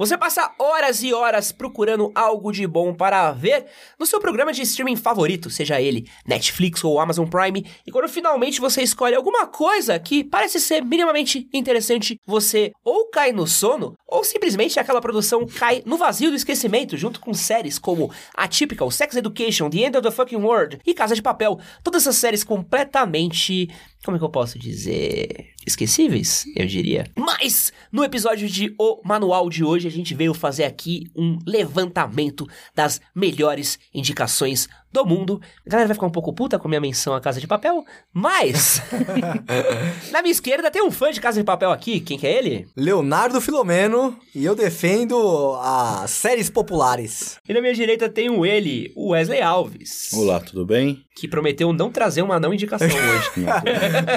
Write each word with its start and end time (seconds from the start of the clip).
Você 0.00 0.16
passa 0.16 0.50
horas 0.58 1.02
e 1.02 1.12
horas 1.12 1.52
procurando 1.52 2.10
algo 2.14 2.52
de 2.52 2.66
bom 2.66 2.94
para 2.94 3.30
ver 3.32 3.66
no 3.98 4.06
seu 4.06 4.18
programa 4.18 4.50
de 4.50 4.62
streaming 4.62 4.96
favorito, 4.96 5.50
seja 5.50 5.78
ele 5.78 6.08
Netflix 6.26 6.82
ou 6.82 6.98
Amazon 6.98 7.28
Prime, 7.28 7.66
e 7.86 7.92
quando 7.92 8.08
finalmente 8.08 8.62
você 8.62 8.80
escolhe 8.80 9.14
alguma 9.14 9.46
coisa 9.46 9.98
que 9.98 10.24
parece 10.24 10.58
ser 10.58 10.82
minimamente 10.82 11.46
interessante, 11.52 12.18
você 12.24 12.72
ou 12.82 13.10
cai 13.10 13.30
no 13.30 13.46
sono, 13.46 13.94
ou 14.08 14.24
simplesmente 14.24 14.80
aquela 14.80 15.02
produção 15.02 15.46
cai 15.46 15.82
no 15.84 15.98
vazio 15.98 16.30
do 16.30 16.36
esquecimento, 16.36 16.96
junto 16.96 17.20
com 17.20 17.34
séries 17.34 17.78
como 17.78 18.10
Atypical, 18.34 18.90
Sex 18.90 19.16
Education, 19.16 19.68
The 19.68 19.80
End 19.80 19.98
of 19.98 20.08
the 20.08 20.10
Fucking 20.10 20.42
World 20.42 20.80
e 20.86 20.94
Casa 20.94 21.14
de 21.14 21.20
Papel. 21.20 21.60
Todas 21.84 22.04
essas 22.04 22.16
séries 22.16 22.42
completamente 22.42 23.68
como 24.04 24.16
é 24.16 24.18
que 24.18 24.24
eu 24.24 24.30
posso 24.30 24.58
dizer? 24.58 25.50
Esquecíveis, 25.66 26.44
eu 26.56 26.66
diria. 26.66 27.06
Mas, 27.16 27.72
no 27.92 28.02
episódio 28.02 28.48
de 28.48 28.74
O 28.78 29.00
Manual 29.04 29.48
de 29.50 29.62
hoje, 29.62 29.86
a 29.86 29.90
gente 29.90 30.14
veio 30.14 30.32
fazer 30.32 30.64
aqui 30.64 31.06
um 31.14 31.38
levantamento 31.46 32.46
das 32.74 33.00
melhores 33.14 33.78
indicações 33.92 34.68
do 34.92 35.04
mundo. 35.04 35.40
A 35.66 35.70
galera 35.70 35.88
vai 35.88 35.94
ficar 35.94 36.06
um 36.06 36.10
pouco 36.10 36.32
puta 36.32 36.58
com 36.58 36.66
a 36.66 36.70
minha 36.70 36.80
menção 36.80 37.14
à 37.14 37.20
Casa 37.20 37.40
de 37.40 37.46
Papel, 37.46 37.84
mas. 38.12 38.82
na 40.10 40.22
minha 40.22 40.32
esquerda 40.32 40.70
tem 40.70 40.82
um 40.82 40.90
fã 40.90 41.10
de 41.10 41.20
Casa 41.20 41.38
de 41.40 41.44
Papel 41.44 41.70
aqui. 41.70 42.00
Quem 42.00 42.18
que 42.18 42.26
é 42.26 42.36
ele? 42.38 42.68
Leonardo 42.76 43.40
Filomeno 43.40 44.16
e 44.34 44.44
eu 44.44 44.54
defendo 44.54 45.54
as 45.62 46.10
séries 46.10 46.50
populares. 46.50 47.38
E 47.48 47.52
na 47.54 47.60
minha 47.60 47.74
direita 47.74 48.08
tem 48.08 48.30
o 48.30 48.44
ele, 48.46 48.92
o 48.96 49.10
Wesley 49.10 49.40
Alves. 49.42 50.12
Olá, 50.14 50.40
tudo 50.40 50.64
bem? 50.66 51.04
Que 51.16 51.28
prometeu 51.28 51.72
não 51.72 51.90
trazer 51.90 52.22
uma 52.22 52.40
não 52.40 52.54
indicação 52.54 52.86
hoje. 52.88 53.46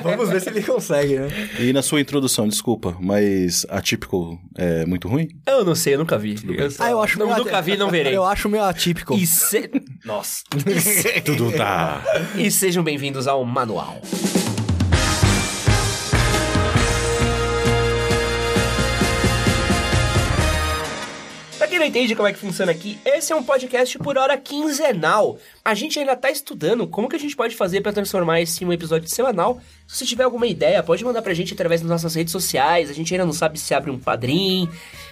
Vamos 0.03 0.29
ver 0.29 0.41
se 0.41 0.49
ele 0.49 0.63
consegue, 0.63 1.19
né? 1.19 1.27
E 1.59 1.73
na 1.73 1.81
sua 1.81 1.99
introdução, 1.99 2.47
desculpa, 2.47 2.95
mas 2.99 3.65
atípico 3.69 4.39
é 4.57 4.85
muito 4.85 5.07
ruim? 5.07 5.27
Eu 5.45 5.65
não 5.65 5.75
sei, 5.75 5.95
eu 5.95 5.99
nunca 5.99 6.17
vi. 6.17 6.35
Eu 6.47 6.69
Ah, 6.79 6.89
eu 6.91 7.01
acho 7.01 7.19
não, 7.19 7.27
meio 7.27 7.39
nunca 7.39 7.57
at- 7.57 7.65
vi, 7.65 7.75
não 7.77 7.89
verei. 7.89 8.15
Eu 8.15 8.23
acho 8.23 8.47
meio 8.47 8.63
atípico. 8.63 9.15
E 9.15 9.25
se... 9.27 9.69
Nossa. 10.05 10.43
Tudo 11.25 11.51
tá. 11.51 12.01
E 12.37 12.49
sejam 12.49 12.81
bem-vindos 12.81 13.27
ao 13.27 13.43
Manual. 13.43 13.99
Pra 21.57 21.67
quem 21.67 21.79
não 21.79 21.85
entende 21.85 22.15
como 22.15 22.29
é 22.29 22.33
que 22.33 22.39
funciona 22.39 22.71
aqui, 22.71 22.97
esse 23.03 23.33
é 23.33 23.35
um 23.35 23.43
podcast 23.43 23.97
por 23.99 24.17
hora 24.17 24.37
quinzenal. 24.37 25.37
A 25.65 25.73
gente 25.73 25.99
ainda 25.99 26.15
tá 26.15 26.31
estudando 26.31 26.87
como 26.87 27.09
que 27.09 27.17
a 27.17 27.19
gente 27.19 27.35
pode 27.35 27.55
fazer 27.57 27.81
pra 27.81 27.91
transformar 27.91 28.39
esse 28.39 28.63
em 28.63 28.67
um 28.67 28.71
episódio 28.71 29.09
semanal. 29.09 29.61
Se 29.85 29.97
você 29.97 30.05
tiver 30.05 30.23
alguma 30.23 30.47
ideia, 30.47 30.81
pode 30.81 31.03
mandar 31.03 31.21
pra 31.21 31.33
gente 31.33 31.53
através 31.53 31.81
das 31.81 31.89
nossas 31.89 32.15
redes 32.15 32.31
sociais. 32.31 32.89
A 32.89 32.93
gente 32.93 33.13
ainda 33.13 33.25
não 33.25 33.33
sabe 33.33 33.59
se 33.59 33.73
abre 33.73 33.91
um 33.91 33.99
padrim, 33.99 34.69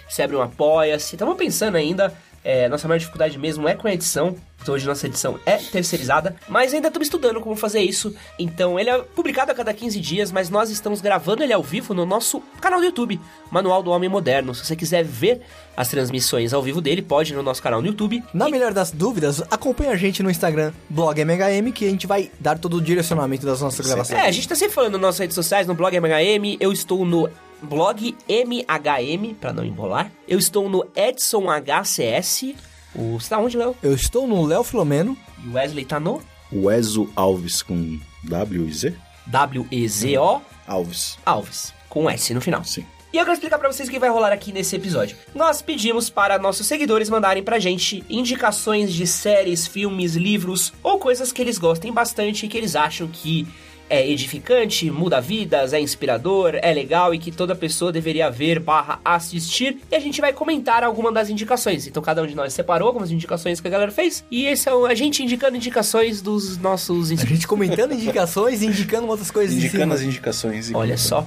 se 0.08 0.22
abre 0.22 0.34
um 0.34 0.42
apoia-se. 0.42 1.14
Estamos 1.14 1.36
pensando 1.36 1.76
ainda. 1.76 2.14
É, 2.44 2.68
nossa 2.68 2.88
maior 2.88 2.98
dificuldade 2.98 3.38
mesmo 3.38 3.68
é 3.68 3.74
com 3.74 3.86
a 3.86 3.94
edição. 3.94 4.34
Então 4.60 4.74
hoje 4.74 4.86
nossa 4.86 5.06
edição 5.06 5.38
é 5.46 5.56
terceirizada, 5.56 6.36
mas 6.48 6.72
ainda 6.72 6.86
estamos 6.88 7.06
estudando 7.06 7.40
como 7.40 7.54
fazer 7.56 7.80
isso. 7.80 8.14
Então 8.38 8.78
ele 8.78 8.90
é 8.90 8.98
publicado 8.98 9.50
a 9.50 9.54
cada 9.54 9.72
15 9.74 9.98
dias, 10.00 10.30
mas 10.32 10.50
nós 10.50 10.70
estamos 10.70 11.00
gravando 11.00 11.42
ele 11.42 11.52
ao 11.52 11.62
vivo 11.62 11.92
no 11.94 12.06
nosso 12.06 12.40
canal 12.60 12.78
do 12.80 12.86
YouTube, 12.86 13.20
Manual 13.50 13.82
do 13.82 13.90
Homem 13.90 14.08
Moderno. 14.08 14.54
Se 14.54 14.64
você 14.64 14.76
quiser 14.76 15.04
ver 15.04 15.40
as 15.76 15.88
transmissões 15.88 16.52
ao 16.52 16.62
vivo 16.62 16.80
dele, 16.80 17.02
pode 17.02 17.32
ir 17.32 17.36
no 17.36 17.42
nosso 17.42 17.62
canal 17.62 17.80
no 17.80 17.88
YouTube. 17.88 18.22
Na 18.34 18.48
E- 18.48 18.52
melhor 18.52 18.72
das 18.72 18.90
dúvidas, 18.92 19.42
acompanhe 19.50 19.90
a 19.90 19.96
gente 19.96 20.22
no 20.22 20.30
Instagram, 20.30 20.72
blog 20.88 21.20
MHM, 21.20 21.72
que 21.72 21.84
a 21.86 21.90
gente 21.90 22.06
vai 22.06 22.30
dar 22.38 22.58
todo 22.58 22.76
o 22.76 22.80
direcionamento 22.80 23.44
das 23.46 23.60
nossas 23.60 23.84
gravações. 23.86 24.18
É, 24.20 24.26
a 24.26 24.30
gente 24.32 24.46
tá 24.48 24.54
sempre 24.54 24.74
falando 24.74 24.92
nas 24.92 25.00
nossas 25.02 25.18
redes 25.20 25.34
sociais, 25.34 25.66
no 25.66 25.74
blog 25.74 25.94
MHM, 25.96 26.56
eu 26.60 26.72
estou 26.72 27.04
no 27.04 27.28
blog 27.62 28.14
MHM, 28.28 29.34
pra 29.40 29.52
não 29.52 29.64
embolar. 29.64 30.10
Eu 30.26 30.38
estou 30.38 30.68
no 30.68 30.86
Edson 30.94 31.44
HCS. 31.50 32.54
O... 32.94 33.18
Você 33.18 33.28
tá 33.28 33.38
onde, 33.38 33.56
Léo? 33.56 33.76
Eu 33.82 33.94
estou 33.94 34.26
no 34.26 34.44
Léo 34.44 34.62
Filomeno. 34.62 35.16
E 35.44 35.48
o 35.48 35.54
Wesley 35.54 35.84
tá 35.84 35.98
no 35.98 36.22
Wezo 36.52 37.08
Alves 37.16 37.62
com 37.62 37.98
W 38.24 38.68
e 38.68 38.72
Z? 38.72 38.94
W-E-Z-O 39.26 40.42
Alves. 40.66 41.18
Alves, 41.24 41.72
com 41.88 42.08
S 42.08 42.34
no 42.34 42.40
final. 42.40 42.64
Sim. 42.64 42.84
E 43.12 43.18
eu 43.18 43.24
quero 43.24 43.34
explicar 43.34 43.58
pra 43.58 43.70
vocês 43.70 43.88
o 43.88 43.92
que 43.92 43.98
vai 43.98 44.08
rolar 44.08 44.32
aqui 44.32 44.52
nesse 44.52 44.74
episódio. 44.74 45.16
Nós 45.34 45.60
pedimos 45.60 46.08
para 46.08 46.38
nossos 46.38 46.66
seguidores 46.66 47.10
mandarem 47.10 47.42
pra 47.42 47.58
gente 47.58 48.02
indicações 48.08 48.90
de 48.92 49.06
séries, 49.06 49.66
filmes, 49.66 50.14
livros 50.14 50.72
ou 50.82 50.98
coisas 50.98 51.30
que 51.30 51.42
eles 51.42 51.58
gostem 51.58 51.92
bastante 51.92 52.46
e 52.46 52.48
que 52.48 52.56
eles 52.56 52.74
acham 52.74 53.06
que 53.06 53.46
é 53.94 54.08
edificante, 54.08 54.90
muda 54.90 55.20
vidas, 55.20 55.74
é 55.74 55.80
inspirador, 55.80 56.54
é 56.62 56.72
legal 56.72 57.12
e 57.12 57.18
que 57.18 57.30
toda 57.30 57.54
pessoa 57.54 57.92
deveria 57.92 58.30
ver 58.30 58.58
barra 58.58 58.98
assistir. 59.04 59.78
E 59.90 59.94
a 59.94 60.00
gente 60.00 60.18
vai 60.18 60.32
comentar 60.32 60.82
alguma 60.82 61.12
das 61.12 61.28
indicações. 61.28 61.86
Então 61.86 62.02
cada 62.02 62.22
um 62.22 62.26
de 62.26 62.34
nós 62.34 62.54
separou 62.54 62.88
algumas 62.88 63.10
indicações 63.10 63.60
que 63.60 63.68
a 63.68 63.70
galera 63.70 63.92
fez. 63.92 64.24
E 64.30 64.46
esse 64.46 64.66
é 64.68 64.72
o- 64.74 64.86
a 64.86 64.94
gente 64.94 65.22
indicando 65.22 65.56
indicações 65.58 66.22
dos 66.22 66.56
nossos 66.56 67.10
A 67.12 67.14
gente 67.16 67.46
comentando 67.46 67.92
indicações 67.92 68.62
e 68.62 68.66
indicando 68.66 69.06
outras 69.08 69.30
coisas 69.30 69.54
em 69.54 69.58
Indicando 69.58 69.82
cima. 69.84 69.94
as 69.94 70.00
indicações. 70.02 70.70
e 70.70 70.74
Olha 70.74 70.96
só. 70.96 71.26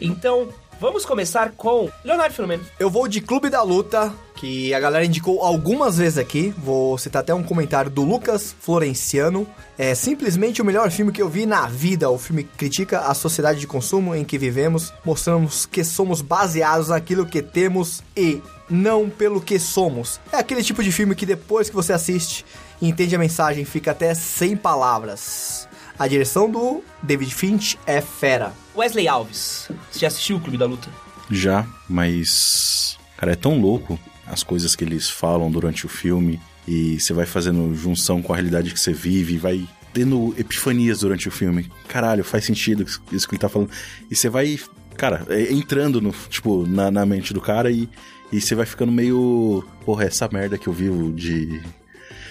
Então, 0.00 0.48
vamos 0.80 1.04
começar 1.04 1.52
com 1.52 1.90
Leonardo 2.02 2.34
Filomeno. 2.34 2.64
Eu 2.78 2.88
vou 2.88 3.06
de 3.06 3.20
Clube 3.20 3.50
da 3.50 3.62
Luta, 3.62 4.12
que 4.34 4.72
a 4.72 4.80
galera 4.80 5.04
indicou 5.04 5.42
algumas 5.42 5.98
vezes 5.98 6.16
aqui. 6.16 6.54
Vou 6.56 6.96
citar 6.96 7.20
até 7.20 7.34
um 7.34 7.42
comentário 7.42 7.90
do 7.90 8.02
Lucas 8.02 8.56
Florenciano. 8.58 9.46
É 9.76 9.94
simplesmente 9.94 10.62
o 10.62 10.64
melhor 10.64 10.90
filme 10.90 11.12
que 11.12 11.20
eu 11.20 11.28
vi 11.28 11.44
na 11.44 11.66
vida. 11.66 12.10
O 12.10 12.18
filme 12.18 12.44
critica 12.44 13.00
a 13.00 13.12
sociedade 13.12 13.60
de 13.60 13.66
consumo 13.66 14.14
em 14.14 14.24
que 14.24 14.38
vivemos. 14.38 14.92
Mostramos 15.04 15.66
que 15.66 15.84
somos 15.84 16.22
baseados 16.22 16.88
naquilo 16.88 17.26
que 17.26 17.42
temos 17.42 18.02
e 18.16 18.42
não 18.68 19.10
pelo 19.10 19.40
que 19.40 19.58
somos. 19.58 20.18
É 20.32 20.38
aquele 20.38 20.64
tipo 20.64 20.82
de 20.82 20.90
filme 20.90 21.14
que 21.14 21.26
depois 21.26 21.68
que 21.68 21.76
você 21.76 21.92
assiste 21.92 22.46
e 22.80 22.88
entende 22.88 23.14
a 23.14 23.18
mensagem, 23.18 23.66
fica 23.66 23.90
até 23.90 24.14
sem 24.14 24.56
palavras. 24.56 25.68
A 25.98 26.08
direção 26.08 26.50
do 26.50 26.82
David 27.02 27.34
Finch 27.34 27.78
é 27.86 28.00
fera. 28.00 28.54
Wesley 28.80 29.06
Alves. 29.06 29.68
Você 29.90 29.98
já 29.98 30.08
assistiu 30.08 30.36
o 30.36 30.40
Clube 30.40 30.56
da 30.56 30.64
Luta? 30.64 30.88
Já, 31.30 31.66
mas. 31.88 32.98
Cara, 33.16 33.32
é 33.32 33.36
tão 33.36 33.60
louco 33.60 33.98
as 34.26 34.42
coisas 34.42 34.74
que 34.74 34.82
eles 34.82 35.10
falam 35.10 35.50
durante 35.50 35.84
o 35.84 35.88
filme. 35.88 36.40
E 36.66 36.98
você 36.98 37.12
vai 37.12 37.26
fazendo 37.26 37.74
junção 37.74 38.22
com 38.22 38.32
a 38.32 38.36
realidade 38.36 38.72
que 38.72 38.80
você 38.80 38.92
vive, 38.92 39.36
vai 39.36 39.68
tendo 39.92 40.34
epifanias 40.38 41.00
durante 41.00 41.28
o 41.28 41.30
filme. 41.30 41.70
Caralho, 41.88 42.24
faz 42.24 42.44
sentido 42.44 42.86
isso 43.12 43.28
que 43.28 43.34
ele 43.34 43.40
tá 43.40 43.48
falando. 43.48 43.70
E 44.10 44.16
você 44.16 44.28
vai, 44.28 44.58
cara, 44.96 45.26
é, 45.28 45.52
entrando 45.52 46.00
no, 46.00 46.12
tipo, 46.28 46.66
na, 46.66 46.90
na 46.90 47.04
mente 47.04 47.34
do 47.34 47.40
cara 47.40 47.70
e, 47.70 47.88
e 48.32 48.40
você 48.40 48.54
vai 48.54 48.64
ficando 48.64 48.92
meio. 48.92 49.62
Porra, 49.84 50.04
essa 50.04 50.28
merda 50.32 50.56
que 50.56 50.68
eu 50.68 50.72
vivo 50.72 51.12
de, 51.12 51.60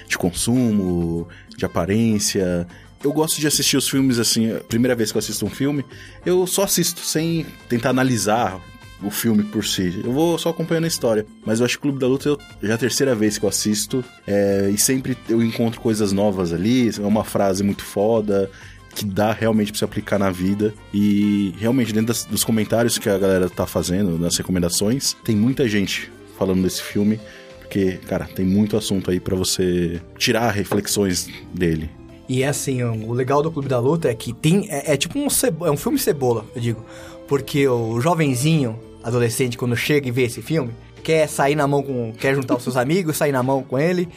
de 0.08 0.18
consumo, 0.18 1.28
de 1.56 1.66
aparência. 1.66 2.68
Eu 3.04 3.14
gosto 3.14 3.40
de 3.40 3.48
assistir 3.48 3.78
os 3.78 3.88
filmes 3.90 4.20
assim, 4.20 4.54
primeira 4.68 4.96
vez 4.96 5.12
que 5.12 5.18
eu 5.18 5.20
assisto 5.20 5.46
um 5.46 5.50
filme, 5.50 5.86
eu 6.26 6.46
só 6.46 6.64
assisto 6.64 7.00
sem 7.02 7.46
tentar 7.70 7.92
analisar 7.92 8.60
o 9.02 9.10
filme 9.10 9.44
por 9.44 9.64
si. 9.66 10.02
Eu 10.04 10.12
vou 10.12 10.38
só 10.38 10.50
acompanhando 10.50 10.84
a 10.84 10.88
história. 10.90 11.26
Mas 11.46 11.60
eu 11.60 11.66
acho 11.66 11.78
que 11.78 11.82
Clube 11.84 12.00
da 12.00 12.08
Luta 12.08 12.28
eu- 12.30 12.38
já 12.62 12.72
é 12.72 12.76
a 12.76 12.78
terceira 12.78 13.16
vez 13.16 13.38
que 13.38 13.46
eu 13.46 13.50
assisto. 13.50 14.04
é, 14.28 14.70
e 14.74 14.78
sempre 14.78 15.18
eu 15.30 15.42
encontro 15.42 15.80
coisas 15.80 16.12
novas 16.12 16.52
ali. 16.52 16.90
É 16.98 17.02
uma 17.02 17.24
frase 17.24 17.64
muito 17.64 17.84
foda. 17.84 18.52
Que 18.94 19.06
dá 19.06 19.32
realmente 19.32 19.72
pra 19.72 19.78
se 19.78 19.86
aplicar 19.86 20.20
na 20.20 20.30
vida. 20.32 20.74
E 20.94 21.54
realmente, 21.58 21.94
dentro 21.94 22.08
das- 22.08 22.26
dos 22.26 22.44
comentários 22.44 22.98
que 22.98 23.08
a 23.08 23.18
galera 23.18 23.50
tá 23.50 23.66
fazendo, 23.66 24.18
nas 24.20 24.36
recomendações, 24.36 25.16
tem 25.24 25.36
muita 25.36 25.70
gente 25.70 26.12
falando 26.38 26.64
desse 26.64 26.82
filme. 26.82 27.18
Porque, 27.60 28.00
cara, 28.08 28.26
tem 28.26 28.46
muito 28.46 28.76
assunto 28.76 29.10
aí 29.12 29.20
pra 29.20 29.36
você 29.36 30.02
tirar 30.18 30.50
reflexões 30.52 31.30
dele. 31.54 31.90
E 32.30 32.44
é 32.44 32.48
assim, 32.48 32.84
o 32.84 33.12
legal 33.12 33.42
do 33.42 33.52
Clube 33.52 33.68
da 33.68 33.80
Luta 33.80 34.08
é 34.08 34.14
que 34.14 34.32
tem. 34.32 34.68
É, 34.70 34.94
é 34.94 34.98
tipo 34.98 35.18
um, 35.20 35.30
cebo- 35.30 35.66
é 35.66 35.72
um 35.72 35.76
filme 35.78 35.98
cebola, 35.98 36.46
eu 36.56 36.62
digo. 36.62 36.86
Porque 37.28 37.68
o 37.68 38.00
jovenzinho, 38.00 38.80
adolescente, 39.04 39.58
quando 39.58 39.76
chega 39.76 40.08
e 40.08 40.12
vê 40.12 40.24
esse 40.26 40.42
filme, 40.42 40.72
quer 41.04 41.28
sair 41.28 41.56
na 41.56 41.68
mão 41.68 41.82
com. 41.82 42.14
quer 42.14 42.36
juntar 42.36 42.56
os 42.56 42.62
seus 42.64 42.78
amigos, 42.78 43.18
sair 43.18 43.32
na 43.32 43.42
mão 43.42 43.64
com 43.64 43.80
ele. 43.80 44.08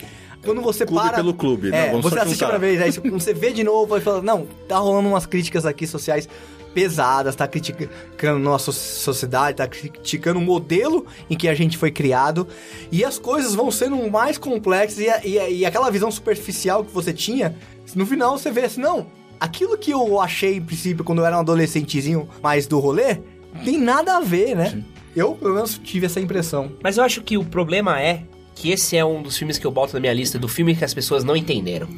Quando 0.44 0.60
você 0.60 0.84
Clube 0.84 1.02
para. 1.04 1.16
pelo 1.16 1.32
clube, 1.34 1.70
né? 1.70 1.86
é, 1.86 1.90
Vamos 1.90 2.02
você 2.10 2.18
assiste 2.18 2.40
juntar. 2.40 2.58
vez, 2.58 2.82
aí 2.82 2.92
quando 2.92 3.12
você 3.20 3.32
vê 3.32 3.52
de 3.52 3.62
novo, 3.64 3.94
aí 3.94 4.00
fala, 4.00 4.20
não, 4.20 4.46
tá 4.68 4.76
rolando 4.76 5.08
umas 5.08 5.24
críticas 5.24 5.64
aqui 5.64 5.86
sociais 5.86 6.28
pesadas, 6.74 7.36
tá 7.36 7.46
criticando 7.46 8.38
nossa 8.38 8.72
sociedade, 8.72 9.58
tá 9.58 9.66
criticando 9.66 10.38
o 10.38 10.42
modelo 10.42 11.06
em 11.28 11.36
que 11.36 11.48
a 11.48 11.54
gente 11.54 11.76
foi 11.76 11.90
criado, 11.90 12.46
e 12.90 13.04
as 13.04 13.18
coisas 13.18 13.54
vão 13.54 13.70
sendo 13.70 14.10
mais 14.10 14.38
complexas, 14.38 14.98
e, 14.98 15.28
e 15.28 15.62
e 15.62 15.66
aquela 15.66 15.90
visão 15.90 16.10
superficial 16.10 16.84
que 16.84 16.92
você 16.92 17.12
tinha, 17.12 17.54
no 17.94 18.06
final 18.06 18.36
você 18.36 18.50
vê 18.50 18.62
assim, 18.62 18.80
não, 18.80 19.06
aquilo 19.38 19.76
que 19.76 19.90
eu 19.90 20.20
achei, 20.20 20.56
em 20.56 20.62
princípio, 20.62 21.04
quando 21.04 21.18
eu 21.18 21.26
era 21.26 21.36
um 21.36 21.40
adolescentezinho 21.40 22.28
mais 22.42 22.66
do 22.66 22.78
rolê, 22.78 23.18
tem 23.64 23.78
nada 23.78 24.16
a 24.16 24.20
ver, 24.20 24.54
né? 24.54 24.82
Eu, 25.14 25.34
pelo 25.34 25.54
menos, 25.54 25.78
tive 25.78 26.06
essa 26.06 26.20
impressão. 26.20 26.72
Mas 26.82 26.96
eu 26.96 27.04
acho 27.04 27.22
que 27.22 27.36
o 27.36 27.44
problema 27.44 28.00
é 28.00 28.22
que 28.54 28.70
esse 28.70 28.96
é 28.96 29.04
um 29.04 29.22
dos 29.22 29.36
filmes 29.36 29.58
que 29.58 29.66
eu 29.66 29.70
boto 29.70 29.94
na 29.94 30.00
minha 30.00 30.12
lista 30.12 30.38
do 30.38 30.48
filme 30.48 30.74
que 30.74 30.84
as 30.84 30.94
pessoas 30.94 31.24
não 31.24 31.36
entenderam. 31.36 31.88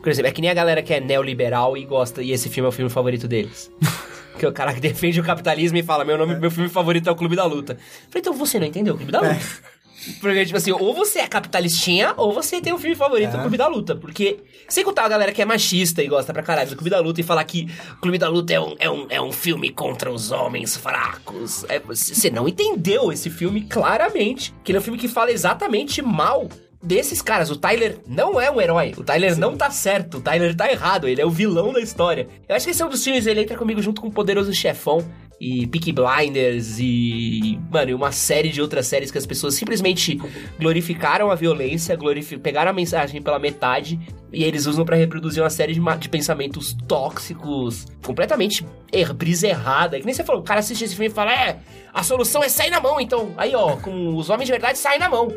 Por 0.00 0.08
exemplo, 0.08 0.28
é 0.28 0.32
que 0.32 0.40
nem 0.40 0.50
a 0.50 0.54
galera 0.54 0.82
que 0.82 0.92
é 0.92 1.00
neoliberal 1.00 1.76
e 1.76 1.84
gosta, 1.84 2.22
e 2.22 2.30
esse 2.30 2.48
filme 2.48 2.66
é 2.66 2.68
o 2.68 2.72
filme 2.72 2.90
favorito 2.90 3.26
deles. 3.26 3.70
que 4.38 4.44
é 4.44 4.48
o 4.48 4.52
cara 4.52 4.72
que 4.74 4.80
defende 4.80 5.20
o 5.20 5.24
capitalismo 5.24 5.78
e 5.78 5.82
fala: 5.82 6.04
meu, 6.04 6.18
nome, 6.18 6.34
meu 6.36 6.50
filme 6.50 6.68
favorito 6.68 7.08
é 7.08 7.12
o 7.12 7.16
Clube 7.16 7.36
da 7.36 7.44
Luta. 7.44 7.72
Eu 7.74 7.78
falei, 7.78 8.20
então 8.20 8.32
você 8.32 8.58
não 8.58 8.66
entendeu 8.66 8.94
o 8.94 8.96
Clube 8.96 9.12
da 9.12 9.20
Luta? 9.20 9.38
Porque, 10.20 10.44
tipo 10.44 10.58
assim, 10.58 10.70
ou 10.70 10.92
você 10.92 11.20
é 11.20 11.26
capitalistinha, 11.26 12.12
ou 12.18 12.30
você 12.30 12.60
tem 12.60 12.74
um 12.74 12.78
filme 12.78 12.94
favorito 12.94 13.30
do 13.30 13.38
É. 13.38 13.40
Clube 13.40 13.56
da 13.56 13.66
Luta. 13.66 13.96
Porque, 13.96 14.36
sem 14.68 14.84
contar 14.84 15.04
a 15.04 15.08
galera 15.08 15.32
que 15.32 15.40
é 15.40 15.46
machista 15.46 16.02
e 16.02 16.08
gosta 16.08 16.30
pra 16.30 16.42
caralho 16.42 16.68
do 16.68 16.76
Clube 16.76 16.90
da 16.90 17.00
Luta 17.00 17.22
e 17.22 17.24
falar 17.24 17.42
que 17.44 17.68
o 17.92 18.00
Clube 18.02 18.18
da 18.18 18.28
Luta 18.28 18.52
é 18.52 18.60
um, 18.60 18.74
é 18.78 18.90
um, 18.90 19.06
é 19.08 19.20
um 19.22 19.32
filme 19.32 19.70
contra 19.70 20.10
os 20.12 20.30
homens 20.30 20.76
fracos. 20.76 21.64
É, 21.70 21.78
você 21.78 22.14
você 22.14 22.30
não 22.30 22.46
entendeu 22.46 23.10
esse 23.12 23.30
filme 23.30 23.62
claramente. 23.62 24.52
Que 24.62 24.72
ele 24.72 24.76
é 24.78 24.80
um 24.80 24.84
filme 24.84 24.98
que 24.98 25.08
fala 25.08 25.30
exatamente 25.30 26.02
mal 26.02 26.48
desses 26.84 27.22
caras. 27.22 27.50
O 27.50 27.56
Tyler 27.56 27.98
não 28.06 28.40
é 28.40 28.50
um 28.50 28.60
herói. 28.60 28.92
O 28.96 29.02
Tyler 29.02 29.36
não 29.38 29.56
tá 29.56 29.70
certo. 29.70 30.18
O 30.18 30.20
Tyler 30.20 30.54
tá 30.54 30.70
errado. 30.70 31.08
Ele 31.08 31.20
é 31.20 31.26
o 31.26 31.30
vilão 31.30 31.72
da 31.72 31.80
história. 31.80 32.28
Eu 32.48 32.54
acho 32.54 32.66
que 32.66 32.70
esse 32.70 32.82
é 32.82 32.86
um 32.86 32.90
dos 32.90 33.02
filmes, 33.02 33.26
ele 33.26 33.40
entra 33.40 33.56
comigo 33.56 33.82
junto 33.82 34.00
com 34.00 34.08
o 34.08 34.12
Poderoso 34.12 34.52
Chefão 34.52 35.04
e 35.40 35.66
Peaky 35.66 35.92
Blinders 35.92 36.78
e, 36.78 37.58
mano, 37.70 37.90
e 37.90 37.94
uma 37.94 38.12
série 38.12 38.50
de 38.50 38.62
outras 38.62 38.86
séries 38.86 39.10
que 39.10 39.18
as 39.18 39.26
pessoas 39.26 39.54
simplesmente 39.54 40.20
glorificaram 40.58 41.30
a 41.30 41.34
violência, 41.34 41.96
glorifi 41.96 42.38
pegaram 42.38 42.70
a 42.70 42.74
mensagem 42.74 43.20
pela 43.20 43.38
metade 43.38 43.98
e 44.34 44.44
eles 44.44 44.66
usam 44.66 44.84
pra 44.84 44.96
reproduzir 44.96 45.42
uma 45.42 45.48
série 45.50 45.72
de, 45.72 45.80
de 45.98 46.08
pensamentos 46.08 46.76
tóxicos, 46.88 47.86
completamente 48.04 48.66
er 48.92 49.12
brisa 49.12 49.46
errada. 49.46 49.98
Que 49.98 50.04
nem 50.04 50.14
você 50.14 50.24
falou, 50.24 50.42
o 50.42 50.44
cara 50.44 50.60
assiste 50.60 50.84
esse 50.84 50.94
filme 50.94 51.10
e 51.10 51.14
fala, 51.14 51.32
é, 51.32 51.56
a 51.92 52.02
solução 52.02 52.42
é 52.42 52.48
sair 52.48 52.70
na 52.70 52.80
mão, 52.80 53.00
então. 53.00 53.32
Aí, 53.36 53.54
ó, 53.54 53.76
com 53.76 54.16
os 54.16 54.28
homens 54.30 54.46
de 54.46 54.52
verdade 54.52 54.78
saem 54.78 54.98
na 54.98 55.08
mão. 55.08 55.28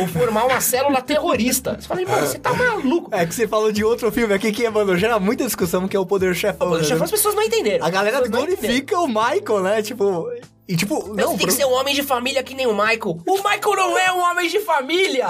Ou 0.00 0.06
formar 0.08 0.44
uma 0.46 0.60
célula 0.60 1.00
terrorista. 1.00 1.76
Você 1.80 1.86
fala, 1.86 2.00
irmão, 2.02 2.20
você 2.20 2.38
tá 2.38 2.52
maluco. 2.52 3.08
É 3.14 3.24
que 3.24 3.34
você 3.34 3.46
falou 3.46 3.70
de 3.72 3.84
outro 3.84 4.10
filme 4.10 4.34
aqui 4.34 4.52
que, 4.52 4.68
mano, 4.68 4.96
gera 4.96 5.18
muita 5.18 5.44
discussão, 5.44 5.86
que 5.86 5.96
é 5.96 6.00
o 6.00 6.06
Poder 6.06 6.34
Chefão. 6.34 6.68
Poder 6.68 6.82
né? 6.82 6.88
Chefão, 6.88 7.04
as 7.04 7.10
pessoas 7.10 7.34
não 7.34 7.42
entenderam. 7.42 7.84
A 7.86 7.90
galera 7.90 8.26
glorifica 8.26 8.98
o 8.98 9.06
Michael, 9.06 9.62
né? 9.62 9.82
Tipo. 9.82 10.28
E 10.68 10.74
tipo, 10.76 11.14
não, 11.14 11.28
tem 11.28 11.36
que 11.38 11.44
pro- 11.46 11.52
ser 11.52 11.64
um 11.64 11.72
homem 11.74 11.94
de 11.94 12.02
família 12.02 12.42
que 12.42 12.52
nem 12.52 12.66
o 12.66 12.72
Michael. 12.72 13.20
O 13.24 13.36
Michael 13.36 13.76
não 13.76 13.96
é 13.96 14.12
um 14.12 14.18
homem 14.18 14.48
de 14.48 14.58
família! 14.58 15.24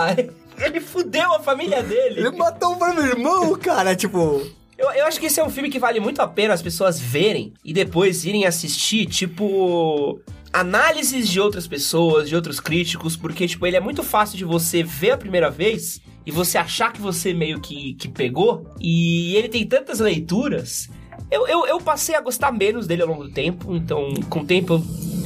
Ele 0.58 0.80
fudeu 0.80 1.34
a 1.34 1.40
família 1.40 1.82
dele. 1.82 2.20
ele 2.20 2.30
matou 2.36 2.74
o 2.74 2.94
meu 2.94 3.06
irmão, 3.06 3.54
cara. 3.56 3.94
Tipo. 3.94 4.42
Eu, 4.78 4.90
eu 4.90 5.06
acho 5.06 5.18
que 5.18 5.26
esse 5.26 5.40
é 5.40 5.44
um 5.44 5.50
filme 5.50 5.70
que 5.70 5.78
vale 5.78 6.00
muito 6.00 6.20
a 6.20 6.28
pena 6.28 6.52
as 6.52 6.60
pessoas 6.60 7.00
verem 7.00 7.54
e 7.64 7.72
depois 7.72 8.24
irem 8.24 8.46
assistir, 8.46 9.06
tipo. 9.06 10.20
Análises 10.52 11.28
de 11.28 11.38
outras 11.38 11.66
pessoas, 11.66 12.28
de 12.28 12.34
outros 12.34 12.60
críticos, 12.60 13.14
porque, 13.14 13.46
tipo, 13.46 13.66
ele 13.66 13.76
é 13.76 13.80
muito 13.80 14.02
fácil 14.02 14.38
de 14.38 14.44
você 14.44 14.82
ver 14.82 15.10
a 15.10 15.16
primeira 15.18 15.50
vez 15.50 16.00
e 16.24 16.30
você 16.30 16.58
achar 16.58 16.92
que 16.92 17.00
você 17.00 17.32
meio 17.34 17.60
que, 17.60 17.94
que 17.94 18.08
pegou, 18.08 18.66
e 18.80 19.36
ele 19.36 19.48
tem 19.48 19.64
tantas 19.66 20.00
leituras. 20.00 20.88
Eu, 21.30 21.46
eu, 21.46 21.66
eu 21.66 21.80
passei 21.80 22.14
a 22.14 22.20
gostar 22.20 22.50
menos 22.52 22.86
dele 22.86 23.02
ao 23.02 23.08
longo 23.08 23.24
do 23.24 23.30
tempo, 23.30 23.76
então, 23.76 24.12
com 24.28 24.40
o 24.40 24.44
tempo 24.44 24.74
eu 24.74 24.78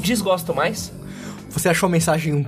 desgosto 0.02 0.54
mais. 0.54 0.92
Você 1.50 1.68
achou 1.68 1.86
a 1.86 1.90
mensagem 1.90 2.46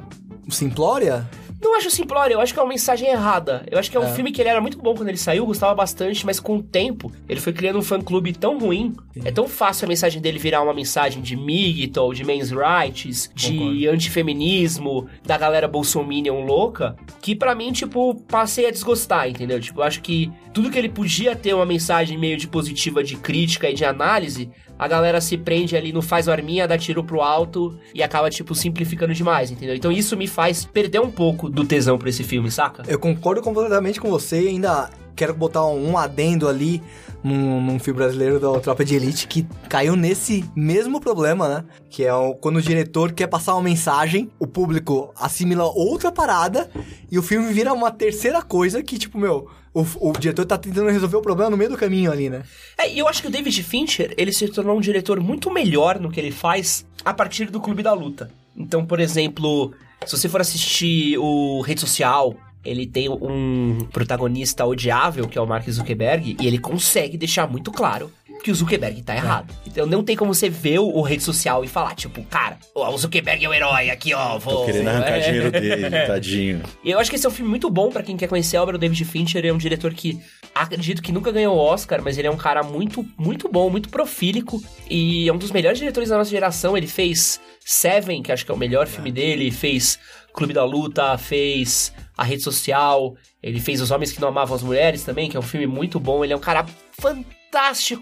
simplória? 0.51 1.29
Não 1.63 1.77
acho 1.77 1.91
simplório, 1.91 2.35
eu 2.35 2.41
acho 2.41 2.53
que 2.53 2.59
é 2.59 2.63
uma 2.63 2.69
mensagem 2.69 3.09
errada. 3.09 3.65
Eu 3.71 3.79
acho 3.79 3.89
que 3.91 3.97
é 3.97 4.01
um 4.01 4.05
É. 4.05 4.13
filme 4.13 4.33
que 4.33 4.43
ele 4.43 4.49
era 4.49 4.61
muito 4.61 4.77
bom 4.79 4.95
quando 4.97 5.09
ele 5.09 5.17
saiu, 5.17 5.47
gostava 5.47 5.73
bastante, 5.75 6.27
mas 6.27 6.41
com 6.41 6.57
o 6.57 6.63
tempo 6.63 7.13
ele 7.29 7.41
foi 7.41 7.53
criando 7.53 7.79
um 7.79 7.83
fã-clube 7.83 8.33
tão 8.33 8.59
ruim. 8.59 8.93
É 9.25 9.31
tão 9.31 9.47
fácil 9.47 9.85
a 9.85 9.89
mensagem 9.89 10.21
dele 10.21 10.39
virar 10.41 10.61
uma 10.63 10.75
mensagem 10.75 11.23
de 11.23 11.37
Migtol, 11.37 12.13
de 12.13 12.25
men's 12.25 12.51
rights, 12.51 13.31
de 13.35 13.53
Concordo. 13.59 13.91
antifeminismo, 13.91 15.07
da 15.25 15.39
galera 15.39 15.69
bolsominion 15.69 16.45
louca, 16.45 16.97
que 17.21 17.35
pra 17.35 17.55
mim, 17.55 17.71
tipo, 17.73 18.15
passei 18.29 18.67
a 18.67 18.71
desgostar, 18.71 19.29
entendeu? 19.29 19.61
Tipo, 19.61 19.81
eu 19.81 19.85
acho 19.85 20.01
que 20.03 20.31
tudo 20.53 20.71
que 20.71 20.79
ele 20.79 20.89
podia 20.89 21.37
ter 21.37 21.55
uma 21.55 21.67
mensagem 21.67 22.19
meio 22.19 22.37
de 22.37 22.49
positiva 22.49 23.03
de 23.05 23.17
crítica 23.17 23.71
e 23.71 23.75
de 23.75 23.85
análise, 23.85 24.51
a 24.83 24.89
galera 24.89 25.21
se 25.21 25.39
prende 25.39 25.77
ali 25.77 25.93
no 25.93 26.03
faz 26.03 26.27
o 26.27 26.33
arminha, 26.33 26.67
dá 26.67 26.77
tiro 26.77 27.05
pro 27.05 27.21
alto 27.21 27.79
e 27.95 28.03
acaba, 28.03 28.29
tipo, 28.29 28.55
simplificando 28.55 29.15
demais, 29.15 29.51
entendeu? 29.51 29.77
Então 29.77 29.93
isso 29.93 30.17
me 30.17 30.27
faz 30.27 30.65
perder 30.65 31.01
um 31.01 31.11
pouco 31.11 31.49
do 31.49 31.65
tesão 31.65 31.97
por 31.97 32.09
esse 32.09 32.25
filme, 32.25 32.51
saca? 32.51 32.83
Eu 32.89 32.99
concordo 32.99 33.41
completamente 33.41 34.01
com 34.01 34.11
você 34.11 34.43
e 34.43 34.49
ainda 34.49 34.91
quero 35.15 35.35
botar 35.35 35.65
um 35.67 35.97
adendo 35.97 36.49
ali 36.49 36.83
num, 37.23 37.61
num 37.61 37.79
filme 37.79 37.99
brasileiro 37.99 38.41
da 38.41 38.59
Tropa 38.59 38.85
de 38.85 38.97
Elite 38.97 39.29
que 39.29 39.47
caiu 39.69 39.95
nesse 39.95 40.45
mesmo 40.57 41.01
problema, 41.01 41.49
né? 41.49 41.65
Que 41.89 42.05
é 42.05 42.13
o- 42.15 42.35
quando 42.35 42.57
o 42.57 42.63
diretor 42.63 43.13
quer 43.13 43.29
passar 43.29 43.55
uma 43.55 43.63
mensagem, 43.63 44.31
o 44.39 44.47
público 44.47 45.13
assimila 45.17 45.65
outra 45.65 46.11
parada 46.11 46.69
e 47.11 47.19
o 47.19 47.23
filme 47.23 47.53
vira 47.53 47.73
uma 47.73 47.91
terceira 47.93 48.43
coisa 48.43 48.83
que, 48.83 48.99
tipo, 48.99 49.17
meu, 49.19 49.49
o, 49.75 49.87
o 50.01 50.13
diretor 50.13 50.45
tá 50.45 50.59
tentando 50.59 50.91
resolver 50.91 51.17
o 51.17 51.23
problema 51.23 51.51
no 51.51 51.57
meio 51.57 51.71
do 51.71 51.77
caminho 51.77 52.13
ali, 52.13 52.29
né? 52.29 52.43
É, 52.79 52.93
e 52.93 52.99
eu 52.99 53.09
acho 53.09 53.23
que 53.23 53.29
o 53.29 53.31
David 53.31 53.63
Fincher, 53.63 54.15
ele 54.17 54.33
se 54.33 54.47
tornou 54.49 54.77
um 54.77 54.81
diretor 54.81 55.19
muito 55.21 55.51
melhor 55.51 55.99
no 55.99 56.11
que 56.11 56.21
ele 56.21 56.31
faz 56.31 56.87
a 57.05 57.15
partir 57.15 57.51
do 57.51 57.61
Clube 57.61 57.83
da 57.83 57.93
Luta. 57.93 58.31
Então, 58.57 58.85
por 58.85 59.01
exemplo, 59.01 59.73
se 60.07 60.17
você 60.17 60.29
for 60.29 60.41
assistir 60.41 61.17
o 61.19 61.63
Rede 61.63 61.81
Social, 61.81 62.37
ele 62.65 62.87
tem 62.87 63.09
um 63.09 63.87
protagonista 63.93 64.65
odiável, 64.65 65.27
que 65.27 65.39
é 65.39 65.41
o 65.41 65.47
Mark 65.47 65.69
Zuckerberg, 65.69 66.37
e 66.41 66.47
ele 66.47 66.59
consegue 66.59 67.17
deixar 67.17 67.49
muito 67.49 67.73
claro 67.73 68.11
que 68.43 68.51
o 68.51 68.55
Zuckerberg 68.55 69.03
tá 69.03 69.15
errado. 69.15 69.55
Então 69.67 69.87
não 69.87 70.03
tem 70.03 70.17
como 70.17 70.35
você 70.35 70.49
ver 70.51 70.79
o, 70.81 70.89
o 70.89 71.03
rede 71.03 71.23
social 71.23 71.65
e 71.65 71.69
falar, 71.69 71.95
tipo, 71.95 72.23
cara, 72.25 72.59
o 72.75 72.99
Zuckerberg 72.99 73.45
é 73.45 73.49
o 73.49 73.55
herói, 73.55 73.91
aqui 73.91 74.13
ó, 74.15 74.39
vou... 74.39 74.55
Tô 74.59 74.65
querendo 74.67 74.89
arrancar 74.89 75.17
É. 75.17 75.21
dinheiro 75.21 75.51
dele, 75.53 75.91
tadinho. 76.07 76.63
E 76.85 76.91
eu 76.91 76.99
acho 76.99 77.09
que 77.11 77.17
esse 77.17 77.25
é 77.27 77.29
um 77.29 77.33
filme 77.33 77.49
muito 77.51 77.71
bom 77.71 77.91
pra 77.91 78.03
quem 78.03 78.17
quer 78.17 78.27
conhecer 78.29 78.57
a 78.57 78.63
obra 78.63 78.77
do 78.77 78.81
David 78.81 79.05
Fincher. 79.05 79.39
Ele 79.41 79.49
é 79.49 79.53
um 79.53 79.59
diretor 79.59 79.93
que 79.95 80.21
acredito 80.55 81.03
que 81.03 81.13
nunca 81.13 81.31
ganhou 81.33 81.57
o 81.57 81.59
Oscar, 81.61 82.03
mas 82.03 82.19
ele 82.19 82.29
é 82.29 82.31
um 82.31 82.37
cara 82.37 82.63
muito, 82.63 83.07
muito 83.17 83.49
bom, 83.49 83.71
muito 83.71 83.89
profílico. 83.89 84.63
E 84.91 85.29
é 85.29 85.33
um 85.33 85.39
dos 85.39 85.51
melhores 85.51 85.79
diretores 85.79 86.09
da 86.09 86.19
nossa 86.19 86.31
geração. 86.31 86.77
Ele 86.77 86.87
fez 86.87 87.41
Seven, 87.65 88.23
que 88.23 88.33
acho 88.33 88.45
que 88.45 88.51
é 88.51 88.55
o 88.55 88.59
melhor 88.59 88.87
filme 88.87 89.13
dele, 89.13 89.51
fez 89.51 89.99
Clube 90.35 90.53
da 90.53 90.65
Luta, 90.65 91.17
fez 91.17 91.93
A 92.17 92.25
Rede 92.25 92.43
Social, 92.43 93.15
ele 93.43 93.61
fez 93.61 93.81
Os 93.81 93.91
Homens 93.91 94.13
que 94.13 94.21
Não 94.21 94.29
Amavam 94.29 94.57
as 94.57 94.63
Mulheres 94.63 95.05
também, 95.05 95.29
que 95.31 95.37
é 95.37 95.41
um 95.41 95.43
filme 95.45 95.67
muito 95.67 96.01
bom. 96.01 96.25
Ele 96.25 96.33
é 96.33 96.37
um 96.37 96.41
cara 96.41 96.67
fantástico, 96.99 97.42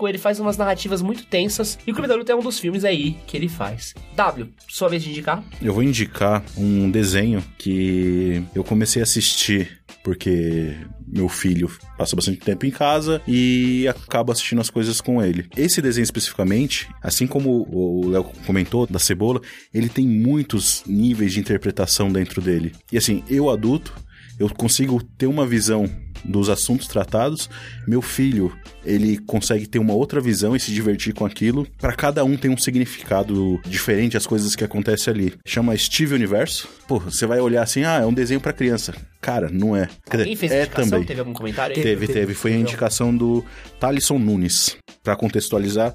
ele 0.08 0.18
faz 0.18 0.38
umas 0.40 0.56
narrativas 0.56 1.02
muito 1.02 1.24
tensas. 1.26 1.78
E 1.86 1.90
o 1.90 1.94
Clube 1.94 2.08
da 2.08 2.14
Luta 2.14 2.32
é 2.32 2.34
um 2.34 2.40
dos 2.40 2.58
filmes 2.58 2.84
aí 2.84 3.16
que 3.26 3.36
ele 3.36 3.48
faz. 3.48 3.94
W, 4.14 4.48
sua 4.68 4.88
vez 4.88 5.02
de 5.02 5.10
indicar? 5.10 5.42
Eu 5.60 5.74
vou 5.74 5.82
indicar 5.82 6.42
um 6.56 6.90
desenho 6.90 7.42
que 7.58 8.42
eu 8.54 8.62
comecei 8.62 9.02
a 9.02 9.04
assistir 9.04 9.80
porque 10.02 10.76
meu 11.06 11.28
filho 11.28 11.70
passa 11.98 12.16
bastante 12.16 12.38
tempo 12.38 12.64
em 12.64 12.70
casa 12.70 13.20
e 13.26 13.86
acaba 13.88 14.32
assistindo 14.32 14.60
as 14.60 14.70
coisas 14.70 15.00
com 15.00 15.22
ele. 15.22 15.46
Esse 15.56 15.82
desenho 15.82 16.04
especificamente, 16.04 16.88
assim 17.02 17.26
como 17.26 17.66
o 17.70 18.08
Léo 18.08 18.24
comentou 18.46 18.86
da 18.86 18.98
cebola, 18.98 19.40
ele 19.74 19.88
tem 19.88 20.06
muitos 20.06 20.82
níveis 20.86 21.32
de 21.32 21.40
interpretação 21.40 22.10
dentro 22.10 22.40
dele. 22.40 22.72
E 22.90 22.96
assim, 22.96 23.22
eu 23.28 23.50
adulto, 23.50 23.94
eu 24.38 24.48
consigo 24.48 25.02
ter 25.02 25.26
uma 25.26 25.46
visão 25.46 25.84
dos 26.24 26.48
assuntos 26.48 26.86
tratados. 26.86 27.48
Meu 27.86 28.02
filho, 28.02 28.52
ele 28.84 29.18
consegue 29.18 29.66
ter 29.66 29.78
uma 29.78 29.94
outra 29.94 30.20
visão 30.20 30.54
e 30.54 30.60
se 30.60 30.72
divertir 30.72 31.14
com 31.14 31.24
aquilo. 31.24 31.66
Para 31.78 31.92
cada 31.94 32.24
um 32.24 32.36
tem 32.36 32.50
um 32.50 32.56
significado 32.56 33.60
diferente 33.66 34.16
as 34.16 34.26
coisas 34.26 34.54
que 34.56 34.64
acontecem 34.64 35.12
ali. 35.12 35.34
Chama 35.46 35.76
Steve 35.76 36.14
Universo. 36.14 36.68
Pô, 36.86 36.98
você 36.98 37.26
vai 37.26 37.40
olhar 37.40 37.62
assim, 37.62 37.84
ah, 37.84 38.00
é 38.02 38.06
um 38.06 38.12
desenho 38.12 38.40
para 38.40 38.52
criança. 38.52 38.94
Cara, 39.20 39.48
não 39.50 39.76
é. 39.76 39.88
Quer 40.10 40.18
dizer, 40.24 40.36
fez 40.36 40.52
é 40.52 40.60
indicação? 40.62 40.90
também. 40.90 41.06
Teve 41.06 41.20
algum 41.20 41.32
comentário 41.32 41.76
aí? 41.76 41.82
Teve, 41.82 42.06
teve. 42.06 42.34
Foi 42.34 42.52
a 42.52 42.56
indicação 42.56 43.14
do 43.16 43.44
Thalisson 43.78 44.18
Nunes. 44.18 44.76
Pra 45.02 45.16
contextualizar, 45.16 45.94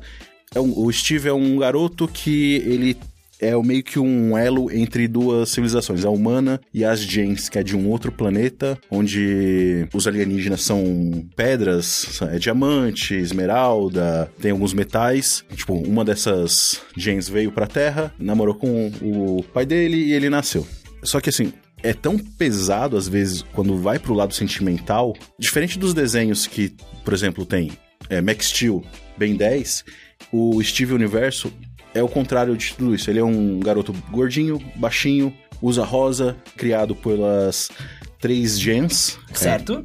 é 0.53 0.59
um- 0.59 0.73
o 0.77 0.91
Steve 0.91 1.27
é 1.29 1.33
um 1.33 1.57
garoto 1.57 2.07
que 2.07 2.55
ele 2.65 2.97
é 3.39 3.55
meio 3.61 3.83
que 3.83 3.99
um 3.99 4.37
elo 4.37 4.71
entre 4.71 5.07
duas 5.07 5.49
civilizações, 5.49 6.05
a 6.05 6.09
humana 6.09 6.59
e 6.73 6.83
as 6.83 6.99
gens, 6.99 7.49
que 7.49 7.59
é 7.59 7.63
de 7.63 7.75
um 7.75 7.89
outro 7.89 8.11
planeta, 8.11 8.77
onde 8.89 9.87
os 9.93 10.07
alienígenas 10.07 10.61
são 10.61 11.27
pedras, 11.35 12.21
é 12.33 12.37
diamante, 12.37 13.13
esmeralda, 13.13 14.31
tem 14.39 14.51
alguns 14.51 14.73
metais. 14.73 15.43
Tipo, 15.55 15.73
uma 15.73 16.05
dessas 16.05 16.81
gens 16.95 17.27
veio 17.27 17.51
pra 17.51 17.67
Terra, 17.67 18.13
namorou 18.19 18.55
com 18.55 18.91
o 19.01 19.43
pai 19.53 19.65
dele 19.65 19.97
e 19.97 20.13
ele 20.13 20.29
nasceu. 20.29 20.65
Só 21.03 21.19
que 21.19 21.29
assim, 21.29 21.53
é 21.83 21.93
tão 21.93 22.17
pesado 22.17 22.97
às 22.97 23.07
vezes 23.07 23.43
quando 23.53 23.77
vai 23.77 23.99
pro 23.99 24.13
lado 24.13 24.33
sentimental, 24.33 25.13
diferente 25.37 25.77
dos 25.77 25.93
desenhos 25.93 26.47
que, 26.47 26.75
por 27.03 27.13
exemplo, 27.13 27.45
tem 27.45 27.71
é, 28.09 28.21
Max 28.21 28.47
Steel, 28.47 28.83
Ben 29.17 29.35
10, 29.35 29.85
o 30.31 30.61
Steve 30.63 30.93
Universo 30.93 31.51
é 31.95 32.03
o 32.03 32.07
contrário 32.07 32.55
de 32.55 32.75
tudo 32.75 32.93
isso. 32.93 33.09
Ele 33.09 33.19
é 33.19 33.23
um 33.23 33.59
garoto 33.59 33.93
gordinho, 34.11 34.59
baixinho, 34.75 35.33
usa 35.61 35.83
rosa, 35.83 36.37
criado 36.55 36.95
pelas 36.95 37.69
três 38.19 38.59
gens. 38.59 39.17
Certo? 39.33 39.83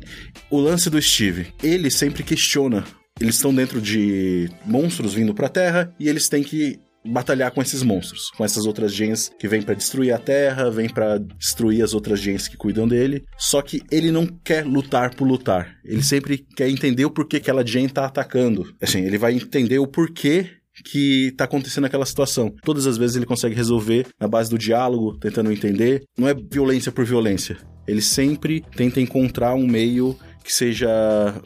O 0.51 0.59
lance 0.59 0.91
do 0.91 1.01
Steve, 1.01 1.55
ele 1.63 1.91
sempre 1.91 2.23
questiona. 2.23 2.85
Eles 3.21 3.37
estão 3.37 3.55
dentro 3.55 3.81
de 3.81 4.51
monstros 4.65 5.15
vindo 5.15 5.35
pra 5.35 5.49
Terra 5.49 5.95
e 5.99 6.09
eles 6.09 6.29
têm 6.29 6.43
que 6.43 6.81
batalhar 7.05 7.51
com 7.51 7.63
esses 7.63 7.83
monstros, 7.83 8.31
com 8.37 8.45
essas 8.45 8.67
outras 8.67 8.93
gens 8.95 9.31
que 9.39 9.49
vêm 9.49 9.63
pra 9.63 9.75
destruir 9.75 10.13
a 10.13 10.19
Terra, 10.19 10.71
vêm 10.71 10.89
pra 10.89 11.19
destruir 11.19 11.83
as 11.83 11.95
outras 11.95 12.21
gens 12.21 12.47
que 12.49 12.57
cuidam 12.57 12.87
dele. 12.87 13.25
Só 13.39 13.63
que 13.63 13.83
ele 13.91 14.11
não 14.11 14.27
quer 14.27 14.67
lutar 14.67 15.15
por 15.15 15.27
lutar. 15.27 15.77
Ele 15.85 16.03
sempre 16.03 16.45
quer 16.57 16.69
entender 16.69 17.05
o 17.05 17.11
porquê 17.11 17.39
que 17.39 17.51
aquela 17.51 17.67
gen 17.67 17.89
tá 17.89 18.05
atacando. 18.05 18.75
Assim, 18.81 19.05
ele 19.05 19.19
vai 19.19 19.35
entender 19.35 19.79
o 19.79 19.87
porquê 19.87 20.60
que 20.85 21.33
tá 21.37 21.45
acontecendo 21.45 21.85
aquela 21.85 22.07
situação. 22.07 22.53
Todas 22.63 22.87
as 22.87 22.97
vezes 22.97 23.17
ele 23.17 23.27
consegue 23.27 23.55
resolver 23.55 24.07
na 24.19 24.29
base 24.29 24.51
do 24.51 24.59
diálogo, 24.59 25.17
tentando 25.19 25.53
entender. 25.53 26.03
Não 26.19 26.29
é 26.29 26.35
violência 26.35 26.93
por 26.93 27.05
violência. 27.05 27.57
Ele 27.87 28.03
sempre 28.03 28.63
tenta 28.77 29.01
encontrar 29.01 29.55
um 29.55 29.67
meio 29.67 30.17
que 30.43 30.53
seja 30.53 30.89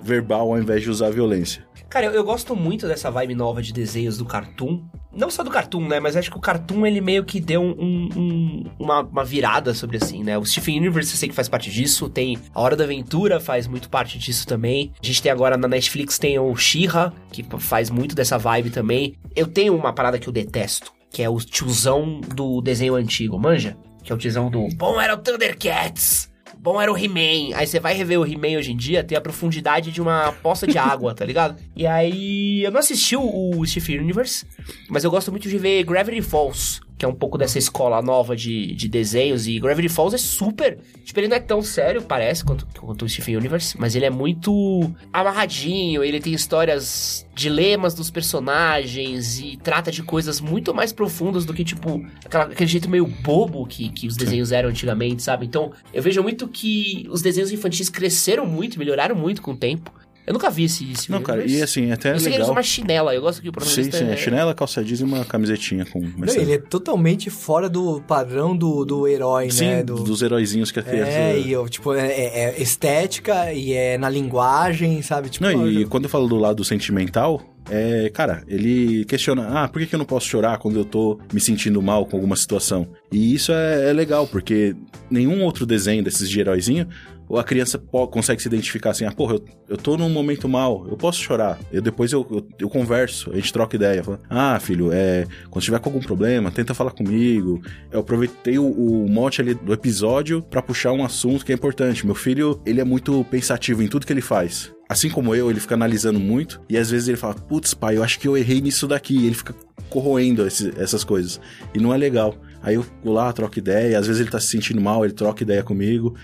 verbal 0.02 0.52
ao 0.52 0.58
invés 0.58 0.82
de 0.82 0.90
usar 0.90 1.10
violência. 1.10 1.64
Cara, 1.94 2.06
eu, 2.06 2.12
eu, 2.12 2.24
gosto 2.24 2.56
muito 2.56 2.88
dessa 2.88 3.08
vibe 3.08 3.36
nova 3.36 3.62
de 3.62 3.72
desenhos 3.72 4.18
do 4.18 4.24
Cartoon. 4.24 4.82
Não 5.12 5.30
só 5.30 5.44
do 5.44 5.50
Cartoon, 5.50 5.86
né? 5.86 6.00
Mas 6.00 6.16
acho 6.16 6.28
que 6.28 6.36
o 6.36 6.40
Cartoon, 6.40 6.84
ele 6.84 7.00
meio 7.00 7.24
que 7.24 7.38
deu 7.38 7.62
um, 7.62 8.08
um, 8.16 8.64
uma, 8.80 9.02
uma, 9.02 9.24
virada 9.24 9.72
sobre 9.72 9.98
assim, 9.98 10.24
né? 10.24 10.36
O 10.36 10.44
Stephen 10.44 10.78
Universe, 10.78 11.12
eu 11.12 11.16
sei 11.16 11.28
que 11.28 11.34
faz 11.36 11.48
parte 11.48 11.70
disso. 11.70 12.08
Tem 12.08 12.36
A 12.52 12.60
Hora 12.60 12.74
da 12.74 12.82
Aventura, 12.82 13.38
faz 13.38 13.68
muito 13.68 13.88
parte 13.88 14.18
disso 14.18 14.44
também. 14.44 14.90
A 15.00 15.06
gente 15.06 15.22
tem 15.22 15.30
agora 15.30 15.56
na 15.56 15.68
Netflix, 15.68 16.18
tem 16.18 16.36
o 16.36 16.56
She-Ra, 16.56 17.12
que 17.30 17.46
faz 17.60 17.90
muito 17.90 18.12
dessa 18.16 18.36
vibe 18.38 18.70
também. 18.70 19.14
Eu 19.36 19.46
tenho 19.46 19.76
uma 19.76 19.92
parada 19.92 20.18
que 20.18 20.28
eu 20.28 20.32
detesto, 20.32 20.92
que 21.12 21.22
é 21.22 21.28
o 21.28 21.36
tiozão 21.38 22.20
do 22.20 22.60
desenho 22.60 22.96
antigo, 22.96 23.38
manja? 23.38 23.76
Que 24.02 24.10
é 24.10 24.14
o 24.16 24.18
tiozão 24.18 24.50
do... 24.50 24.66
Bom, 24.74 25.00
era 25.00 25.14
o 25.14 25.18
Thundercats! 25.18 26.33
Bom 26.64 26.80
era 26.80 26.90
o 26.90 26.96
He-Man. 26.96 27.54
Aí 27.54 27.66
você 27.66 27.78
vai 27.78 27.92
rever 27.92 28.18
o 28.18 28.26
He-Man 28.26 28.56
hoje 28.58 28.72
em 28.72 28.76
dia, 28.76 29.04
tem 29.04 29.18
a 29.18 29.20
profundidade 29.20 29.92
de 29.92 30.00
uma 30.00 30.32
poça 30.32 30.66
de 30.66 30.78
água, 30.78 31.14
tá 31.14 31.22
ligado? 31.22 31.60
E 31.76 31.86
aí, 31.86 32.62
eu 32.64 32.70
não 32.70 32.80
assisti 32.80 33.14
o, 33.14 33.58
o 33.58 33.66
Steve 33.66 33.98
Universe, 33.98 34.46
mas 34.88 35.04
eu 35.04 35.10
gosto 35.10 35.30
muito 35.30 35.46
de 35.46 35.58
ver 35.58 35.84
Gravity 35.84 36.22
Falls, 36.22 36.80
que 36.96 37.04
é 37.04 37.08
um 37.08 37.14
pouco 37.14 37.36
dessa 37.36 37.58
escola 37.58 38.00
nova 38.00 38.36
de, 38.36 38.74
de 38.74 38.88
desenhos. 38.88 39.46
E 39.46 39.58
Gravity 39.58 39.88
Falls 39.88 40.14
é 40.14 40.18
super. 40.18 40.78
Tipo, 41.04 41.20
ele 41.20 41.28
não 41.28 41.36
é 41.36 41.40
tão 41.40 41.60
sério, 41.62 42.02
parece, 42.02 42.44
quanto, 42.44 42.66
quanto 42.78 43.04
o 43.04 43.08
Stephen 43.08 43.36
Universe, 43.36 43.76
mas 43.78 43.96
ele 43.96 44.04
é 44.04 44.10
muito 44.10 44.90
amarradinho. 45.12 46.04
Ele 46.04 46.20
tem 46.20 46.32
histórias, 46.32 47.26
dilemas 47.34 47.94
dos 47.94 48.10
personagens 48.10 49.40
e 49.40 49.56
trata 49.56 49.90
de 49.90 50.02
coisas 50.02 50.40
muito 50.40 50.72
mais 50.72 50.92
profundas 50.92 51.44
do 51.44 51.52
que, 51.52 51.64
tipo, 51.64 52.04
aquela, 52.24 52.44
aquele 52.44 52.70
jeito 52.70 52.88
meio 52.88 53.06
bobo 53.06 53.66
que, 53.66 53.88
que 53.88 54.06
os 54.06 54.16
desenhos 54.16 54.52
eram 54.52 54.68
antigamente, 54.68 55.22
sabe? 55.22 55.46
Então, 55.46 55.72
eu 55.92 56.02
vejo 56.02 56.22
muito 56.22 56.46
que 56.46 57.06
os 57.10 57.22
desenhos 57.22 57.50
infantis 57.50 57.88
cresceram 57.88 58.46
muito, 58.46 58.78
melhoraram 58.78 59.16
muito 59.16 59.42
com 59.42 59.52
o 59.52 59.56
tempo. 59.56 59.92
Eu 60.26 60.32
nunca 60.32 60.48
vi 60.48 60.64
esse, 60.64 60.90
esse 60.90 61.10
Não, 61.10 61.20
cara, 61.20 61.44
e 61.44 61.62
assim, 61.62 61.90
até 61.90 62.08
eu 62.08 62.14
legal. 62.14 62.32
sei 62.32 62.44
que 62.44 62.50
uma 62.50 62.62
chinela, 62.62 63.14
eu 63.14 63.20
gosto 63.20 63.42
que 63.42 63.48
o 63.48 63.52
protagonista 63.52 63.98
Sim, 63.98 64.06
sim, 64.06 64.12
é... 64.12 64.16
chinela, 64.16 64.54
calça 64.54 64.82
jeans 64.82 65.00
e 65.00 65.04
uma 65.04 65.24
camisetinha 65.24 65.84
com... 65.84 66.00
Não, 66.00 66.34
ele 66.34 66.54
é 66.54 66.58
totalmente 66.58 67.28
fora 67.28 67.68
do 67.68 68.00
padrão 68.00 68.56
do, 68.56 68.84
do 68.86 69.06
herói, 69.06 69.50
sim, 69.50 69.66
né? 69.66 69.82
Do... 69.82 69.96
dos 69.96 70.22
heróizinhos 70.22 70.70
que 70.70 70.78
a 70.78 70.82
criança... 70.82 71.10
É, 71.10 71.38
e 71.38 71.52
eu, 71.52 71.68
tipo, 71.68 71.92
é, 71.92 72.06
é, 72.06 72.44
é, 72.44 72.62
estética 72.62 73.52
e 73.52 73.74
é 73.74 73.98
na 73.98 74.08
linguagem, 74.08 75.02
sabe? 75.02 75.28
Tipo, 75.28 75.44
Não, 75.44 75.68
e 75.68 75.84
quando 75.84 76.04
eu 76.04 76.10
falo 76.10 76.26
do 76.26 76.36
lado 76.36 76.64
sentimental, 76.64 77.42
é, 77.70 78.10
cara, 78.10 78.42
ele 78.46 79.04
questiona, 79.04 79.64
ah, 79.64 79.68
por 79.68 79.80
que, 79.80 79.86
que 79.86 79.94
eu 79.94 79.98
não 79.98 80.06
posso 80.06 80.26
chorar 80.26 80.58
quando 80.58 80.78
eu 80.78 80.84
tô 80.84 81.18
me 81.32 81.40
sentindo 81.40 81.80
mal 81.80 82.04
com 82.06 82.16
alguma 82.16 82.36
situação? 82.36 82.88
E 83.10 83.34
isso 83.34 83.52
é, 83.52 83.90
é 83.90 83.92
legal, 83.92 84.26
porque 84.26 84.74
nenhum 85.10 85.42
outro 85.42 85.64
desenho 85.64 86.02
desses 86.02 86.28
de 86.28 86.40
heróizinho 86.40 86.88
a 87.32 87.44
criança 87.44 87.78
consegue 88.10 88.42
se 88.42 88.48
identificar 88.48 88.90
assim, 88.90 89.04
ah, 89.04 89.12
porra, 89.12 89.34
eu, 89.34 89.44
eu 89.70 89.76
tô 89.76 89.96
num 89.96 90.08
momento 90.08 90.48
mal, 90.48 90.86
eu 90.88 90.96
posso 90.96 91.20
chorar. 91.20 91.58
Eu 91.72 91.80
depois 91.82 92.12
eu, 92.12 92.26
eu, 92.30 92.46
eu 92.58 92.68
converso, 92.68 93.30
a 93.30 93.36
gente 93.36 93.52
troca 93.52 93.76
ideia. 93.76 94.04
Fala, 94.04 94.20
ah, 94.28 94.58
filho, 94.60 94.90
é, 94.92 95.26
quando 95.50 95.64
tiver 95.64 95.78
com 95.78 95.88
algum 95.88 96.00
problema, 96.00 96.50
tenta 96.50 96.74
falar 96.74 96.90
comigo. 96.90 97.62
Eu 97.90 98.00
aproveitei 98.00 98.58
o, 98.58 98.66
o 98.66 99.08
mote 99.08 99.40
ali 99.40 99.54
do 99.54 99.72
episódio 99.72 100.42
para 100.42 100.62
puxar 100.62 100.92
um 100.92 101.04
assunto 101.04 101.44
que 101.44 101.52
é 101.52 101.54
importante. 101.54 102.04
Meu 102.04 102.14
filho, 102.14 102.60
ele 102.66 102.80
é 102.80 102.84
muito 102.84 103.24
pensativo 103.30 103.82
em 103.82 103.88
tudo 103.88 104.06
que 104.06 104.12
ele 104.12 104.20
faz. 104.20 104.72
Assim 104.88 105.08
como 105.08 105.34
eu, 105.34 105.50
ele 105.50 105.60
fica 105.60 105.74
analisando 105.74 106.20
muito 106.20 106.60
e 106.68 106.76
às 106.76 106.90
vezes 106.90 107.08
ele 107.08 107.16
fala, 107.16 107.34
putz, 107.34 107.72
pai, 107.72 107.96
eu 107.96 108.02
acho 108.04 108.18
que 108.18 108.28
eu 108.28 108.36
errei 108.36 108.60
nisso 108.60 108.86
daqui. 108.86 109.16
E 109.16 109.26
ele 109.26 109.34
fica 109.34 109.54
corroendo 109.90 110.46
essas 110.46 111.04
coisas. 111.04 111.40
E 111.74 111.78
não 111.78 111.92
é 111.92 111.96
legal. 111.96 112.36
Aí 112.62 112.76
eu 112.76 112.86
vou 113.02 113.12
lá, 113.12 113.32
troco 113.32 113.58
ideia, 113.58 113.98
às 113.98 114.06
vezes 114.06 114.20
ele 114.20 114.30
tá 114.30 114.40
se 114.40 114.48
sentindo 114.48 114.80
mal, 114.80 115.04
ele 115.04 115.14
troca 115.14 115.42
ideia 115.42 115.62
comigo. 115.62 116.14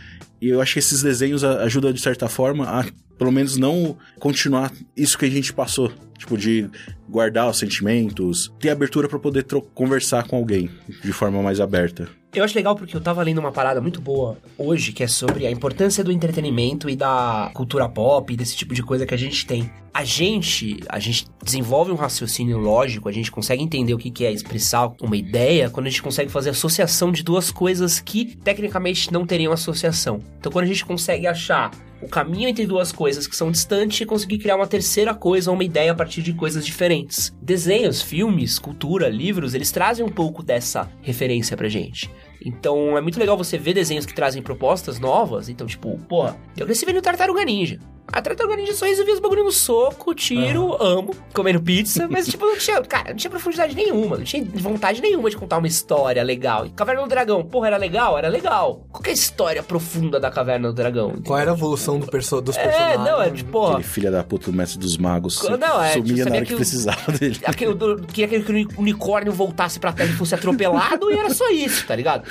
E 0.40 0.48
eu 0.48 0.60
acho 0.60 0.72
que 0.72 0.78
esses 0.78 1.02
desenhos 1.02 1.44
ajudam, 1.44 1.92
de 1.92 2.00
certa 2.00 2.28
forma, 2.28 2.64
a 2.64 2.84
pelo 3.18 3.30
menos 3.30 3.58
não 3.58 3.98
continuar 4.18 4.72
isso 4.96 5.18
que 5.18 5.26
a 5.26 5.30
gente 5.30 5.52
passou. 5.52 5.92
Tipo, 6.16 6.38
de 6.38 6.68
guardar 7.08 7.50
os 7.50 7.58
sentimentos, 7.58 8.52
ter 8.58 8.70
abertura 8.70 9.08
para 9.08 9.18
poder 9.18 9.44
conversar 9.74 10.26
com 10.26 10.36
alguém 10.36 10.70
de 11.02 11.12
forma 11.12 11.42
mais 11.42 11.60
aberta. 11.60 12.08
Eu 12.32 12.44
acho 12.44 12.54
legal 12.54 12.76
porque 12.76 12.96
eu 12.96 13.00
tava 13.00 13.20
lendo 13.24 13.38
uma 13.38 13.50
parada 13.50 13.80
muito 13.80 14.00
boa 14.00 14.38
hoje, 14.56 14.92
que 14.92 15.02
é 15.02 15.08
sobre 15.08 15.48
a 15.48 15.50
importância 15.50 16.04
do 16.04 16.12
entretenimento 16.12 16.88
e 16.88 16.94
da 16.94 17.50
cultura 17.52 17.88
pop, 17.88 18.36
desse 18.36 18.56
tipo 18.56 18.72
de 18.72 18.84
coisa 18.84 19.04
que 19.04 19.12
a 19.12 19.16
gente 19.16 19.44
tem. 19.44 19.68
A 19.92 20.04
gente, 20.04 20.78
a 20.88 21.00
gente 21.00 21.26
desenvolve 21.42 21.90
um 21.90 21.96
raciocínio 21.96 22.56
lógico, 22.56 23.08
a 23.08 23.12
gente 23.12 23.32
consegue 23.32 23.64
entender 23.64 23.94
o 23.94 23.98
que 23.98 24.24
é 24.24 24.30
expressar 24.30 24.92
uma 25.02 25.16
ideia 25.16 25.68
quando 25.70 25.88
a 25.88 25.90
gente 25.90 26.02
consegue 26.02 26.30
fazer 26.30 26.50
associação 26.50 27.10
de 27.10 27.24
duas 27.24 27.50
coisas 27.50 27.98
que 27.98 28.36
tecnicamente 28.36 29.12
não 29.12 29.26
teriam 29.26 29.52
associação. 29.52 30.20
Então 30.38 30.52
quando 30.52 30.66
a 30.66 30.68
gente 30.68 30.84
consegue 30.84 31.26
achar 31.26 31.72
o 32.02 32.08
caminho 32.08 32.48
entre 32.48 32.66
duas 32.66 32.92
coisas 32.92 33.26
que 33.26 33.36
são 33.36 33.50
distantes 33.50 34.00
e 34.00 34.06
conseguir 34.06 34.38
criar 34.38 34.56
uma 34.56 34.66
terceira 34.66 35.14
coisa, 35.14 35.50
uma 35.50 35.64
ideia 35.64 35.92
a 35.92 35.94
partir 35.94 36.22
de 36.22 36.32
coisas 36.32 36.64
diferentes. 36.64 37.34
Desenhos, 37.40 38.00
filmes, 38.00 38.58
cultura, 38.58 39.08
livros, 39.08 39.54
eles 39.54 39.70
trazem 39.70 40.04
um 40.04 40.08
pouco 40.08 40.42
dessa 40.42 40.90
referência 41.02 41.56
pra 41.56 41.68
gente. 41.68 42.10
Então 42.44 42.96
é 42.96 43.00
muito 43.00 43.18
legal 43.18 43.36
você 43.36 43.58
ver 43.58 43.74
desenhos 43.74 44.06
que 44.06 44.14
trazem 44.14 44.42
propostas 44.42 44.98
novas. 44.98 45.48
Então, 45.48 45.66
tipo, 45.66 45.98
porra, 46.08 46.36
eu 46.56 46.64
cresci 46.64 46.86
vendo 46.86 47.02
Tartaruga 47.02 47.44
Ninja. 47.44 47.78
A 48.12 48.20
Tartaruga 48.20 48.56
Ninja 48.56 48.74
só 48.74 48.86
resolvia 48.86 49.14
os 49.14 49.20
bagulho 49.20 49.44
no 49.44 49.52
soco, 49.52 50.14
tiro, 50.14 50.76
amo, 50.82 51.14
comendo 51.32 51.60
pizza, 51.62 52.08
mas 52.08 52.26
tipo, 52.28 52.44
não 52.44 52.56
tinha, 52.56 52.82
cara, 52.82 53.10
não 53.10 53.16
tinha 53.16 53.30
profundidade 53.30 53.74
nenhuma, 53.74 54.16
não 54.16 54.24
tinha 54.24 54.44
vontade 54.54 55.00
nenhuma 55.00 55.30
de 55.30 55.36
contar 55.36 55.58
uma 55.58 55.66
história 55.66 56.22
legal. 56.22 56.66
E 56.66 56.70
Caverna 56.70 57.02
do 57.02 57.08
Dragão, 57.08 57.44
porra, 57.44 57.68
era 57.68 57.76
legal? 57.76 58.18
Era 58.18 58.28
legal. 58.28 58.84
Qual 58.90 59.02
é 59.06 59.10
a 59.10 59.12
história 59.12 59.62
profunda 59.62 60.18
da 60.18 60.30
Caverna 60.30 60.68
do 60.68 60.74
Dragão? 60.74 61.14
Qual 61.24 61.38
era 61.38 61.52
a 61.52 61.54
evolução 61.54 61.98
do 61.98 62.06
perso 62.06 62.40
dos 62.40 62.56
personagens? 62.56 63.06
É, 63.06 63.10
não, 63.10 63.22
é 63.22 63.30
tipo, 63.30 63.52
porra. 63.52 63.74
Aquele 63.74 63.84
filho 63.88 64.10
da 64.10 64.24
puta 64.24 64.50
do 64.50 64.56
mestre 64.56 64.78
dos 64.78 64.96
magos 64.96 65.42
não, 65.48 65.82
é, 65.82 65.92
sumia 65.92 66.24
na 66.24 66.32
hora 66.32 66.40
que, 66.40 66.48
que 66.48 66.56
precisava 66.56 67.12
dele. 67.12 67.38
Aquele, 67.44 67.74
queria 68.12 68.40
que 68.40 68.50
o 68.76 68.80
unicórnio 68.80 69.32
voltasse 69.32 69.78
pra 69.78 69.92
terra 69.92 70.10
e 70.10 70.14
fosse 70.14 70.34
atropelado 70.34 71.10
e 71.10 71.16
era 71.16 71.30
só 71.30 71.48
isso, 71.50 71.86
tá 71.86 71.94
ligado? 71.94 72.24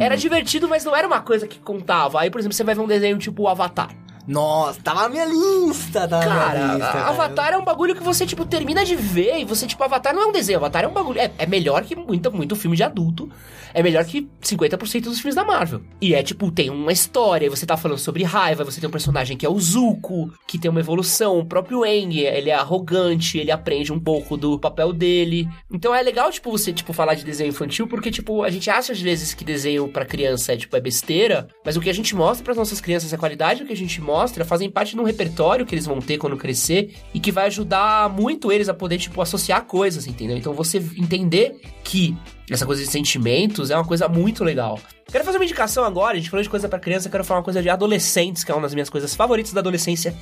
Era 0.00 0.16
divertido, 0.16 0.68
mas 0.68 0.84
não 0.84 0.94
era 0.94 1.06
uma 1.06 1.20
coisa 1.20 1.46
que 1.46 1.58
contava. 1.58 2.20
Aí, 2.20 2.30
por 2.30 2.38
exemplo, 2.38 2.54
você 2.54 2.64
vai 2.64 2.74
ver 2.74 2.80
um 2.80 2.86
desenho 2.86 3.18
tipo 3.18 3.42
o 3.42 3.48
Avatar. 3.48 3.88
Nossa, 4.26 4.80
tava 4.80 5.02
na 5.02 5.08
minha 5.08 5.24
lista, 5.24 6.06
tá 6.06 6.20
cara, 6.20 6.58
minha 6.58 6.74
lista, 6.74 6.92
cara. 6.92 7.08
Avatar 7.08 7.52
é 7.52 7.56
um 7.56 7.64
bagulho 7.64 7.94
que 7.94 8.02
você, 8.02 8.24
tipo, 8.24 8.44
termina 8.44 8.84
de 8.84 8.94
ver 8.94 9.40
e 9.40 9.44
você, 9.44 9.66
tipo, 9.66 9.82
Avatar 9.82 10.14
não 10.14 10.22
é 10.22 10.26
um 10.26 10.32
desenho, 10.32 10.58
Avatar 10.58 10.84
é 10.84 10.88
um 10.88 10.92
bagulho. 10.92 11.20
É, 11.20 11.30
é 11.38 11.46
melhor 11.46 11.82
que 11.82 11.96
muito, 11.96 12.30
muito 12.32 12.54
filme 12.54 12.76
de 12.76 12.84
adulto. 12.84 13.28
É 13.74 13.82
melhor 13.82 14.04
que 14.04 14.28
50% 14.42 15.04
dos 15.04 15.18
filmes 15.18 15.34
da 15.34 15.44
Marvel. 15.44 15.82
E 16.00 16.14
é, 16.14 16.22
tipo, 16.22 16.50
tem 16.52 16.70
uma 16.70 16.92
história, 16.92 17.46
e 17.46 17.48
você 17.48 17.66
tá 17.66 17.76
falando 17.76 17.98
sobre 17.98 18.22
raiva, 18.22 18.64
você 18.64 18.80
tem 18.80 18.88
um 18.88 18.92
personagem 18.92 19.36
que 19.36 19.46
é 19.46 19.48
o 19.48 19.58
Zuko, 19.58 20.30
que 20.46 20.58
tem 20.58 20.70
uma 20.70 20.80
evolução, 20.80 21.38
o 21.38 21.46
próprio 21.46 21.82
Aang, 21.82 22.20
ele 22.20 22.50
é 22.50 22.54
arrogante, 22.54 23.38
ele 23.38 23.50
aprende 23.50 23.92
um 23.92 23.98
pouco 23.98 24.36
do 24.36 24.58
papel 24.58 24.92
dele. 24.92 25.48
Então 25.72 25.94
é 25.94 26.02
legal, 26.02 26.30
tipo, 26.30 26.50
você, 26.50 26.72
tipo, 26.72 26.92
falar 26.92 27.14
de 27.14 27.24
desenho 27.24 27.48
infantil, 27.48 27.88
porque, 27.88 28.10
tipo, 28.10 28.42
a 28.42 28.50
gente 28.50 28.70
acha 28.70 28.92
às 28.92 29.00
vezes 29.00 29.34
que 29.34 29.44
desenho 29.44 29.88
para 29.88 30.04
criança 30.04 30.52
é, 30.52 30.56
tipo, 30.56 30.76
é 30.76 30.80
besteira, 30.80 31.48
mas 31.64 31.76
o 31.76 31.80
que 31.80 31.90
a 31.90 31.94
gente 31.94 32.14
mostra 32.14 32.44
para 32.44 32.54
nossas 32.54 32.80
crianças, 32.80 33.12
a 33.12 33.18
qualidade 33.18 33.64
que 33.64 33.72
a 33.72 33.76
gente 33.76 34.00
mostra 34.00 34.11
fazem 34.44 34.70
parte 34.70 34.94
de 34.94 35.00
um 35.00 35.04
repertório 35.04 35.64
que 35.66 35.74
eles 35.74 35.86
vão 35.86 36.00
ter 36.00 36.18
quando 36.18 36.36
crescer 36.36 36.94
e 37.12 37.20
que 37.20 37.32
vai 37.32 37.46
ajudar 37.46 38.08
muito 38.10 38.50
eles 38.52 38.68
a 38.68 38.74
poder, 38.74 38.98
tipo, 38.98 39.20
associar 39.20 39.64
coisas, 39.64 40.06
entendeu? 40.06 40.36
Então 40.36 40.52
você 40.52 40.78
entender 40.78 41.60
que 41.84 42.16
essa 42.50 42.66
coisa 42.66 42.82
de 42.82 42.88
sentimentos 42.88 43.70
é 43.70 43.76
uma 43.76 43.84
coisa 43.84 44.08
muito 44.08 44.44
legal. 44.44 44.78
Quero 45.10 45.24
fazer 45.24 45.38
uma 45.38 45.44
indicação 45.44 45.84
agora, 45.84 46.16
a 46.16 46.16
gente 46.20 46.30
falou 46.30 46.42
de 46.42 46.48
coisa 46.48 46.68
para 46.68 46.78
criança, 46.78 47.08
quero 47.08 47.24
falar 47.24 47.40
uma 47.40 47.44
coisa 47.44 47.62
de 47.62 47.68
adolescentes, 47.68 48.44
que 48.44 48.50
é 48.50 48.54
uma 48.54 48.62
das 48.62 48.74
minhas 48.74 48.88
coisas 48.88 49.14
favoritas 49.14 49.52
da 49.52 49.60
adolescência, 49.60 50.14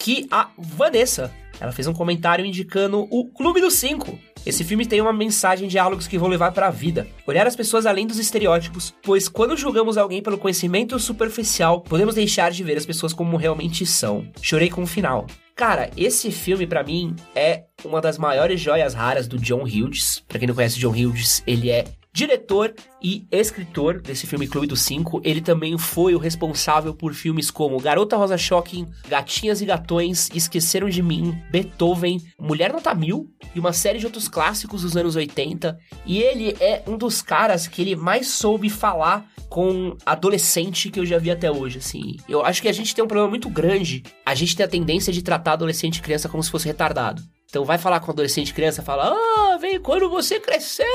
que 0.00 0.26
a 0.30 0.48
Vanessa, 0.56 1.30
ela 1.60 1.72
fez 1.72 1.86
um 1.86 1.92
comentário 1.92 2.44
indicando 2.44 3.06
o 3.10 3.26
Clube 3.26 3.60
dos 3.60 3.74
Cinco. 3.74 4.18
Esse 4.46 4.64
filme 4.64 4.86
tem 4.86 5.02
uma 5.02 5.12
mensagem 5.12 5.68
de 5.68 5.72
diálogos 5.72 6.06
que 6.06 6.16
vão 6.16 6.26
levar 6.26 6.52
para 6.52 6.68
a 6.68 6.70
vida. 6.70 7.06
Olhar 7.26 7.46
as 7.46 7.54
pessoas 7.54 7.84
além 7.84 8.06
dos 8.06 8.18
estereótipos, 8.18 8.94
pois 9.02 9.28
quando 9.28 9.58
julgamos 9.58 9.98
alguém 9.98 10.22
pelo 10.22 10.38
conhecimento 10.38 10.98
superficial, 10.98 11.82
podemos 11.82 12.14
deixar 12.14 12.50
de 12.50 12.64
ver 12.64 12.78
as 12.78 12.86
pessoas 12.86 13.12
como 13.12 13.36
realmente 13.36 13.84
são. 13.84 14.26
Chorei 14.40 14.70
com 14.70 14.82
o 14.82 14.86
final. 14.86 15.26
Cara, 15.54 15.90
esse 15.94 16.30
filme 16.30 16.66
para 16.66 16.82
mim 16.82 17.14
é 17.34 17.64
uma 17.84 18.00
das 18.00 18.16
maiores 18.16 18.58
joias 18.58 18.94
raras 18.94 19.28
do 19.28 19.36
John 19.36 19.64
Hughes. 19.64 20.24
Para 20.26 20.38
quem 20.38 20.48
não 20.48 20.54
conhece 20.54 20.78
John 20.78 20.92
Hughes, 20.92 21.42
ele 21.46 21.68
é 21.68 21.84
diretor 22.12 22.74
e 23.02 23.26
escritor 23.30 24.00
desse 24.00 24.26
filme 24.26 24.46
Clube 24.46 24.66
dos 24.66 24.82
Cinco. 24.82 25.20
Ele 25.24 25.40
também 25.40 25.76
foi 25.78 26.14
o 26.14 26.18
responsável 26.18 26.94
por 26.94 27.14
filmes 27.14 27.50
como 27.50 27.80
Garota 27.80 28.16
Rosa 28.16 28.36
Shocking, 28.36 28.86
Gatinhas 29.08 29.60
e 29.60 29.66
Gatões, 29.66 30.28
Esqueceram 30.34 30.88
de 30.88 31.02
Mim, 31.02 31.38
Beethoven, 31.50 32.20
Mulher 32.38 32.72
Nota 32.72 32.94
Mil 32.94 33.30
e 33.54 33.60
uma 33.60 33.72
série 33.72 33.98
de 33.98 34.06
outros 34.06 34.28
clássicos 34.28 34.82
dos 34.82 34.96
anos 34.96 35.16
80. 35.16 35.78
E 36.04 36.18
ele 36.18 36.56
é 36.60 36.82
um 36.86 36.96
dos 36.96 37.22
caras 37.22 37.66
que 37.66 37.80
ele 37.82 37.96
mais 37.96 38.28
soube 38.28 38.68
falar 38.68 39.28
com 39.48 39.96
adolescente 40.06 40.90
que 40.90 41.00
eu 41.00 41.04
já 41.04 41.18
vi 41.18 41.30
até 41.30 41.50
hoje, 41.50 41.78
assim. 41.78 42.16
Eu 42.28 42.44
acho 42.44 42.62
que 42.62 42.68
a 42.68 42.72
gente 42.72 42.94
tem 42.94 43.04
um 43.04 43.08
problema 43.08 43.28
muito 43.28 43.50
grande. 43.50 44.04
A 44.24 44.34
gente 44.34 44.56
tem 44.56 44.64
a 44.64 44.68
tendência 44.68 45.12
de 45.12 45.22
tratar 45.22 45.54
adolescente 45.54 45.96
e 45.96 46.02
criança 46.02 46.28
como 46.28 46.42
se 46.42 46.50
fosse 46.50 46.66
retardado. 46.66 47.20
Então 47.50 47.64
vai 47.64 47.78
falar 47.78 47.98
com 47.98 48.12
adolescente 48.12 48.54
criança, 48.54 48.80
fala: 48.80 49.12
Ah, 49.12 49.58
vem, 49.58 49.80
quando 49.80 50.08
você 50.08 50.38
crescer, 50.38 50.86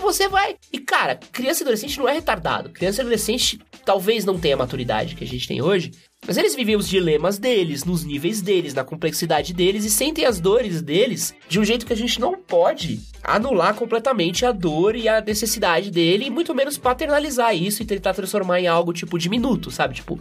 você 0.00 0.28
vai. 0.28 0.56
E 0.72 0.80
cara, 0.80 1.14
criança 1.14 1.62
e 1.62 1.64
adolescente 1.64 1.98
não 1.98 2.08
é 2.08 2.12
retardado. 2.12 2.70
Criança 2.70 3.00
e 3.00 3.02
adolescente 3.02 3.60
talvez 3.84 4.24
não 4.24 4.38
tenha 4.38 4.56
a 4.56 4.58
maturidade 4.58 5.14
que 5.14 5.22
a 5.22 5.26
gente 5.26 5.46
tem 5.46 5.62
hoje, 5.62 5.92
mas 6.26 6.36
eles 6.36 6.54
vivem 6.54 6.76
os 6.76 6.88
dilemas 6.88 7.38
deles, 7.38 7.84
nos 7.84 8.04
níveis 8.04 8.40
deles, 8.42 8.74
na 8.74 8.84
complexidade 8.84 9.52
deles 9.52 9.84
e 9.84 9.90
sentem 9.90 10.24
as 10.24 10.40
dores 10.40 10.80
deles 10.82 11.34
de 11.48 11.58
um 11.60 11.64
jeito 11.64 11.86
que 11.86 11.92
a 11.92 11.96
gente 11.96 12.20
não 12.20 12.34
pode 12.36 13.00
anular 13.22 13.74
completamente 13.74 14.44
a 14.44 14.52
dor 14.52 14.94
e 14.96 15.08
a 15.08 15.20
necessidade 15.20 15.90
dele, 15.90 16.26
e 16.26 16.30
muito 16.30 16.54
menos 16.54 16.76
paternalizar 16.76 17.56
isso 17.56 17.82
e 17.82 17.86
tentar 17.86 18.12
transformar 18.12 18.60
em 18.60 18.66
algo 18.66 18.92
tipo 18.92 19.18
diminuto, 19.18 19.70
sabe? 19.70 19.94
Tipo, 19.94 20.18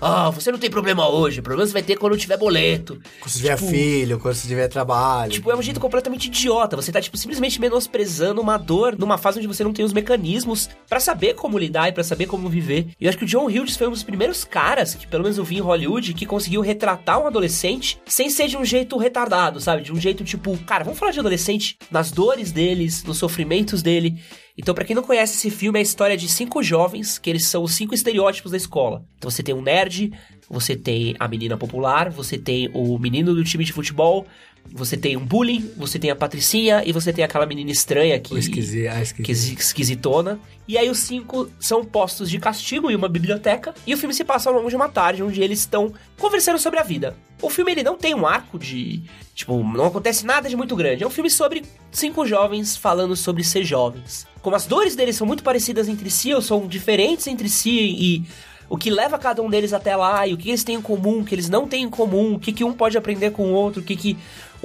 ah, 0.00 0.30
você 0.30 0.50
não 0.50 0.58
tem 0.58 0.70
problema 0.70 1.06
hoje, 1.08 1.42
problema 1.42 1.66
você 1.66 1.72
vai 1.74 1.82
ter 1.82 1.96
quando 1.96 2.16
tiver 2.16 2.38
boleto. 2.38 2.98
Quando 3.20 3.30
você 3.30 3.38
tiver 3.38 3.56
Tipo- 3.56 3.70
filho, 3.70 4.18
quando 4.18 4.34
você 4.34 4.48
tiver 4.48 4.68
trabalho. 4.68 5.32
Tipo, 5.32 5.50
é 5.50 5.56
um 5.56 5.60
jeito 5.62 5.78
completamente 5.80 6.26
idiota. 6.26 6.76
Você 6.76 6.90
tá, 6.90 7.00
tipo, 7.00 7.16
simplesmente 7.18 7.60
menosprezando 7.60 8.40
uma 8.40 8.56
dor 8.56 8.96
numa 8.98 9.18
fase 9.18 9.38
onde 9.38 9.46
você 9.48 9.62
não 9.62 9.72
tem 9.72 9.84
os 9.84 9.92
mecanismos 9.92 10.68
pra 10.88 10.98
saber 10.98 11.34
como 11.34 11.58
lidar 11.58 11.88
e 11.88 11.92
pra 11.92 12.02
saber 12.04 12.26
como 12.26 12.48
viver. 12.48 12.88
E 12.98 13.04
eu 13.04 13.08
acho 13.10 13.18
que 13.18 13.24
o 13.24 13.26
John 13.26 13.46
Hughes 13.46 13.76
foi 13.76 13.86
um 13.86 13.90
dos 13.90 14.02
primeiros 14.02 14.44
caras, 14.44 14.94
que 14.94 15.06
pelo 15.06 15.22
menos 15.24 15.38
vi 15.46 15.56
em 15.56 15.60
Hollywood, 15.60 16.12
que 16.12 16.26
conseguiu 16.26 16.60
retratar 16.60 17.22
um 17.22 17.26
adolescente 17.26 17.98
sem 18.04 18.28
ser 18.28 18.48
de 18.48 18.56
um 18.56 18.64
jeito 18.64 18.98
retardado, 18.98 19.60
sabe? 19.60 19.82
De 19.82 19.92
um 19.92 20.00
jeito 20.00 20.24
tipo, 20.24 20.56
cara, 20.64 20.84
vamos 20.84 20.98
falar 20.98 21.12
de 21.12 21.20
adolescente 21.20 21.78
nas 21.90 22.10
dores 22.10 22.52
deles, 22.52 23.04
nos 23.04 23.16
sofrimentos 23.16 23.82
dele. 23.82 24.20
Então, 24.58 24.74
pra 24.74 24.84
quem 24.84 24.96
não 24.96 25.02
conhece 25.02 25.36
esse 25.36 25.50
filme, 25.50 25.78
é 25.78 25.80
a 25.80 25.82
história 25.82 26.16
de 26.16 26.28
cinco 26.28 26.62
jovens, 26.62 27.18
que 27.18 27.30
eles 27.30 27.46
são 27.46 27.62
os 27.62 27.72
cinco 27.72 27.94
estereótipos 27.94 28.50
da 28.50 28.56
escola. 28.56 29.04
Então 29.16 29.30
você 29.30 29.42
tem 29.42 29.54
um 29.54 29.62
nerd, 29.62 30.12
você 30.48 30.74
tem 30.74 31.14
a 31.18 31.28
menina 31.28 31.56
popular, 31.56 32.10
você 32.10 32.36
tem 32.36 32.70
o 32.74 32.98
menino 32.98 33.34
do 33.34 33.44
time 33.44 33.64
de 33.64 33.72
futebol, 33.72 34.26
você 34.72 34.96
tem 34.96 35.16
um 35.16 35.24
bullying, 35.24 35.70
você 35.76 35.98
tem 35.98 36.10
a 36.10 36.16
patricinha 36.16 36.82
e 36.84 36.92
você 36.92 37.12
tem 37.12 37.24
aquela 37.24 37.46
menina 37.46 37.70
estranha 37.70 38.18
que, 38.18 38.34
O 38.34 38.38
esquisito, 38.38 38.90
ah, 38.90 39.00
esquisito. 39.02 39.56
que 39.56 39.62
esquisitona. 39.62 40.38
E 40.68 40.76
aí 40.76 40.90
os 40.90 40.98
cinco 40.98 41.48
são 41.60 41.84
postos 41.84 42.28
de 42.28 42.38
castigo 42.38 42.90
em 42.90 42.96
uma 42.96 43.08
biblioteca. 43.08 43.74
E 43.86 43.94
o 43.94 43.96
filme 43.96 44.14
se 44.14 44.24
passa 44.24 44.48
ao 44.50 44.56
longo 44.56 44.68
de 44.68 44.76
uma 44.76 44.88
tarde, 44.88 45.22
onde 45.22 45.40
eles 45.40 45.60
estão 45.60 45.92
conversando 46.18 46.58
sobre 46.58 46.80
a 46.80 46.82
vida. 46.82 47.16
O 47.40 47.50
filme 47.50 47.72
ele 47.72 47.82
não 47.82 47.96
tem 47.96 48.14
um 48.14 48.26
arco 48.26 48.58
de. 48.58 49.02
Tipo, 49.34 49.62
não 49.62 49.86
acontece 49.86 50.24
nada 50.24 50.48
de 50.48 50.56
muito 50.56 50.74
grande. 50.74 51.04
É 51.04 51.06
um 51.06 51.10
filme 51.10 51.30
sobre 51.30 51.62
cinco 51.92 52.26
jovens 52.26 52.76
falando 52.76 53.14
sobre 53.14 53.44
ser 53.44 53.64
jovens. 53.64 54.26
Como 54.40 54.56
as 54.56 54.66
dores 54.66 54.96
deles 54.96 55.16
são 55.16 55.26
muito 55.26 55.42
parecidas 55.42 55.88
entre 55.88 56.10
si, 56.10 56.32
ou 56.32 56.40
são 56.40 56.66
diferentes 56.66 57.26
entre 57.26 57.48
si, 57.48 57.70
e 57.70 58.24
o 58.68 58.76
que 58.76 58.90
leva 58.90 59.18
cada 59.18 59.42
um 59.42 59.50
deles 59.50 59.72
até 59.72 59.94
lá, 59.94 60.26
e 60.26 60.34
o 60.34 60.36
que 60.36 60.48
eles 60.48 60.64
têm 60.64 60.76
em 60.76 60.82
comum, 60.82 61.20
o 61.20 61.24
que 61.24 61.34
eles 61.34 61.48
não 61.48 61.68
têm 61.68 61.84
em 61.84 61.90
comum, 61.90 62.34
o 62.34 62.38
que, 62.38 62.52
que 62.52 62.64
um 62.64 62.72
pode 62.72 62.96
aprender 62.96 63.30
com 63.30 63.44
o 63.44 63.52
outro, 63.52 63.80
o 63.80 63.84
que, 63.84 63.94
que 63.94 64.16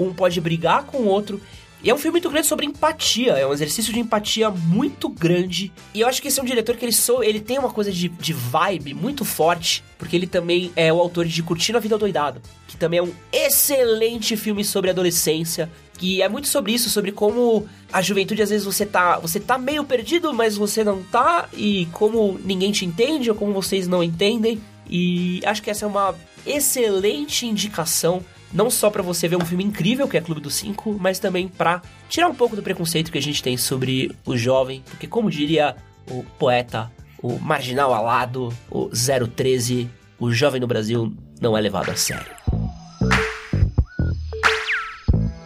um 0.01 0.13
pode 0.13 0.39
brigar 0.41 0.83
com 0.83 0.97
o 0.97 1.07
outro. 1.07 1.41
E 1.83 1.89
é 1.89 1.93
um 1.93 1.97
filme 1.97 2.13
muito 2.13 2.29
grande 2.29 2.45
sobre 2.45 2.67
empatia, 2.67 3.33
é 3.33 3.47
um 3.47 3.53
exercício 3.53 3.91
de 3.91 3.99
empatia 3.99 4.51
muito 4.51 5.09
grande. 5.09 5.71
E 5.95 6.01
eu 6.01 6.07
acho 6.07 6.21
que 6.21 6.27
esse 6.27 6.39
é 6.39 6.43
um 6.43 6.45
diretor 6.45 6.75
que 6.77 6.85
ele 6.85 6.91
sou, 6.91 7.23
ele 7.23 7.39
tem 7.39 7.57
uma 7.57 7.71
coisa 7.71 7.91
de, 7.91 8.07
de 8.07 8.33
vibe 8.33 8.93
muito 8.93 9.25
forte, 9.25 9.83
porque 9.97 10.15
ele 10.15 10.27
também 10.27 10.71
é 10.75 10.93
o 10.93 10.99
autor 10.99 11.25
de 11.25 11.41
Curtindo 11.41 11.79
a 11.79 11.81
Vida 11.81 11.97
Doidado, 11.97 12.39
que 12.67 12.77
também 12.77 12.99
é 12.99 13.03
um 13.03 13.11
excelente 13.33 14.37
filme 14.37 14.63
sobre 14.63 14.91
adolescência. 14.91 15.69
Que 15.97 16.21
é 16.21 16.29
muito 16.29 16.47
sobre 16.47 16.71
isso, 16.71 16.89
sobre 16.89 17.11
como 17.11 17.67
a 17.93 18.01
juventude 18.01 18.41
às 18.41 18.49
vezes 18.49 18.65
você 18.65 18.87
tá, 18.87 19.19
você 19.19 19.39
tá 19.39 19.57
meio 19.57 19.83
perdido, 19.83 20.33
mas 20.33 20.57
você 20.57 20.83
não 20.83 21.03
tá, 21.03 21.47
e 21.53 21.87
como 21.91 22.39
ninguém 22.43 22.71
te 22.71 22.85
entende 22.85 23.29
ou 23.29 23.35
como 23.35 23.53
vocês 23.53 23.87
não 23.87 24.03
entendem. 24.03 24.59
E 24.89 25.41
acho 25.45 25.61
que 25.61 25.69
essa 25.69 25.85
é 25.85 25.87
uma 25.87 26.15
excelente 26.45 27.45
indicação 27.45 28.23
não 28.53 28.69
só 28.69 28.89
pra 28.89 29.01
você 29.01 29.27
ver 29.27 29.35
um 29.35 29.45
filme 29.45 29.63
incrível 29.63 30.07
que 30.07 30.17
é 30.17 30.21
Clube 30.21 30.41
dos 30.41 30.55
Cinco, 30.55 30.97
mas 30.99 31.19
também 31.19 31.47
pra 31.47 31.81
tirar 32.09 32.27
um 32.27 32.35
pouco 32.35 32.55
do 32.55 32.61
preconceito 32.61 33.11
que 33.11 33.17
a 33.17 33.21
gente 33.21 33.41
tem 33.41 33.57
sobre 33.57 34.15
o 34.25 34.35
jovem, 34.35 34.83
porque 34.89 35.07
como 35.07 35.29
diria 35.29 35.75
o 36.09 36.23
poeta, 36.37 36.91
o 37.21 37.37
marginal 37.39 37.93
alado, 37.93 38.53
o 38.69 38.89
013, 38.89 39.89
o 40.19 40.31
jovem 40.31 40.59
no 40.59 40.67
Brasil 40.67 41.13
não 41.39 41.57
é 41.57 41.61
levado 41.61 41.89
a 41.89 41.95
sério. 41.95 42.31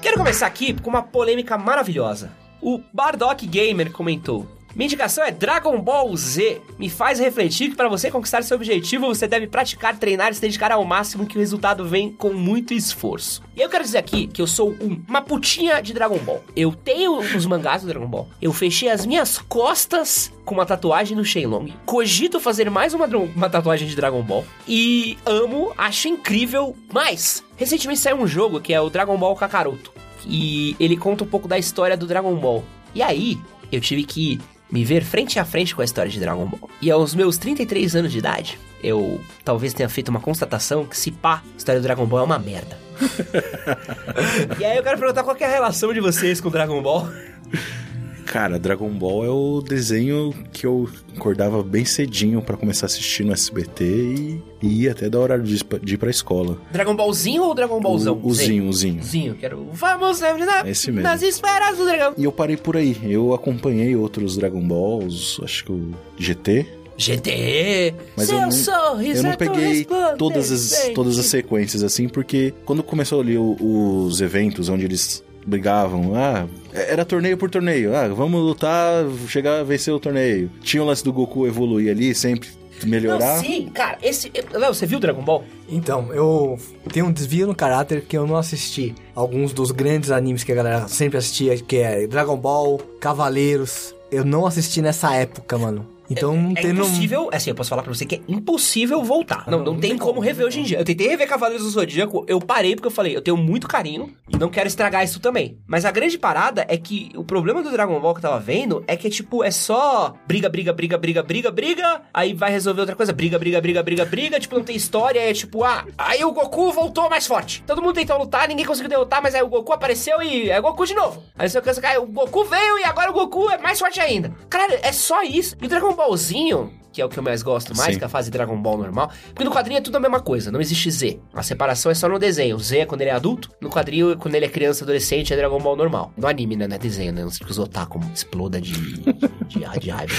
Quero 0.01 0.17
começar 0.17 0.47
aqui 0.47 0.73
com 0.73 0.89
uma 0.89 1.03
polêmica 1.03 1.57
maravilhosa. 1.57 2.31
O 2.61 2.81
Bardock 2.93 3.45
Gamer 3.45 3.91
comentou: 3.91 4.47
Minha 4.75 4.87
indicação 4.87 5.23
é 5.23 5.31
Dragon 5.31 5.79
Ball 5.79 6.13
Z. 6.17 6.61
Me 6.77 6.89
faz 6.89 7.17
refletir 7.17 7.69
que 7.69 7.75
para 7.77 7.87
você 7.87 8.11
conquistar 8.11 8.43
seu 8.43 8.57
objetivo, 8.57 9.07
você 9.07 9.25
deve 9.25 9.47
praticar, 9.47 9.97
treinar 9.97 10.31
e 10.31 10.35
se 10.35 10.41
dedicar 10.41 10.69
ao 10.69 10.83
máximo 10.83 11.25
que 11.25 11.37
o 11.37 11.39
resultado 11.39 11.85
vem 11.85 12.11
com 12.11 12.33
muito 12.33 12.73
esforço. 12.73 13.41
E 13.55 13.61
eu 13.61 13.69
quero 13.69 13.85
dizer 13.85 13.99
aqui 13.99 14.27
que 14.27 14.41
eu 14.41 14.47
sou 14.47 14.71
um- 14.81 15.01
uma 15.07 15.21
putinha 15.21 15.81
de 15.81 15.93
Dragon 15.93 16.17
Ball. 16.17 16.43
Eu 16.53 16.73
tenho 16.73 17.17
os 17.19 17.45
mangás 17.45 17.83
do 17.83 17.87
Dragon 17.87 18.05
Ball. 18.05 18.27
Eu 18.41 18.51
fechei 18.51 18.89
as 18.89 19.05
minhas 19.05 19.37
costas 19.37 20.29
com 20.43 20.53
uma 20.55 20.65
tatuagem 20.65 21.15
no 21.15 21.23
Shenlong. 21.23 21.73
Cogito 21.85 22.37
fazer 22.41 22.69
mais 22.69 22.93
uma, 22.93 23.07
uma 23.07 23.49
tatuagem 23.49 23.87
de 23.87 23.95
Dragon 23.95 24.21
Ball. 24.21 24.43
E 24.67 25.17
amo, 25.25 25.71
acho 25.77 26.09
incrível. 26.09 26.75
Mas, 26.91 27.41
recentemente 27.55 28.01
saiu 28.01 28.17
um 28.17 28.27
jogo 28.27 28.59
que 28.59 28.73
é 28.73 28.81
o 28.81 28.89
Dragon 28.89 29.17
Ball 29.17 29.37
Kakaroto. 29.37 29.93
E 30.27 30.75
ele 30.81 30.97
conta 30.97 31.23
um 31.23 31.27
pouco 31.27 31.47
da 31.47 31.57
história 31.57 31.95
do 31.95 32.05
Dragon 32.05 32.35
Ball. 32.35 32.61
E 32.93 33.01
aí, 33.01 33.39
eu 33.71 33.79
tive 33.79 34.03
que 34.03 34.37
me 34.71 34.83
ver 34.83 35.03
frente 35.03 35.39
a 35.39 35.45
frente 35.45 35.75
com 35.75 35.81
a 35.81 35.85
história 35.85 36.11
de 36.11 36.19
Dragon 36.19 36.45
Ball. 36.45 36.69
E 36.81 36.89
aos 36.91 37.13
meus 37.15 37.37
33 37.37 37.95
anos 37.95 38.11
de 38.11 38.17
idade, 38.17 38.59
eu 38.83 39.21
talvez 39.43 39.73
tenha 39.73 39.89
feito 39.89 40.09
uma 40.09 40.19
constatação 40.19 40.85
que 40.85 40.97
se 40.97 41.11
pá, 41.11 41.41
a 41.43 41.57
história 41.57 41.79
do 41.79 41.83
Dragon 41.83 42.05
Ball 42.05 42.21
é 42.21 42.23
uma 42.23 42.39
merda. 42.39 42.77
e 44.59 44.65
aí 44.65 44.77
eu 44.77 44.83
quero 44.83 44.97
perguntar 44.97 45.23
qual 45.23 45.35
é 45.39 45.43
a 45.43 45.49
relação 45.49 45.93
de 45.93 45.99
vocês 45.99 46.39
com 46.41 46.49
Dragon 46.49 46.81
Ball. 46.81 47.07
Cara, 48.25 48.57
Dragon 48.59 48.89
Ball 48.89 49.23
é 49.25 49.29
o 49.29 49.61
desenho 49.61 50.33
que 50.51 50.65
eu 50.65 50.89
acordava 51.15 51.61
bem 51.63 51.85
cedinho 51.85 52.41
pra 52.41 52.57
começar 52.57 52.85
a 52.85 52.87
assistir 52.87 53.23
no 53.23 53.31
SBT 53.31 53.85
e, 53.85 54.41
e 54.61 54.81
ia 54.83 54.91
até 54.91 55.09
da 55.09 55.19
hora 55.19 55.39
de, 55.39 55.61
de 55.83 55.93
ir 55.93 55.97
pra 55.97 56.09
escola. 56.09 56.57
Dragon 56.71 56.95
Ballzinho 56.95 57.43
ou 57.43 57.53
Dragon 57.53 57.79
Ballzão? 57.79 58.19
O, 58.21 58.27
o 58.27 58.33
Zinho, 58.33 58.67
o 58.67 58.73
Zinho. 58.73 59.01
Zinho, 59.03 59.35
quero. 59.35 59.67
Vamos 59.71 60.17
sempre 60.17 60.43
na, 60.43 60.67
Esse 60.67 60.91
mesmo. 60.91 61.03
nas 61.03 61.21
esferas 61.21 61.77
do 61.77 61.85
dragão. 61.85 62.13
E 62.17 62.23
eu 62.23 62.31
parei 62.31 62.57
por 62.57 62.75
aí. 62.75 62.97
Eu 63.03 63.33
acompanhei 63.33 63.95
outros 63.95 64.35
Dragon 64.35 64.67
Balls, 64.67 65.39
acho 65.43 65.63
que 65.65 65.71
o 65.71 65.91
GT. 66.17 66.65
GT, 66.97 67.93
Mas 68.15 68.27
seu 68.27 68.37
eu 68.37 68.41
não, 68.43 68.51
sorriso 68.51 69.19
eu 69.19 69.23
não 69.23 69.31
é 69.31 69.35
peguei 69.37 69.85
todas 70.17 70.49
as, 70.51 70.91
todas 70.95 71.19
as 71.19 71.25
sequências, 71.25 71.83
assim, 71.83 72.07
porque 72.07 72.53
quando 72.65 72.81
começou 72.81 73.19
ali 73.19 73.37
o- 73.37 73.57
os 74.05 74.21
eventos 74.21 74.69
onde 74.69 74.85
eles 74.85 75.21
brigavam, 75.45 76.13
ah, 76.15 76.47
era 76.73 77.05
torneio 77.05 77.37
por 77.37 77.49
torneio, 77.49 77.95
ah, 77.95 78.07
vamos 78.07 78.41
lutar, 78.41 79.05
chegar 79.27 79.59
a 79.59 79.63
vencer 79.63 79.93
o 79.93 79.99
torneio. 79.99 80.49
Tinha 80.61 80.81
o 80.81 80.85
lance 80.85 81.03
do 81.03 81.13
Goku 81.13 81.45
evoluir 81.47 81.91
ali, 81.91 82.13
sempre 82.15 82.49
melhorar. 82.83 83.37
Não, 83.37 83.43
sim, 83.43 83.69
cara, 83.73 83.97
esse. 84.01 84.31
Léo, 84.51 84.73
você 84.73 84.85
viu 84.85 84.99
Dragon 84.99 85.21
Ball? 85.21 85.43
Então, 85.69 86.13
eu 86.13 86.57
tenho 86.91 87.05
um 87.05 87.11
desvio 87.11 87.47
no 87.47 87.55
caráter 87.55 88.01
que 88.01 88.17
eu 88.17 88.27
não 88.27 88.35
assisti 88.35 88.93
alguns 89.13 89.53
dos 89.53 89.71
grandes 89.71 90.11
animes 90.11 90.43
que 90.43 90.51
a 90.51 90.55
galera 90.55 90.87
sempre 90.87 91.17
assistia, 91.17 91.57
que 91.57 91.77
é 91.77 92.07
Dragon 92.07 92.37
Ball, 92.37 92.79
Cavaleiros. 92.99 93.95
Eu 94.11 94.25
não 94.25 94.45
assisti 94.45 94.81
nessa 94.81 95.13
época, 95.15 95.57
mano. 95.57 95.94
Então 96.09 96.35
não 96.35 96.51
É 96.51 96.61
tem 96.61 96.73
não- 96.73 96.85
impossível, 96.85 97.29
assim, 97.31 97.49
eu 97.49 97.55
posso 97.55 97.69
falar 97.69 97.83
pra 97.83 97.93
você 97.93 98.05
que 98.05 98.15
é 98.15 98.21
impossível 98.27 99.03
voltar. 99.03 99.43
Não, 99.47 99.63
não, 99.63 99.79
tem, 99.79 99.97
como 99.97 100.19
rever 100.19 100.45
hoje 100.45 100.59
em 100.59 100.63
dia. 100.63 100.77
Eu 100.79 100.85
tentei 100.85 101.07
rever 101.07 101.27
Cavaleiros 101.27 101.63
do 101.65 101.69
Zodíaco, 101.71 102.25
eu 102.27 102.39
parei 102.39 102.75
porque 102.75 102.87
eu 102.87 102.91
falei, 102.91 103.15
eu 103.15 103.21
tenho 103.21 103.37
muito 103.37 103.67
carinho 103.67 104.13
e 104.31 104.37
não 104.37 104.49
quero 104.49 104.67
estragar 104.67 105.03
isso 105.03 105.19
também. 105.19 105.57
Mas 105.67 105.85
a 105.85 105.91
grande 105.91 106.17
parada 106.17 106.65
é 106.67 106.77
que 106.77 107.11
o 107.15 107.23
problema 107.23 107.61
do 107.63 107.71
Dragon 107.71 107.99
Ball 107.99 108.13
que 108.13 108.19
eu 108.19 108.29
tava 108.29 108.39
vendo 108.39 108.83
é 108.87 108.95
que, 108.95 109.09
tipo, 109.09 109.43
é 109.43 109.51
só 109.51 110.13
briga, 110.27 110.49
briga, 110.49 110.71
briga, 110.73 110.97
briga, 110.97 111.23
briga, 111.23 111.51
briga, 111.51 112.01
aí 112.13 112.33
vai 112.33 112.51
resolver 112.51 112.81
outra 112.81 112.95
coisa, 112.95 113.11
briga, 113.13 113.39
briga, 113.39 113.59
briga, 113.61 113.81
briga, 113.83 114.05
briga, 114.05 114.39
tipo, 114.39 114.55
não 114.55 114.63
tem 114.63 114.75
história, 114.75 115.19
é 115.19 115.33
tipo, 115.33 115.63
ah, 115.63 115.85
aí 115.97 116.23
o 116.23 116.31
Goku 116.31 116.71
voltou 116.71 117.09
mais 117.09 117.25
forte. 117.25 117.63
Todo 117.65 117.81
mundo 117.81 117.95
tentou 117.95 118.17
lutar, 118.17 118.47
ninguém 118.47 118.65
conseguiu 118.65 118.89
derrotar, 118.89 119.21
mas 119.21 119.33
aí 119.35 119.41
o 119.41 119.47
Goku 119.47 119.73
apareceu 119.73 120.21
e 120.21 120.49
é 120.49 120.59
Goku 120.61 120.85
de 120.85 120.93
novo. 120.93 121.23
Aí 121.37 121.49
você 121.49 121.59
cansa, 121.61 121.81
o 121.99 122.05
Goku 122.05 122.43
veio 122.45 122.77
e 122.79 122.83
agora 122.83 123.09
o 123.09 123.13
Goku 123.13 123.49
é 123.49 123.57
mais 123.57 123.79
forte 123.79 123.99
ainda. 123.99 124.31
Cara, 124.49 124.79
é 124.81 124.91
só 124.91 125.23
isso. 125.23 125.55
E 125.61 125.65
o 125.65 125.69
Dragon 125.69 125.93
Ballzinho, 125.95 126.71
que 126.91 127.01
é 127.01 127.05
o 127.05 127.09
que 127.09 127.17
eu 127.17 127.23
mais 127.23 127.43
gosto 127.43 127.75
mais, 127.75 127.93
Sim. 127.93 127.97
que 127.97 128.03
é 128.03 128.07
a 128.07 128.09
fase 128.09 128.31
Dragon 128.31 128.59
Ball 128.61 128.77
normal. 128.77 129.11
Porque 129.27 129.43
no 129.43 129.51
quadrinho 129.51 129.77
é 129.77 129.81
tudo 129.81 129.95
a 129.97 129.99
mesma 129.99 130.19
coisa, 130.19 130.51
não 130.51 130.61
existe 130.61 130.89
Z. 130.91 131.19
A 131.33 131.43
separação 131.43 131.91
é 131.91 131.95
só 131.95 132.07
no 132.07 132.17
desenho. 132.17 132.55
O 132.55 132.59
Z 132.59 132.79
é 132.79 132.85
quando 132.85 133.01
ele 133.01 133.09
é 133.09 133.13
adulto, 133.13 133.49
no 133.59 133.69
quadrinho, 133.69 134.17
quando 134.17 134.35
ele 134.35 134.45
é 134.45 134.49
criança, 134.49 134.83
adolescente, 134.83 135.33
é 135.33 135.35
Dragon 135.35 135.59
Ball 135.59 135.75
normal. 135.75 136.13
No 136.15 136.27
anime, 136.27 136.55
né? 136.55 136.67
Não 136.67 136.75
é 136.75 136.79
desenho, 136.79 137.11
né? 137.11 137.23
Não 137.23 137.31
sei 137.31 137.45
que 137.45 137.51
os 137.51 137.59
otaku 137.59 137.99
exploda 138.13 138.61
de, 138.61 138.71
de, 138.71 139.03
de, 139.03 139.79
de 139.79 139.89
raiva. 139.89 140.13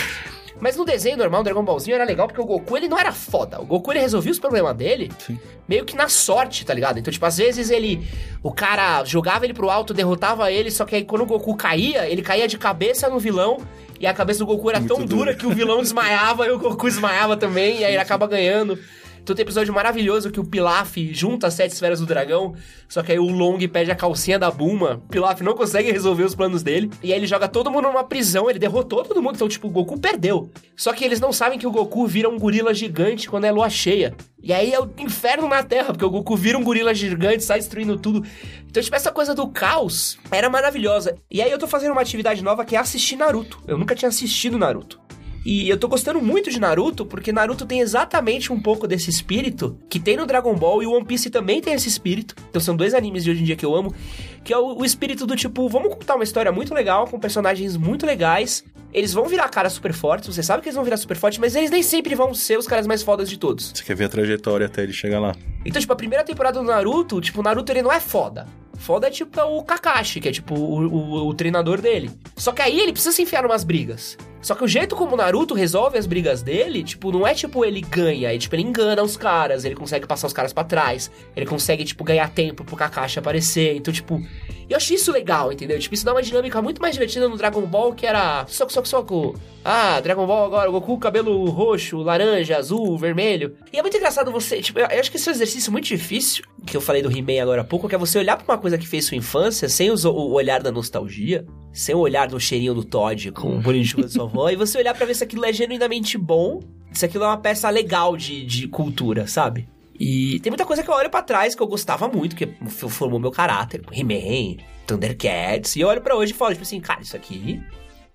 Mas 0.61 0.77
no 0.77 0.85
desenho 0.85 1.17
normal, 1.19 1.43
o 1.43 1.45
Dragon 1.45 1.63
Ballzinho 1.63 1.95
era 1.95 2.05
legal 2.05 2.27
porque 2.27 2.41
o 2.41 2.45
Goku, 2.47 2.77
ele 2.77 2.89
não 2.89 2.99
era 2.99 3.13
foda. 3.13 3.61
O 3.61 3.67
Goku, 3.67 3.93
ele 3.93 4.01
resolvia 4.01 4.33
os 4.33 4.39
problemas 4.39 4.75
dele 4.75 5.11
Sim. 5.19 5.39
meio 5.69 5.85
que 5.85 5.95
na 5.95 6.09
sorte, 6.09 6.65
tá 6.65 6.73
ligado? 6.73 6.99
Então, 6.99 7.13
tipo, 7.13 7.27
às 7.27 7.37
vezes 7.37 7.71
ele. 7.71 8.09
O 8.43 8.51
cara 8.53 9.05
jogava 9.05 9.45
ele 9.45 9.53
pro 9.53 9.69
alto, 9.69 9.93
derrotava 9.93 10.51
ele, 10.51 10.71
só 10.71 10.85
que 10.85 10.97
aí 10.97 11.05
quando 11.05 11.23
o 11.23 11.27
Goku 11.27 11.55
caía, 11.57 12.09
ele 12.09 12.23
caía 12.23 12.49
de 12.49 12.57
cabeça 12.57 13.09
no 13.09 13.19
vilão. 13.19 13.59
E 13.99 14.07
a 14.07 14.13
cabeça 14.13 14.41
do 14.41 14.47
Goku 14.47 14.69
era 14.69 14.79
Muito 14.79 14.95
tão 14.95 15.05
dura 15.07 15.33
dura. 15.33 15.35
que 15.35 15.47
o 15.47 15.51
vilão 15.51 15.81
desmaiava 15.81 16.47
e 16.47 16.51
o 16.51 16.59
Goku 16.59 16.87
desmaiava 16.87 17.35
também, 17.37 17.81
e 17.81 17.85
aí 17.85 17.93
ele 17.93 18.03
acaba 18.03 18.27
ganhando. 18.27 18.79
Então 19.27 19.35
tem 19.35 19.43
um 19.43 19.49
episódio 19.49 19.75
maravilhoso 19.75 20.31
que 20.31 20.39
o 20.39 20.45
Pilaf 20.45 20.97
junta 21.13 21.49
as 21.49 21.55
sete 21.55 21.73
esferas 21.73 21.99
do 21.99 22.07
dragão, 22.07 22.55
só 22.89 23.03
que 23.03 23.11
aí 23.11 23.19
o 23.19 23.27
Long 23.27 23.59
pede 23.67 23.91
a 23.91 23.95
calcinha 23.97 24.39
da 24.39 24.53
Bulma. 24.53 25.03
O 25.05 25.09
Pilaf 25.09 25.41
não 25.41 25.53
consegue 25.53 25.91
resolver 25.91 26.23
os 26.23 26.33
planos 26.33 26.63
dele. 26.63 26.93
E 27.03 27.13
aí 27.13 27.19
ele 27.19 27.27
joga 27.27 27.49
todo 27.49 27.69
mundo 27.69 27.89
numa 27.89 28.05
prisão, 28.05 28.49
ele 28.49 28.61
derrotou 28.61 29.03
todo 29.03 29.21
mundo. 29.21 29.35
Então, 29.35 29.49
tipo, 29.49 29.67
o 29.67 29.71
Goku 29.71 29.99
perdeu. 29.99 30.49
Só 30.77 30.93
que 30.93 31.05
eles 31.05 31.19
não 31.19 31.33
sabem 31.33 31.59
que 31.59 31.67
o 31.67 31.73
Goku 31.73 32.07
vira 32.07 32.29
um 32.29 32.39
gorila 32.39 32.73
gigante 32.73 33.29
quando 33.29 33.47
é 33.47 33.51
lua 33.51 33.69
cheia. 33.69 34.15
E 34.41 34.53
aí 34.53 34.73
é 34.73 34.79
o 34.79 34.89
inferno 34.97 35.49
na 35.49 35.61
Terra, 35.65 35.87
porque 35.87 36.05
o 36.05 36.11
Goku 36.11 36.37
vira 36.37 36.57
um 36.57 36.63
gorila 36.63 36.95
gigante, 36.95 37.43
sai 37.43 37.59
destruindo 37.59 37.99
tudo. 37.99 38.25
Então, 38.71 38.81
tipo, 38.81 38.95
essa 38.95 39.11
coisa 39.11 39.35
do 39.35 39.49
caos 39.49 40.21
era 40.31 40.49
maravilhosa. 40.49 41.17
E 41.29 41.43
aí 41.43 41.51
eu 41.51 41.59
tô 41.59 41.67
fazendo 41.67 41.91
uma 41.91 42.03
atividade 42.03 42.45
nova 42.45 42.65
que 42.65 42.77
é 42.77 42.79
assistir 42.79 43.17
Naruto. 43.17 43.61
Eu 43.67 43.77
nunca 43.77 43.97
tinha 43.97 44.09
assistido 44.09 44.57
Naruto. 44.57 45.05
E 45.49 45.69
eu 45.69 45.79
tô 45.79 45.87
gostando 45.87 46.21
muito 46.21 46.51
de 46.51 46.59
Naruto, 46.59 47.07
porque 47.07 47.31
Naruto 47.31 47.65
tem 47.65 47.79
exatamente 47.79 48.53
um 48.53 48.61
pouco 48.61 48.85
desse 48.89 49.11
espírito 49.11 49.79
que 49.89 50.01
tem 50.01 50.17
no 50.17 50.27
Dragon 50.27 50.53
Ball 50.57 50.83
e 50.83 50.87
o 50.87 50.91
One 50.91 51.05
Piece 51.05 51.31
também 51.31 51.61
tem 51.61 51.73
esse 51.73 51.89
espírito. 51.89 52.35
Então 52.51 52.61
são 52.61 52.75
dois 52.75 52.95
animes 52.95 53.23
de 53.23 53.31
hoje 53.31 53.43
em 53.43 53.45
dia 53.45 53.55
que 53.55 53.65
eu 53.65 53.73
amo, 53.73 53.95
que 54.43 54.53
é 54.53 54.59
o, 54.59 54.79
o 54.79 54.85
espírito 54.85 55.25
do 55.25 55.37
tipo, 55.37 55.69
vamos 55.69 55.95
contar 55.95 56.17
uma 56.17 56.25
história 56.25 56.51
muito 56.51 56.75
legal, 56.75 57.07
com 57.07 57.21
personagens 57.21 57.77
muito 57.77 58.05
legais. 58.05 58.65
Eles 58.97 59.13
vão 59.13 59.27
virar 59.27 59.47
caras 59.51 59.75
super 59.75 59.93
fortes, 59.93 60.35
você 60.35 60.43
sabe 60.43 60.63
que 60.63 60.69
eles 60.71 60.75
vão 60.75 60.83
virar 60.83 60.97
super 60.97 61.19
fortes, 61.19 61.39
mas 61.39 61.55
eles 61.55 61.71
nem 61.71 61.83
sempre 61.83 62.15
vão 62.15 62.33
ser 62.33 62.59
os 62.59 62.67
caras 62.67 62.87
mais 62.87 63.03
fodas 63.03 63.29
de 63.29 63.39
todos. 63.39 63.73
Você 63.75 63.85
quer 63.85 63.95
ver 63.95 64.05
a 64.05 64.09
trajetória 64.09 64.65
até 64.65 64.83
ele 64.83 64.95
chegar 64.95 65.21
lá. 65.21 65.35
Então, 65.67 65.79
tipo, 65.79 65.93
a 65.93 65.97
primeira 65.97 66.25
temporada 66.25 66.59
do 66.59 66.65
Naruto, 66.65 67.21
tipo, 67.21 67.41
o 67.41 67.43
Naruto 67.43 67.71
ele 67.71 67.83
não 67.83 67.93
é 67.93 68.01
foda. 68.01 68.47
Foda 68.79 69.07
é 69.07 69.11
tipo 69.11 69.39
é 69.39 69.45
o 69.45 69.63
Kakashi, 69.63 70.21
que 70.21 70.29
é 70.29 70.33
tipo 70.33 70.55
o, 70.55 70.87
o, 70.87 71.29
o 71.29 71.35
treinador 71.35 71.81
dele. 71.81 72.11
Só 72.37 72.53
que 72.53 72.63
aí 72.63 72.79
ele 72.79 72.93
precisa 72.93 73.15
se 73.15 73.23
enfiar 73.23 73.43
numas 73.43 73.65
brigas. 73.65 74.17
Só 74.41 74.55
que 74.55 74.63
o 74.63 74.69
jeito 74.69 74.95
como 74.95 75.15
o 75.15 75.17
Naruto 75.17 75.55
resolve 75.55 75.99
as 75.99 76.07
brigas 76.07 76.41
dele, 76.41 76.85
tipo, 76.85 77.11
não 77.11 77.27
é 77.27 77.35
tipo 77.35 77.65
ele 77.65 77.81
ganha, 77.81 78.33
é 78.33 78.39
tipo 78.39 78.55
ele 78.55 78.63
engana 78.63 79.03
os 79.03 79.17
caras, 79.17 79.65
ele 79.65 79.75
consegue 79.75 80.07
passar 80.07 80.29
os 80.29 80.33
caras 80.33 80.53
para 80.53 80.63
trás, 80.63 81.11
ele 81.35 81.47
consegue, 81.47 81.85
tipo, 81.85 82.05
ganhar 82.05 82.31
tempo 82.31 82.65
pro 82.65 82.77
Kakashi 82.77 83.19
aparecer. 83.19 83.75
Então, 83.75 83.93
tipo, 83.93 84.23
eu 84.69 84.77
achei 84.77 84.97
isso 84.97 85.11
legal, 85.11 85.53
entendeu? 85.53 85.79
Tipo, 85.81 85.95
isso 85.95 86.05
dá 86.05 86.13
uma 86.13 86.23
dinâmica 86.23 86.63
muito 86.63 86.81
mais 86.81 86.95
divertida 86.95 87.29
no 87.29 87.37
Dragon 87.37 87.63
Ball, 87.63 87.93
que 87.93 88.07
era 88.07 88.47
soco, 88.47 88.73
soco, 88.73 88.86
soco. 88.87 89.35
Ah, 89.65 90.01
Dragon 90.01 90.27
Ball 90.27 90.47
agora, 90.47 90.71
Goku, 90.71 90.97
cabelo 90.99 91.45
roxo, 91.51 91.99
laranja, 91.99 92.57
azul, 92.57 92.97
vermelho. 92.97 93.57
E 93.73 93.79
é 93.79 93.83
muito 93.83 93.97
engraçado 93.97 94.31
você, 94.31 94.63
tipo, 94.63 94.79
eu 94.79 95.01
acho 95.01 95.11
que 95.11 95.17
esse 95.17 95.29
é 95.29 95.33
um 95.33 95.35
exercício 95.35 95.73
muito 95.73 95.87
difícil, 95.87 96.45
que 96.65 96.77
eu 96.77 96.81
falei 96.81 97.03
do 97.03 97.11
He-Man 97.11 97.43
agora 97.43 97.63
há 97.63 97.65
pouco, 97.65 97.89
que 97.89 97.95
é 97.95 97.99
você 97.99 98.19
olhar 98.19 98.37
pra 98.37 98.55
uma 98.55 98.61
coisa 98.61 98.79
que 98.79 98.87
fez 98.87 99.07
sua 99.07 99.17
infância, 99.17 99.69
sem 99.69 99.91
o, 99.91 99.95
o 99.95 100.33
olhar 100.33 100.63
da 100.63 100.71
nostalgia, 100.71 101.45
sem 101.73 101.95
o 101.95 101.99
olhar 101.99 102.29
do 102.29 102.39
cheirinho 102.39 102.75
do 102.75 102.85
Todd 102.85 103.33
com 103.33 103.59
o 103.59 103.85
chuva 103.85 104.05
da 104.05 104.09
sua 104.09 104.25
avó, 104.25 104.49
e 104.51 104.57
você 104.57 104.79
olhar 104.79 104.95
para 104.95 105.05
ver 105.05 105.15
se 105.15 105.25
aquilo 105.25 105.45
é 105.45 105.53
genuinamente 105.53 106.17
bom, 106.17 106.61
se 106.93 107.05
aquilo 107.05 107.25
é 107.25 107.27
uma 107.27 107.39
peça 107.39 107.69
legal 107.69 108.17
de, 108.17 108.47
de 108.47 108.69
cultura, 108.69 109.27
sabe? 109.27 109.69
E 109.99 110.39
tem 110.41 110.51
muita 110.51 110.65
coisa 110.65 110.83
que 110.83 110.89
eu 110.89 110.95
olho 110.95 111.11
para 111.11 111.23
trás 111.23 111.55
que 111.55 111.63
eu 111.63 111.67
gostava 111.67 112.07
muito, 112.07 112.37
que 112.37 112.47
formou 112.69 113.19
meu 113.19 113.31
caráter. 113.31 113.83
He-Man, 113.91 114.63
Thundercats. 114.87 115.75
E 115.75 115.81
eu 115.81 115.89
olho 115.89 116.01
para 116.01 116.15
hoje 116.15 116.33
e 116.33 116.37
falo, 116.37 116.53
tipo 116.53 116.63
assim, 116.63 116.81
cara, 116.81 117.01
isso 117.01 117.17
aqui 117.17 117.61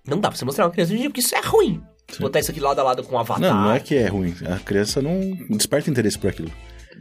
não 0.06 0.18
dá 0.20 0.28
pra 0.28 0.36
você 0.36 0.44
mostrar 0.44 0.66
uma 0.66 0.70
criança 0.70 0.92
hoje 0.92 0.98
em 0.98 1.00
dia, 1.02 1.10
porque 1.10 1.20
isso 1.20 1.34
é 1.34 1.40
ruim. 1.40 1.82
Sim. 2.10 2.20
Botar 2.20 2.40
isso 2.40 2.50
aqui 2.50 2.60
lado 2.60 2.78
a 2.80 2.82
lado 2.82 3.02
com 3.04 3.14
o 3.14 3.18
Avatar. 3.18 3.40
Não, 3.40 3.62
não 3.62 3.72
é 3.72 3.80
que 3.80 3.94
é 3.94 4.06
ruim. 4.06 4.34
A 4.50 4.58
criança 4.58 5.00
não 5.00 5.18
desperta 5.50 5.88
interesse 5.90 6.18
por 6.18 6.30
aquilo. 6.30 6.50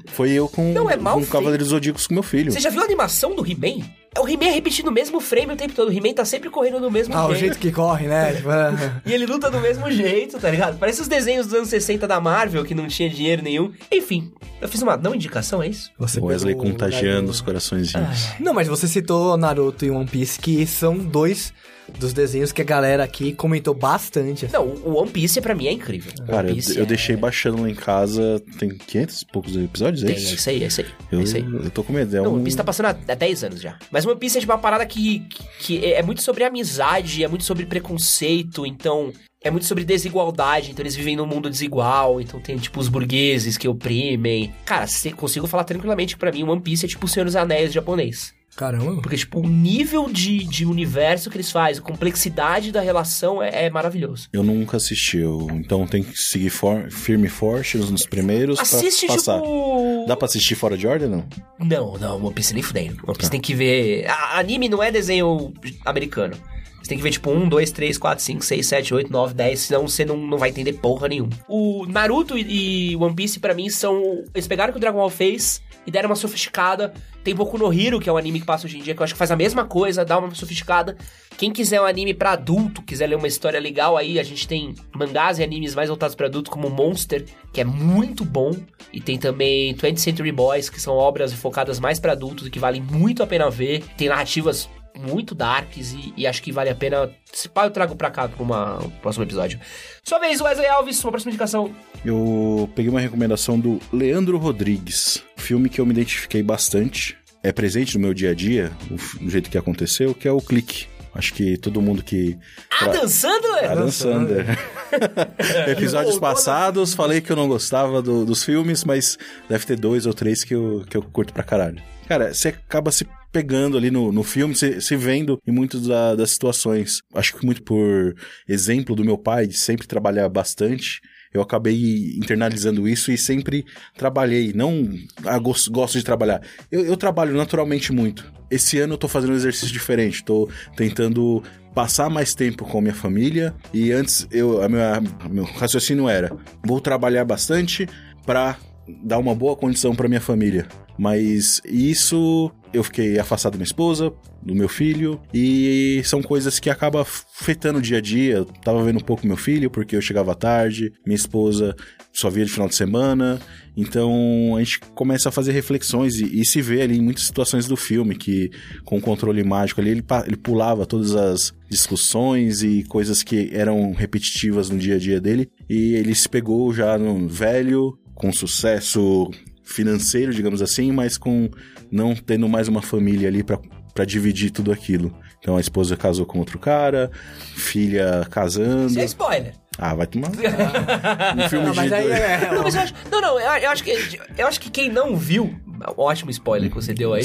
Foi 0.08 0.32
eu 0.32 0.48
com, 0.48 0.72
não, 0.72 0.90
é 0.90 0.98
com 0.98 1.26
Cavaleiros 1.26 1.70
Zodíacos 1.70 2.08
com 2.08 2.14
meu 2.14 2.24
filho. 2.24 2.52
Você 2.52 2.60
já 2.60 2.70
viu 2.70 2.82
a 2.82 2.86
animação 2.86 3.36
do 3.36 3.46
He-Man? 3.46 3.86
É 4.14 4.20
o 4.20 4.28
He-Man 4.28 4.52
repetindo 4.52 4.90
o 4.90 4.92
mesmo 4.92 5.22
frame 5.22 5.54
o 5.54 5.56
tempo 5.56 5.74
todo. 5.74 5.88
O 5.88 5.92
He-Man 5.92 6.14
tá 6.14 6.26
sempre 6.26 6.50
correndo 6.50 6.82
no 6.82 6.92
mesmo 6.92 7.14
ah, 7.14 7.20
jeito. 7.20 7.32
Ah, 7.32 7.34
o 7.34 7.36
jeito 7.36 7.60
que 7.60 7.72
corre, 7.72 8.08
né? 8.08 8.34
Tipo, 8.42 8.52
é. 8.52 9.02
e 9.06 9.14
ele 9.14 9.26
luta 9.26 9.50
do 9.50 9.60
mesmo 9.60 9.90
jeito, 9.90 10.38
tá 10.38 10.50
ligado? 10.50 10.78
Parece 10.78 11.02
os 11.02 11.08
desenhos 11.08 11.46
dos 11.48 11.56
anos 11.56 11.70
60 11.70 12.08
da 12.08 12.20
Marvel, 12.20 12.66
que 12.66 12.76
não 12.76 12.88
tinha 12.88 13.10
dinheiro 13.10 13.42
nenhum. 13.42 13.72
Enfim, 13.90 14.32
eu 14.60 14.68
fiz 14.68 14.82
uma 14.82 14.98
não 14.98 15.16
indicação, 15.16 15.64
é 15.64 15.68
isso? 15.68 15.92
Você 15.98 16.20
Wesley 16.20 16.56
contagiando 16.56 17.32
os 17.32 17.40
corações. 17.40 17.96
Ah, 17.96 18.12
não, 18.40 18.54
mas 18.54 18.68
você 18.68 18.88
citou 18.88 19.38
Naruto 19.38 19.86
e 19.86 19.92
One 19.92 20.06
Piece, 20.06 20.40
que 20.40 20.66
são 20.68 20.98
dois 20.98 21.54
dos 22.00 22.14
desenhos 22.14 22.52
que 22.52 22.62
a 22.62 22.66
galera 22.66 23.04
aqui 23.04 23.34
comentou 23.34 23.74
bastante. 23.74 24.48
Não, 24.52 24.66
o 24.66 24.96
One 24.96 25.10
Piece 25.10 25.42
pra 25.42 25.54
mim 25.54 25.68
é 25.68 25.72
incrível. 25.72 26.12
Cara, 26.26 26.50
eu, 26.50 26.58
eu 26.76 26.84
é... 26.84 26.86
deixei 26.86 27.16
baixando 27.16 27.62
lá 27.62 27.70
em 27.70 27.76
casa, 27.76 28.42
tem 28.58 28.70
500 28.70 29.22
e 29.22 29.26
poucos 29.26 29.56
episódios, 29.56 30.04
é 30.04 30.08
tem, 30.08 30.16
isso? 30.16 30.32
é 30.32 30.36
isso 30.36 30.50
aí, 30.50 30.64
é 30.64 30.68
isso 30.68 30.82
aí. 30.82 30.88
Eu, 31.12 31.20
é 31.20 31.24
isso 31.24 31.36
aí. 31.38 31.44
eu 31.44 31.70
tô 31.70 31.84
com 31.84 31.94
medo. 31.94 32.16
É 32.16 32.22
Não, 32.22 32.30
um... 32.30 32.34
o 32.34 32.36
One 32.36 32.44
Piece 32.44 32.58
tá 32.58 32.64
passando 32.64 32.88
há 32.88 33.16
10 33.16 33.44
anos 33.44 33.62
já. 33.62 33.78
Mas 33.92 34.01
o 34.06 34.10
One 34.10 34.20
Piece 34.20 34.38
é 34.38 34.42
tipo 34.42 34.52
uma 34.52 34.58
parada 34.58 34.86
que, 34.86 35.20
que, 35.20 35.44
que 35.60 35.86
é 35.94 36.02
muito 36.02 36.22
sobre 36.22 36.44
amizade, 36.44 37.24
é 37.24 37.28
muito 37.28 37.44
sobre 37.44 37.66
preconceito, 37.66 38.66
então 38.66 39.12
é 39.44 39.50
muito 39.50 39.66
sobre 39.66 39.84
desigualdade, 39.84 40.72
então 40.72 40.84
eles 40.84 40.96
vivem 40.96 41.16
num 41.16 41.26
mundo 41.26 41.50
desigual, 41.50 42.22
então 42.22 42.40
tem 42.40 42.58
tipo 42.58 42.80
os 42.80 42.88
burgueses 42.88 43.58
que 43.58 43.68
oprimem. 43.68 44.54
Cara, 44.66 44.86
consigo 45.16 45.48
falar 45.48 45.64
tranquilamente 45.64 46.16
que 46.16 46.20
pra 46.20 46.32
mim 46.32 46.44
One 46.44 46.62
Piece 46.62 46.86
é 46.86 46.90
tipo 46.90 47.06
o 47.06 47.10
Senhor 47.10 47.26
dos 47.26 47.36
Anéis 47.36 47.74
japonês. 47.74 48.34
Caramba. 48.56 49.02
Porque, 49.02 49.18
tipo, 49.18 49.40
o 49.40 49.48
nível 49.48 50.10
de, 50.12 50.44
de 50.44 50.66
universo 50.66 51.30
que 51.30 51.38
eles 51.38 51.52
fazem, 51.52 51.82
a 51.82 51.86
complexidade 51.86 52.72
da 52.72 52.82
relação 52.82 53.42
é, 53.42 53.66
é 53.66 53.70
maravilhoso. 53.70 54.28
Eu 54.32 54.44
nunca 54.44 54.78
assisti, 54.78 55.18
eu, 55.18 55.48
então 55.52 55.88
tem 55.88 56.04
que 56.04 56.18
seguir 56.18 56.50
for, 56.50 56.90
firme 56.92 57.28
e 57.28 57.30
forte 57.30 57.78
nos 57.78 58.06
primeiros 58.06 58.60
Assiste, 58.60 59.06
pra 59.06 59.16
passar. 59.16 59.42
Tipo... 59.42 60.06
Dá 60.08 60.16
pra 60.16 60.26
assistir 60.26 60.56
fora 60.56 60.78
de 60.78 60.86
ordem, 60.86 61.08
não? 61.08 61.26
Não, 61.60 61.98
não, 61.98 62.26
One 62.26 62.34
Piece 62.34 62.54
nem 62.54 62.64
fudendo. 62.64 62.98
One 63.08 63.18
Piece 63.18 63.30
tá. 63.30 63.32
tem 63.32 63.42
que 63.42 63.54
ver... 63.54 64.06
A, 64.08 64.40
anime 64.40 64.68
não 64.68 64.84
é 64.84 64.92
desenho 64.92 65.54
americano. 65.86 66.36
Você 66.82 66.90
tem 66.90 66.98
que 66.98 67.04
ver, 67.04 67.12
tipo, 67.12 67.30
1, 67.30 67.48
2, 67.48 67.72
3, 67.72 67.98
4, 67.98 68.24
5, 68.24 68.44
6, 68.44 68.68
7, 68.68 68.94
8, 68.96 69.12
9, 69.12 69.34
10, 69.34 69.60
senão 69.60 69.88
você 69.88 70.04
não, 70.04 70.18
não 70.18 70.38
vai 70.38 70.50
entender 70.50 70.74
porra 70.74 71.08
nenhuma. 71.08 71.30
O 71.48 71.86
Naruto 71.88 72.38
e, 72.38 72.96
One 72.96 73.16
Piece, 73.16 73.40
para 73.40 73.54
mim, 73.54 73.70
são... 73.70 74.24
Eles 74.34 74.48
pegaram 74.48 74.72
o 74.72 74.74
que 74.74 74.78
o 74.78 74.82
Dragon 74.82 74.98
Ball 74.98 75.10
fez 75.10 75.62
e 75.86 75.92
deram 75.92 76.10
uma 76.10 76.16
sofisticada. 76.16 76.94
Tem 77.24 77.36
Boku 77.36 77.58
no 77.58 77.72
Hero, 77.72 78.00
que 78.00 78.10
é 78.10 78.14
um 78.14 78.18
anime 78.18 78.40
que 78.40 78.46
passa 78.46 78.66
hoje 78.66 78.80
em 78.80 78.82
dia, 78.82 78.96
que 78.96 79.02
eu 79.02 79.04
acho 79.04 79.14
que 79.14 79.18
faz 79.18 79.30
a 79.30 79.36
mesma 79.36 79.64
coisa, 79.64 80.04
dá 80.04 80.18
uma 80.18 80.34
sofisticada. 80.34 80.98
Quem 81.38 81.52
quiser 81.52 81.80
um 81.80 81.86
anime 81.86 82.14
para 82.14 82.32
adulto, 82.32 82.82
quiser 82.82 83.08
ler 83.08 83.16
uma 83.16 83.28
história 83.28 83.60
legal 83.60 83.96
aí, 83.96 84.20
a 84.20 84.24
gente 84.24 84.48
tem 84.48 84.74
mangás 84.94 85.38
e 85.38 85.44
animes 85.44 85.76
mais 85.76 85.90
voltados 85.90 86.16
para 86.16 86.28
adulto, 86.28 86.50
como 86.50 86.70
Monster, 86.70 87.26
que 87.54 87.62
é 87.62 87.64
muito 87.64 88.26
bom. 88.26 88.52
E 88.92 89.00
tem 89.00 89.18
também 89.18 89.74
20th 89.76 89.98
Century 89.98 90.32
Boys, 90.32 90.70
que 90.70 90.82
são 90.82 90.96
obras 90.96 91.32
focadas 91.32 91.80
mais 91.80 92.00
para 92.00 92.14
adultos 92.14 92.48
e 92.48 92.50
que 92.50 92.60
valem 92.60 92.82
muito 92.82 93.22
a 93.22 93.28
pena 93.28 93.50
ver. 93.50 93.84
Tem 93.96 94.10
narrativas 94.10 94.68
muito 94.98 95.34
darks 95.34 95.94
e, 95.94 96.14
e, 96.18 96.28
acho 96.28 96.42
que 96.42 96.52
vale 96.52 96.70
a 96.70 96.76
pena. 96.76 97.10
Se 97.32 97.48
pá, 97.48 97.66
eu 97.66 97.72
trago 97.72 97.96
pra 97.96 98.12
cá 98.12 98.28
pra 98.28 98.44
uma, 98.44 98.84
um 98.84 98.90
próximo 98.90 99.24
episódio. 99.24 99.60
Sua 100.04 100.20
vez, 100.20 100.42
Wesley 100.42 100.68
Alves, 100.68 100.98
sua 100.98 101.12
próxima 101.12 101.32
indicação. 101.32 101.74
Eu 102.04 102.70
peguei 102.76 102.90
uma 102.90 103.00
recomendação 103.00 103.60
do 103.60 103.80
Leandro 103.92 104.38
Rodrigues, 104.38 105.24
filme 105.38 105.70
que 105.70 105.80
eu 105.80 105.86
me 105.86 105.92
identifiquei 105.92 106.44
bastante. 106.44 107.18
É 107.44 107.52
presente 107.52 107.96
no 107.98 108.02
meu 108.02 108.14
dia 108.14 108.32
a 108.32 108.34
dia, 108.36 108.72
o, 109.20 109.30
jeito 109.30 109.50
que 109.50 109.58
aconteceu, 109.58 110.14
que 110.14 110.28
é 110.28 110.32
o 110.32 110.42
Clique. 110.42 110.86
Acho 111.14 111.34
que 111.34 111.58
todo 111.58 111.82
mundo 111.82 112.04
que. 112.04 112.38
Adam 112.80 113.08
Sandler? 113.08 113.72
Adam 113.72 113.92
Sandler. 113.92 114.46
Episódios 115.68 116.20
passados, 116.20 116.94
falei 116.94 117.20
que 117.20 117.32
eu 117.32 117.36
não 117.36 117.48
gostava 117.48 118.02
do, 118.02 118.26
dos 118.26 118.44
filmes, 118.44 118.84
mas 118.84 119.18
deve 119.50 119.66
ter 119.66 119.78
dois 119.78 120.06
ou 120.06 120.14
três 120.14 120.44
que 120.44 120.54
eu, 120.54 120.86
que 120.90 120.96
eu 120.96 121.02
curto 121.02 121.34
pra 121.34 121.44
caralho. 121.44 121.82
Cara, 122.08 122.34
você 122.34 122.50
acaba 122.50 122.92
se 122.92 123.06
pegando 123.32 123.78
ali 123.78 123.90
no, 123.90 124.12
no 124.12 124.24
filme, 124.24 124.56
se, 124.56 124.82
se 124.82 124.96
vendo 124.96 125.40
em 125.48 125.52
muitas 125.52 125.88
da, 125.88 126.16
das 126.16 126.32
situações. 126.32 127.02
Acho 127.14 127.36
que 127.36 127.46
muito 127.46 127.64
por 127.64 128.16
exemplo 128.48 128.96
do 128.96 129.06
meu 129.06 129.18
pai, 129.18 129.48
de 129.48 129.58
sempre 129.58 129.88
trabalhar 129.88 130.28
bastante 130.30 131.02
eu 131.34 131.42
acabei 131.42 132.14
internalizando 132.18 132.88
isso 132.88 133.12
e 133.12 133.18
sempre 133.18 133.66
trabalhei. 133.98 134.52
Não 134.54 134.90
ah, 135.26 135.40
gosto, 135.40 135.72
gosto 135.72 135.98
de 135.98 136.04
trabalhar. 136.04 136.42
Eu, 136.70 136.86
eu, 136.86 136.98
trabalho 136.98 137.36
naturalmente 137.36 137.94
muito. 137.94 138.32
Esse 138.50 138.80
ano 138.80 138.96
eu 138.96 138.98
tô 138.98 139.08
fazendo 139.08 139.32
um 139.32 139.36
exercício 139.36 139.72
diferente. 139.72 140.24
Tô 140.24 140.50
tentando 140.76 141.42
passar 141.74 142.10
mais 142.10 142.36
tempo 142.36 142.66
com 142.66 142.80
a 142.80 142.82
minha 142.82 142.94
família. 142.94 143.56
E 143.74 143.94
antes 143.94 144.28
eu, 144.30 144.62
a 144.62 144.68
minha, 144.68 145.02
meu 145.30 145.46
raciocínio 145.46 146.10
era: 146.10 146.36
vou 146.66 146.82
trabalhar 146.82 147.24
bastante 147.24 147.88
para 148.26 148.58
dar 149.02 149.18
uma 149.18 149.34
boa 149.34 149.56
condição 149.56 149.96
para 149.96 150.10
minha 150.10 150.20
família. 150.22 150.68
Mas 150.98 151.62
isso 151.64 152.52
eu 152.74 152.84
fiquei 152.84 153.20
afastado 153.20 153.54
da 153.54 153.58
minha 153.58 153.66
esposa, 153.66 154.14
do 154.42 154.56
meu 154.56 154.70
filho, 154.70 155.20
e 155.34 156.02
são 156.04 156.22
coisas 156.22 156.60
que 156.60 156.70
acabam 156.70 157.02
afetando 157.02 157.80
o 157.80 157.82
dia 157.82 157.98
a 157.98 158.02
dia. 158.02 158.38
Eu 158.38 158.46
tava 158.46 158.84
vendo 158.84 158.98
um 158.98 159.04
pouco 159.04 159.26
meu 159.28 159.38
filho, 159.38 159.70
porque 159.70 159.96
eu 159.96 160.02
chegava 160.02 160.36
tarde, 160.36 160.92
minha 161.06 161.16
esposa 161.16 161.76
só 162.14 162.30
via 162.30 162.46
de 162.46 162.52
final 162.52 162.68
de 162.68 162.76
semana, 162.76 163.40
então 163.76 164.56
a 164.58 164.60
gente 164.60 164.80
começa 164.94 165.30
a 165.30 165.32
fazer 165.32 165.54
reflexões 165.54 166.20
e, 166.20 166.42
e 166.42 166.46
se 166.46 166.62
vê 166.62 166.82
ali 166.82 166.98
em 166.98 167.02
muitas 167.02 167.24
situações 167.24 167.68
do 167.68 167.78
filme 167.78 168.16
que, 168.16 168.52
com 168.84 168.98
o 168.98 169.02
controle 169.02 169.44
mágico 169.44 169.80
ali, 169.80 169.92
ele, 169.92 170.04
ele 170.28 170.36
pulava 170.36 170.86
todas 170.86 171.16
as 171.16 171.54
discussões 171.70 172.64
e 172.64 172.84
coisas 172.84 173.24
que 173.24 173.50
eram 173.54 173.94
repetitivas 173.94 174.70
no 174.70 174.78
dia 174.78 174.96
a 174.96 175.00
dia 175.00 175.22
dele, 175.22 175.50
e 175.70 175.96
ele 175.96 176.14
se 176.14 176.28
pegou 176.28 176.74
já 176.74 176.98
no 176.98 177.28
velho, 177.30 177.98
com 178.14 178.32
sucesso 178.32 179.32
financeiro, 179.72 180.34
digamos 180.34 180.62
assim, 180.62 180.92
mas 180.92 181.18
com 181.18 181.50
não 181.92 182.16
tendo 182.16 182.48
mais 182.48 182.68
uma 182.68 182.82
família 182.82 183.28
ali 183.28 183.44
para 183.44 184.06
dividir 184.06 184.52
tudo 184.52 184.72
aquilo. 184.72 185.14
Então 185.40 185.58
a 185.58 185.60
esposa 185.60 185.98
casou 185.98 186.26
com 186.26 186.38
outro 186.38 186.60
cara, 186.60 187.10
filha 187.56 188.28
casando. 188.30 188.88
Isso 188.88 189.00
é 189.00 189.06
spoiler. 189.06 189.54
Ah, 189.78 189.96
vai 189.96 190.06
tomar. 190.06 190.30
um 190.30 190.34
filme 191.50 191.66
Não, 191.66 191.72
de. 191.72 191.78
mas 191.78 191.92
aí 191.92 192.12
é... 192.12 192.52
Não, 192.54 192.62
mas 192.62 192.76
eu 192.76 192.82
acho, 192.82 192.94
não, 193.10 193.22
não, 193.22 193.40
eu, 193.40 193.48
eu 193.64 193.70
acho 193.72 193.84
que 193.84 194.20
eu 194.38 194.48
acho 194.48 194.60
que 194.60 194.70
quem 194.70 194.90
não 194.90 195.16
viu, 195.16 195.56
ótimo 195.98 196.30
spoiler 196.30 196.70
que 196.70 196.76
você 196.76 196.94
deu 196.94 197.14
aí. 197.14 197.24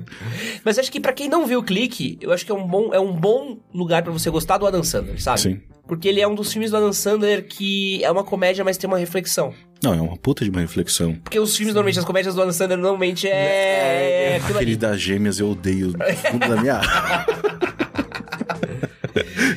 mas 0.64 0.78
acho 0.78 0.90
que 0.90 0.98
pra 0.98 1.12
quem 1.12 1.28
não 1.28 1.46
viu 1.46 1.60
o 1.60 1.62
clique, 1.62 2.18
eu 2.20 2.32
acho 2.32 2.44
que 2.44 2.50
é 2.50 2.54
um 2.54 2.66
bom, 2.66 2.92
é 2.92 2.98
um 2.98 3.12
bom 3.12 3.58
lugar 3.72 4.02
pra 4.02 4.12
você 4.12 4.30
gostar 4.30 4.58
do 4.58 4.66
Adam 4.66 4.82
Sandler, 4.82 5.22
sabe? 5.22 5.40
Sim. 5.40 5.60
Porque 5.86 6.08
ele 6.08 6.20
é 6.20 6.26
um 6.26 6.34
dos 6.34 6.50
filmes 6.50 6.70
do 6.70 6.78
Adam 6.78 6.92
Sandler 6.92 7.46
que 7.46 8.02
é 8.02 8.10
uma 8.10 8.24
comédia, 8.24 8.64
mas 8.64 8.78
tem 8.78 8.88
uma 8.88 8.98
reflexão. 8.98 9.54
Não, 9.84 9.92
é 9.92 10.00
uma 10.00 10.16
puta 10.16 10.44
de 10.44 10.50
uma 10.50 10.60
reflexão. 10.60 11.14
Porque 11.22 11.38
os 11.38 11.54
filmes, 11.54 11.74
normalmente, 11.74 11.98
as 11.98 12.04
comédias 12.06 12.34
do 12.34 12.40
Adam 12.40 12.52
Sandler, 12.52 12.78
normalmente 12.78 13.28
é... 13.28 14.32
é 14.32 14.36
aquilo 14.36 14.58
Aquele 14.58 14.76
das 14.76 14.98
gêmeas 14.98 15.38
eu 15.38 15.50
odeio 15.50 15.92
do 15.92 15.98
fundo 15.98 16.48
da 16.48 16.56
minha. 16.56 16.80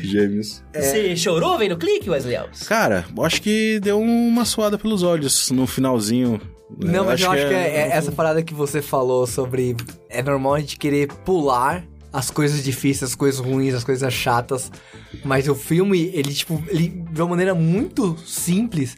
Gêmeos. 0.03 0.63
Você 0.73 1.15
chorou 1.15 1.57
vendo 1.57 1.73
o 1.73 1.77
clique, 1.77 2.09
Wesley 2.09 2.35
Alves? 2.35 2.67
Cara, 2.67 3.05
eu 3.15 3.23
acho 3.25 3.41
que 3.41 3.79
deu 3.79 3.99
uma 3.99 4.45
suada 4.45 4.77
pelos 4.77 5.01
olhos 5.03 5.49
no 5.51 5.65
finalzinho. 5.65 6.39
Não, 6.77 7.05
mas 7.05 7.21
eu 7.21 7.31
acho 7.31 7.47
que 7.47 7.53
é, 7.53 7.77
é 7.77 7.89
essa 7.91 8.11
parada 8.11 8.43
que 8.43 8.53
você 8.53 8.81
falou 8.81 9.25
sobre... 9.25 9.75
É 10.09 10.21
normal 10.21 10.55
a 10.55 10.59
gente 10.59 10.77
querer 10.77 11.07
pular 11.07 11.83
as 12.11 12.29
coisas 12.29 12.63
difíceis, 12.63 13.11
as 13.11 13.15
coisas 13.15 13.39
ruins, 13.39 13.73
as 13.73 13.83
coisas 13.83 14.13
chatas. 14.13 14.71
Mas 15.23 15.47
o 15.47 15.55
filme, 15.55 16.11
ele, 16.13 16.33
tipo, 16.33 16.61
ele, 16.67 16.89
de 16.89 17.21
uma 17.21 17.29
maneira 17.29 17.55
muito 17.55 18.17
simples, 18.25 18.95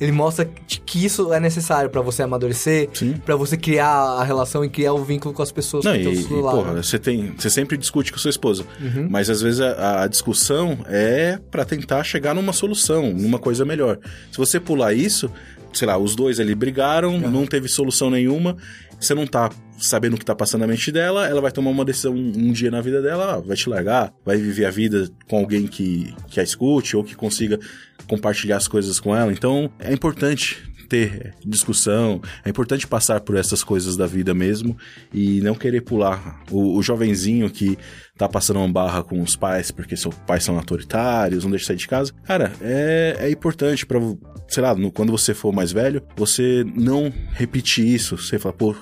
ele 0.00 0.12
mostra 0.12 0.48
que 0.66 1.04
isso 1.04 1.32
é 1.32 1.38
necessário 1.38 1.90
pra 1.90 2.00
você 2.00 2.22
amadurecer, 2.22 2.88
pra 3.24 3.36
você 3.36 3.56
criar 3.56 3.86
a 3.90 4.24
relação 4.24 4.64
e 4.64 4.68
criar 4.70 4.94
o 4.94 5.04
vínculo 5.04 5.34
com 5.34 5.42
as 5.42 5.52
pessoas 5.52 5.84
Não, 5.84 5.92
que 5.92 5.98
e, 5.98 6.00
estão 6.00 6.14
do 6.14 6.28
seu 6.28 6.40
lado. 6.40 6.56
porra, 6.56 6.82
você 6.82 6.98
tem. 6.98 7.34
Você 7.36 7.50
sempre 7.50 7.76
discute 7.76 8.10
com 8.10 8.18
sua 8.18 8.30
esposa. 8.30 8.64
Uhum. 8.80 9.08
Mas 9.10 9.28
às 9.28 9.42
vezes 9.42 9.60
a, 9.60 10.04
a 10.04 10.06
discussão 10.06 10.78
é 10.86 11.38
pra 11.50 11.64
tentar 11.64 12.02
chegar 12.02 12.34
numa 12.34 12.52
solução, 12.52 13.12
numa 13.12 13.38
coisa 13.38 13.64
melhor. 13.64 13.98
Se 14.32 14.38
você 14.38 14.58
pular 14.58 14.94
isso, 14.94 15.30
sei 15.72 15.86
lá, 15.86 15.98
os 15.98 16.16
dois 16.16 16.40
ali 16.40 16.54
brigaram, 16.54 17.18
não 17.18 17.46
teve 17.46 17.68
solução 17.68 18.08
nenhuma, 18.10 18.56
você 18.98 19.14
não 19.14 19.26
tá 19.26 19.50
sabendo 19.80 20.14
o 20.14 20.18
que 20.18 20.24
tá 20.24 20.34
passando 20.34 20.60
na 20.62 20.66
mente 20.66 20.92
dela, 20.92 21.26
ela 21.26 21.40
vai 21.40 21.50
tomar 21.50 21.70
uma 21.70 21.84
decisão 21.84 22.14
um, 22.14 22.52
dia 22.52 22.70
na 22.70 22.80
vida 22.80 23.00
dela, 23.02 23.34
ah, 23.34 23.40
vai 23.40 23.56
te 23.56 23.68
largar, 23.68 24.12
vai 24.24 24.36
viver 24.36 24.64
a 24.66 24.70
vida 24.70 25.08
com 25.28 25.38
alguém 25.38 25.66
que, 25.66 26.14
que 26.28 26.38
a 26.38 26.42
escute 26.42 26.96
ou 26.96 27.02
que 27.04 27.14
consiga 27.14 27.58
compartilhar 28.06 28.56
as 28.56 28.68
coisas 28.68 28.98
com 29.00 29.14
ela. 29.14 29.32
Então, 29.32 29.70
é 29.78 29.92
importante 29.92 30.58
ter 30.88 31.34
discussão, 31.46 32.20
é 32.44 32.50
importante 32.50 32.84
passar 32.84 33.20
por 33.20 33.36
essas 33.36 33.62
coisas 33.62 33.96
da 33.96 34.08
vida 34.08 34.34
mesmo 34.34 34.76
e 35.14 35.40
não 35.40 35.54
querer 35.54 35.82
pular. 35.82 36.42
O, 36.50 36.76
o 36.76 36.82
jovenzinho 36.82 37.48
que 37.48 37.78
tá 38.18 38.28
passando 38.28 38.56
uma 38.58 38.68
barra 38.68 39.04
com 39.04 39.22
os 39.22 39.36
pais 39.36 39.70
porque 39.70 39.96
seus 39.96 40.16
pais 40.26 40.42
são 40.42 40.56
autoritários, 40.56 41.44
não 41.44 41.50
deixa 41.52 41.66
sair 41.66 41.76
de 41.76 41.86
casa. 41.86 42.12
Cara, 42.24 42.52
é, 42.60 43.16
é 43.20 43.30
importante 43.30 43.86
pra, 43.86 44.00
sei 44.48 44.62
lá, 44.64 44.74
no- 44.74 44.90
quando 44.90 45.12
você 45.12 45.32
for 45.32 45.52
mais 45.52 45.70
velho, 45.70 46.02
você 46.16 46.64
não 46.74 47.12
repetir 47.34 47.86
isso. 47.86 48.16
Você 48.18 48.36
fala, 48.36 48.52
pô, 48.52 48.74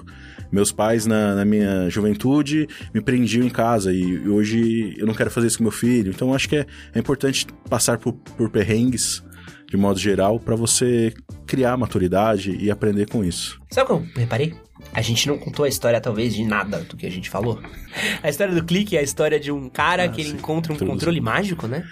meus 0.50 0.72
pais 0.72 1.06
na, 1.06 1.34
na 1.34 1.44
minha 1.44 1.88
juventude 1.90 2.66
me 2.94 3.00
prendiam 3.00 3.46
em 3.46 3.50
casa 3.50 3.92
e 3.92 4.28
hoje 4.28 4.94
eu 4.98 5.06
não 5.06 5.14
quero 5.14 5.30
fazer 5.30 5.46
isso 5.46 5.58
com 5.58 5.64
meu 5.64 5.72
filho. 5.72 6.10
Então 6.10 6.34
acho 6.34 6.48
que 6.48 6.56
é, 6.56 6.66
é 6.94 6.98
importante 6.98 7.46
passar 7.68 7.98
por, 7.98 8.12
por 8.12 8.50
perrengues 8.50 9.22
de 9.68 9.76
modo 9.76 9.98
geral 9.98 10.40
pra 10.40 10.56
você 10.56 11.12
criar 11.46 11.76
maturidade 11.76 12.56
e 12.58 12.70
aprender 12.70 13.06
com 13.06 13.22
isso. 13.22 13.60
Sabe 13.70 13.92
o 13.92 14.00
que 14.00 14.18
eu 14.18 14.20
reparei? 14.22 14.54
A 14.94 15.02
gente 15.02 15.28
não 15.28 15.36
contou 15.36 15.64
a 15.64 15.68
história, 15.68 16.00
talvez, 16.00 16.34
de 16.34 16.44
nada 16.44 16.78
do 16.80 16.96
que 16.96 17.04
a 17.04 17.10
gente 17.10 17.28
falou. 17.28 17.60
A 18.22 18.28
história 18.28 18.54
do 18.54 18.64
clique 18.64 18.96
é 18.96 19.00
a 19.00 19.02
história 19.02 19.38
de 19.40 19.50
um 19.50 19.68
cara 19.68 20.08
que 20.08 20.20
ele 20.20 20.30
encontra 20.30 20.72
um 20.72 20.76
Tudo. 20.76 20.88
controle 20.88 21.20
mágico, 21.20 21.66
né? 21.66 21.84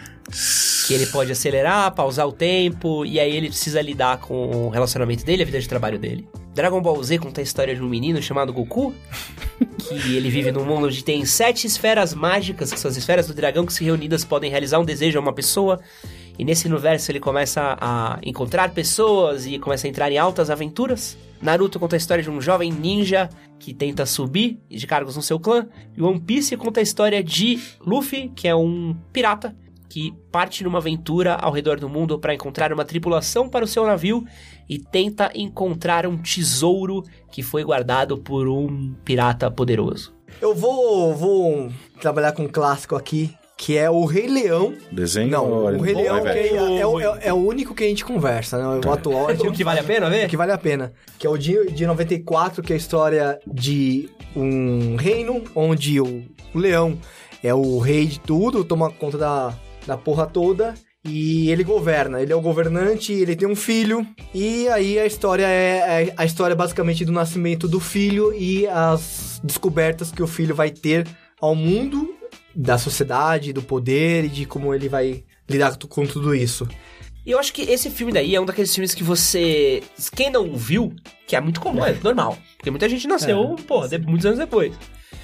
Que 0.86 0.94
ele 0.94 1.06
pode 1.06 1.32
acelerar, 1.32 1.92
pausar 1.94 2.26
o 2.26 2.32
tempo, 2.32 3.04
e 3.04 3.18
aí 3.18 3.34
ele 3.34 3.48
precisa 3.48 3.80
lidar 3.82 4.18
com 4.18 4.66
o 4.66 4.68
relacionamento 4.68 5.24
dele, 5.24 5.42
a 5.42 5.46
vida 5.46 5.58
de 5.58 5.68
trabalho 5.68 5.98
dele. 5.98 6.28
Dragon 6.54 6.80
Ball 6.80 7.02
Z 7.02 7.18
conta 7.18 7.40
a 7.40 7.44
história 7.44 7.74
de 7.74 7.82
um 7.82 7.88
menino 7.88 8.22
chamado 8.22 8.52
Goku, 8.52 8.94
que 9.78 10.16
ele 10.16 10.30
vive 10.30 10.50
num 10.50 10.64
mundo 10.64 10.86
onde 10.86 11.04
tem 11.04 11.24
sete 11.26 11.66
esferas 11.66 12.14
mágicas, 12.14 12.72
que 12.72 12.80
são 12.80 12.90
as 12.90 12.96
esferas 12.96 13.26
do 13.26 13.34
dragão, 13.34 13.66
que 13.66 13.72
se 13.72 13.84
reunidas 13.84 14.24
podem 14.24 14.50
realizar 14.50 14.78
um 14.78 14.84
desejo 14.84 15.18
a 15.18 15.20
uma 15.20 15.34
pessoa. 15.34 15.80
E 16.38 16.44
nesse 16.44 16.66
universo 16.66 17.10
ele 17.10 17.20
começa 17.20 17.76
a 17.80 18.18
encontrar 18.22 18.70
pessoas 18.70 19.46
e 19.46 19.58
começa 19.58 19.86
a 19.86 19.90
entrar 19.90 20.10
em 20.10 20.18
altas 20.18 20.48
aventuras. 20.48 21.16
Naruto 21.42 21.78
conta 21.78 21.96
a 21.96 21.98
história 21.98 22.22
de 22.22 22.30
um 22.30 22.40
jovem 22.40 22.72
ninja 22.72 23.28
que 23.58 23.74
tenta 23.74 24.06
subir 24.06 24.58
de 24.68 24.86
cargos 24.86 25.16
no 25.16 25.22
seu 25.22 25.38
clã. 25.38 25.66
E 25.96 26.02
One 26.02 26.20
Piece 26.20 26.56
conta 26.56 26.80
a 26.80 26.82
história 26.82 27.22
de 27.22 27.58
Luffy, 27.84 28.30
que 28.34 28.48
é 28.48 28.54
um 28.54 28.96
pirata 29.12 29.54
que 29.88 30.12
parte 30.32 30.62
numa 30.64 30.78
aventura 30.78 31.34
ao 31.34 31.52
redor 31.52 31.78
do 31.80 31.88
mundo 31.88 32.18
para 32.18 32.34
encontrar 32.34 32.72
uma 32.72 32.84
tripulação 32.84 33.48
para 33.48 33.64
o 33.64 33.68
seu 33.68 33.86
navio 33.86 34.24
e 34.68 34.78
tenta 34.78 35.30
encontrar 35.34 36.06
um 36.06 36.16
tesouro 36.16 37.02
que 37.30 37.42
foi 37.42 37.62
guardado 37.64 38.18
por 38.18 38.48
um 38.48 38.94
pirata 39.04 39.50
poderoso. 39.50 40.12
Eu 40.40 40.54
vou, 40.54 41.14
vou 41.14 41.70
trabalhar 42.00 42.32
com 42.32 42.42
um 42.42 42.48
clássico 42.48 42.96
aqui, 42.96 43.32
que 43.56 43.78
é 43.78 43.88
o 43.88 44.04
Rei 44.04 44.26
Leão. 44.26 44.74
Desenho? 44.92 45.30
Não, 45.30 45.48
o 45.64 45.80
Rei 45.80 45.94
Leão 45.94 46.26
é, 46.26 46.78
é 46.80 46.86
o- 46.86 47.00
é- 47.00 47.20
é 47.28 47.32
o 47.32 47.36
único 47.36 47.74
que 47.74 47.84
a 47.84 47.86
gente 47.88 48.04
conversa, 48.04 48.58
né? 48.58 48.80
O 48.86 48.92
atual. 48.92 49.28
O 49.46 49.52
que 49.52 49.64
vale 49.64 49.80
a 49.80 49.84
pena 49.84 50.10
ver? 50.10 50.28
que 50.28 50.36
vale 50.36 50.52
a 50.52 50.58
pena. 50.58 50.92
Que 51.18 51.26
é 51.26 51.30
o 51.30 51.38
de, 51.38 51.70
de 51.70 51.86
94, 51.86 52.62
que 52.62 52.72
é 52.72 52.74
a 52.74 52.76
história 52.76 53.38
de 53.46 54.10
um 54.34 54.96
reino 54.96 55.42
onde 55.54 55.98
o, 56.00 56.22
o 56.54 56.58
leão 56.58 56.98
é 57.42 57.54
o 57.54 57.78
rei 57.78 58.04
de 58.06 58.20
tudo, 58.20 58.62
toma 58.64 58.90
conta 58.90 59.16
da, 59.16 59.54
da 59.86 59.96
porra 59.96 60.26
toda. 60.26 60.74
E 61.08 61.48
ele 61.50 61.62
governa, 61.62 62.20
ele 62.20 62.32
é 62.32 62.36
o 62.36 62.40
governante, 62.40 63.12
ele 63.12 63.36
tem 63.36 63.46
um 63.46 63.54
filho, 63.54 64.04
e 64.34 64.66
aí 64.70 64.98
a 64.98 65.06
história 65.06 65.46
é, 65.46 66.08
é 66.08 66.14
a 66.16 66.24
história 66.24 66.56
basicamente 66.56 67.04
do 67.04 67.12
nascimento 67.12 67.68
do 67.68 67.78
filho 67.78 68.34
e 68.34 68.66
as 68.66 69.40
descobertas 69.44 70.10
que 70.10 70.20
o 70.20 70.26
filho 70.26 70.52
vai 70.52 70.68
ter 70.70 71.06
ao 71.40 71.54
mundo, 71.54 72.12
da 72.52 72.76
sociedade, 72.76 73.52
do 73.52 73.62
poder 73.62 74.24
e 74.24 74.28
de 74.28 74.46
como 74.46 74.74
ele 74.74 74.88
vai 74.88 75.22
lidar 75.48 75.76
com 75.88 76.04
tudo 76.04 76.34
isso. 76.34 76.66
E 77.24 77.30
eu 77.30 77.38
acho 77.38 77.52
que 77.52 77.62
esse 77.62 77.88
filme 77.88 78.12
daí 78.12 78.34
é 78.34 78.40
um 78.40 78.44
daqueles 78.44 78.74
filmes 78.74 78.92
que 78.94 79.04
você. 79.04 79.84
Quem 80.16 80.28
não 80.30 80.56
viu, 80.56 80.92
que 81.26 81.36
é 81.36 81.40
muito 81.40 81.60
comum, 81.60 81.84
é 81.84 81.92
normal. 82.02 82.36
Porque 82.56 82.70
muita 82.70 82.88
gente 82.88 83.06
nasceu, 83.06 83.54
pô, 83.66 83.86
de- 83.86 83.98
muitos 83.98 84.26
anos 84.26 84.38
depois. 84.40 84.74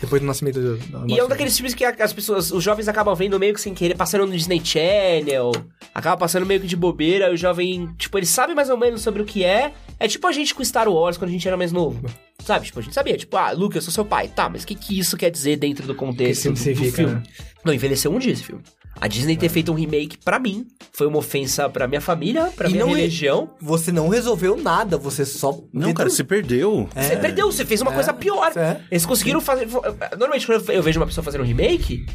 Depois 0.02 0.20
do 0.20 0.26
nascimento 0.26 0.60
do. 0.60 0.76
do 0.76 1.08
E 1.08 1.16
é 1.16 1.24
um 1.24 1.28
daqueles 1.28 1.56
filmes 1.56 1.74
que 1.74 1.84
as 1.84 2.12
pessoas, 2.12 2.50
os 2.50 2.62
jovens 2.62 2.88
acabam 2.88 3.14
vendo 3.14 3.38
meio 3.38 3.54
que 3.54 3.60
sem 3.60 3.72
querer, 3.72 3.94
passando 3.94 4.26
no 4.26 4.32
Disney 4.32 4.60
Channel, 4.62 5.52
acaba 5.94 6.16
passando 6.16 6.44
meio 6.44 6.60
que 6.60 6.66
de 6.66 6.74
bobeira, 6.74 7.30
e 7.30 7.34
o 7.34 7.36
jovem, 7.36 7.88
tipo, 7.96 8.18
ele 8.18 8.26
sabe 8.26 8.52
mais 8.52 8.68
ou 8.68 8.76
menos 8.76 9.00
sobre 9.00 9.22
o 9.22 9.24
que 9.24 9.44
é. 9.44 9.72
É 10.00 10.08
tipo 10.08 10.26
a 10.26 10.32
gente 10.32 10.56
com 10.56 10.64
Star 10.64 10.88
Wars 10.88 11.16
quando 11.16 11.28
a 11.28 11.32
gente 11.32 11.46
era 11.46 11.56
mais 11.56 11.70
novo. 11.70 12.04
Sabe? 12.44 12.66
Tipo, 12.66 12.80
a 12.80 12.82
gente 12.82 12.94
sabia, 12.94 13.16
tipo, 13.16 13.36
ah, 13.36 13.52
Luke, 13.52 13.76
eu 13.76 13.82
sou 13.82 13.92
seu 13.92 14.04
pai. 14.04 14.26
Tá, 14.26 14.48
mas 14.48 14.64
o 14.64 14.66
que, 14.66 14.74
que 14.74 14.98
isso 14.98 15.16
quer 15.16 15.30
dizer 15.30 15.56
dentro 15.56 15.86
do 15.86 15.94
contexto 15.94 16.48
do, 16.48 16.54
que 16.54 16.58
do 16.58 16.62
significa, 16.64 16.96
filme? 16.96 17.14
né? 17.14 17.22
Não, 17.64 17.72
envelheceu 17.72 18.12
um 18.12 18.18
dia 18.18 18.32
esse 18.32 18.42
filme. 18.42 18.62
A 19.00 19.08
Disney 19.08 19.36
ter 19.36 19.48
feito 19.48 19.72
um 19.72 19.74
remake, 19.74 20.16
pra 20.24 20.38
mim, 20.38 20.66
foi 20.92 21.06
uma 21.08 21.18
ofensa 21.18 21.68
pra 21.68 21.88
minha 21.88 22.00
família, 22.00 22.52
pra 22.54 22.68
E 22.68 22.72
minha 22.72 22.84
não 22.84 22.92
é- 22.92 23.00
religião. 23.00 23.50
Você 23.60 23.90
não 23.90 24.08
resolveu 24.08 24.56
nada, 24.56 24.96
você 24.96 25.24
só. 25.24 25.58
Não, 25.72 25.92
cara, 25.92 26.08
você 26.08 26.22
perdeu. 26.22 26.88
Você 26.94 27.16
perdeu, 27.16 27.50
você 27.50 27.64
fez 27.64 27.80
uma 27.80 27.92
coisa 27.92 28.12
pior. 28.12 28.52
É. 28.56 28.80
Eles 28.90 29.04
conseguiram 29.04 29.40
fazer. 29.40 29.66
Normalmente, 30.12 30.46
quando 30.46 30.70
eu 30.70 30.82
vejo 30.82 31.00
uma 31.00 31.06
pessoa 31.06 31.24
fazendo 31.24 31.40
um 31.42 31.46
remake, 31.46 32.06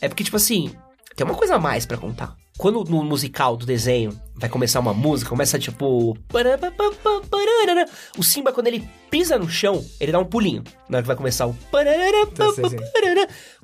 é 0.00 0.08
porque, 0.08 0.24
tipo 0.24 0.36
assim, 0.36 0.72
tem 1.16 1.26
uma 1.26 1.34
coisa 1.34 1.54
a 1.54 1.58
mais 1.58 1.86
pra 1.86 1.96
contar. 1.96 2.36
Quando 2.58 2.84
no 2.84 3.02
musical 3.02 3.56
do 3.56 3.66
desenho 3.66 4.18
vai 4.34 4.48
começar 4.48 4.80
uma 4.80 4.92
música, 4.94 5.30
começa 5.30 5.58
tipo. 5.58 6.16
O 8.18 8.22
Simba, 8.22 8.52
quando 8.52 8.66
ele 8.66 8.86
pisa 9.10 9.38
no 9.38 9.48
chão, 9.48 9.84
ele 9.98 10.12
dá 10.12 10.18
um 10.18 10.24
pulinho. 10.24 10.62
Na 10.88 10.98
hora 10.98 11.02
que 11.02 11.06
vai 11.06 11.16
começar 11.16 11.46
o. 11.46 11.56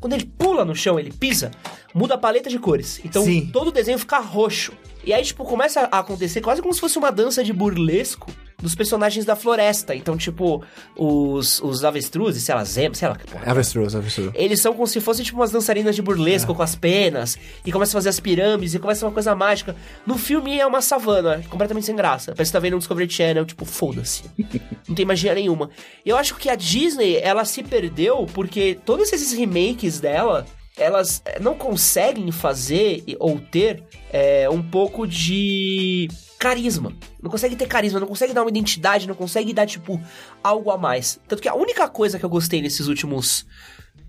Quando 0.01 0.15
ele 0.15 0.25
pula 0.25 0.65
no 0.65 0.75
chão, 0.75 0.99
ele 0.99 1.13
pisa, 1.13 1.51
muda 1.95 2.15
a 2.15 2.19
paleta 2.19 2.49
de 2.51 2.59
cores. 2.59 3.01
Então 3.05 3.25
Sim. 3.25 3.51
todo 3.53 3.69
o 3.69 3.73
desenho 3.73 3.99
fica 3.99 4.19
roxo. 4.19 4.73
E 5.05 5.13
aí, 5.13 5.23
tipo, 5.23 5.45
começa 5.45 5.89
a 5.91 5.99
acontecer 5.99 6.41
quase 6.41 6.63
como 6.63 6.73
se 6.73 6.81
fosse 6.81 6.97
uma 6.97 7.11
dança 7.11 7.43
de 7.43 7.53
burlesco 7.53 8.31
dos 8.63 8.75
personagens 8.75 9.25
da 9.25 9.35
floresta. 9.37 9.95
Então, 9.95 10.17
tipo, 10.17 10.65
os, 10.97 11.61
os 11.61 11.85
avestruzes, 11.85 12.45
sei 12.45 12.55
lá, 12.55 12.65
zebra, 12.65 12.97
sei 12.97 13.09
lá 13.09 13.17
que 13.17 13.27
porra. 13.27 13.51
Avestruz, 13.51 13.95
avestruz. 13.95 14.31
Eles 14.35 14.61
são 14.63 14.73
como 14.73 14.87
se 14.87 15.01
fossem 15.01 15.25
tipo 15.25 15.39
umas 15.39 15.51
dançarinas 15.51 15.97
de 15.97 16.01
burlesco 16.01 16.55
com 16.55 16.63
as 16.63 16.77
penas, 16.77 17.37
e 17.67 17.73
começa 17.73 17.91
a 17.93 17.99
fazer 17.99 18.09
as 18.09 18.21
pirâmides, 18.21 18.75
e 18.75 18.79
começa 18.79 19.05
uma 19.05 19.13
coisa 19.13 19.35
mágica. 19.35 19.75
No 20.07 20.17
filme 20.17 20.59
é 20.59 20.67
uma 20.67 20.81
savana, 20.81 21.43
completamente 21.51 21.85
sem 21.85 21.97
graça. 21.97 22.33
Parece 22.33 22.51
que 22.51 22.53
tá 22.53 22.61
vendo 22.61 22.77
um 22.77 22.79
Discovery 22.79 23.11
Channel, 23.11 23.45
tipo, 23.45 23.65
foda-se. 23.65 24.25
Não 24.89 24.95
tem 24.95 25.05
magia 25.05 25.35
nenhuma. 25.35 25.69
Eu 26.07 26.17
acho 26.17 26.37
que 26.37 26.49
a 26.49 26.55
Disney, 26.55 27.17
ela 27.17 27.45
se 27.45 27.63
perdeu 27.63 28.27
porque 28.33 28.79
todos 28.85 29.13
esses 29.13 29.33
remakes 29.33 29.99
dela, 30.01 30.47
elas 30.77 31.23
eh, 31.25 31.39
não 31.41 31.55
conseguem 31.55 32.31
fazer 32.33 33.05
ou 33.19 33.39
ter 33.39 33.83
eh, 34.13 34.49
um 34.51 34.63
pouco 34.63 35.07
de 35.07 36.09
carisma. 36.43 36.93
Não 37.23 37.31
consegue 37.31 37.55
ter 37.55 37.69
carisma, 37.69 38.01
não 38.01 38.07
consegue 38.09 38.33
dar 38.33 38.43
uma 38.43 38.51
identidade, 38.51 39.07
não 39.07 39.15
consegue 39.15 39.53
dar, 39.53 39.65
tipo, 39.65 40.01
algo 40.43 40.73
a 40.73 40.77
mais. 40.77 41.21
Tanto 41.29 41.41
que 41.41 41.49
a 41.49 41.55
única 41.55 41.89
coisa 41.89 42.19
que 42.19 42.25
eu 42.25 42.29
gostei 42.29 42.61
nesses 42.61 42.89
últimos 42.89 43.47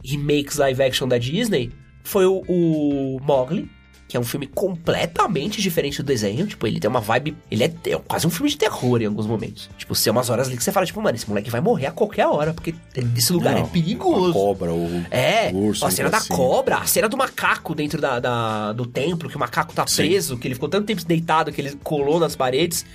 remakes 0.03 0.57
live 0.57 0.81
action 0.81 1.07
da 1.07 1.19
Disney 1.19 1.71
foi 2.03 2.25
o, 2.25 2.41
o 2.47 3.19
Mowgli, 3.21 3.69
que 4.13 4.17
é 4.17 4.19
um 4.19 4.23
filme 4.23 4.45
completamente 4.45 5.59
diferente 5.59 6.03
do 6.03 6.05
desenho. 6.05 6.45
Tipo, 6.45 6.67
ele 6.67 6.79
tem 6.79 6.87
uma 6.87 7.01
vibe. 7.01 7.35
Ele 7.49 7.63
é, 7.63 7.73
é 7.87 7.97
quase 8.07 8.27
um 8.27 8.29
filme 8.29 8.47
de 8.47 8.55
terror 8.57 9.01
em 9.01 9.07
alguns 9.07 9.25
momentos. 9.25 9.71
Tipo, 9.75 9.95
você 9.95 10.07
é 10.07 10.11
umas 10.11 10.29
horas 10.29 10.47
ali 10.47 10.55
que 10.55 10.63
você 10.63 10.71
fala, 10.71 10.85
tipo, 10.85 11.01
mano, 11.01 11.15
esse 11.15 11.27
moleque 11.27 11.49
vai 11.49 11.59
morrer 11.59 11.87
a 11.87 11.91
qualquer 11.91 12.27
hora, 12.27 12.53
porque 12.53 12.75
esse 13.17 13.33
lugar 13.33 13.55
Não, 13.55 13.61
é 13.63 13.65
perigoso. 13.65 14.29
A 14.29 14.33
cobra, 14.33 14.71
o 14.71 15.03
É, 15.09 15.49
o 15.51 15.57
urso. 15.69 15.83
a 15.83 15.89
cena 15.89 16.11
da 16.11 16.17
assim. 16.17 16.27
cobra, 16.31 16.77
a 16.77 16.85
cena 16.85 17.09
do 17.09 17.17
macaco 17.17 17.73
dentro 17.73 17.99
da, 17.99 18.19
da- 18.19 18.71
do 18.73 18.85
templo, 18.85 19.27
que 19.27 19.35
o 19.35 19.39
macaco 19.39 19.73
tá 19.73 19.87
Sim. 19.87 19.95
preso, 20.03 20.37
que 20.37 20.47
ele 20.47 20.53
ficou 20.53 20.69
tanto 20.69 20.85
tempo 20.85 21.03
deitado 21.03 21.51
que 21.51 21.59
ele 21.59 21.75
colou 21.83 22.19
nas 22.19 22.35
paredes. 22.35 22.85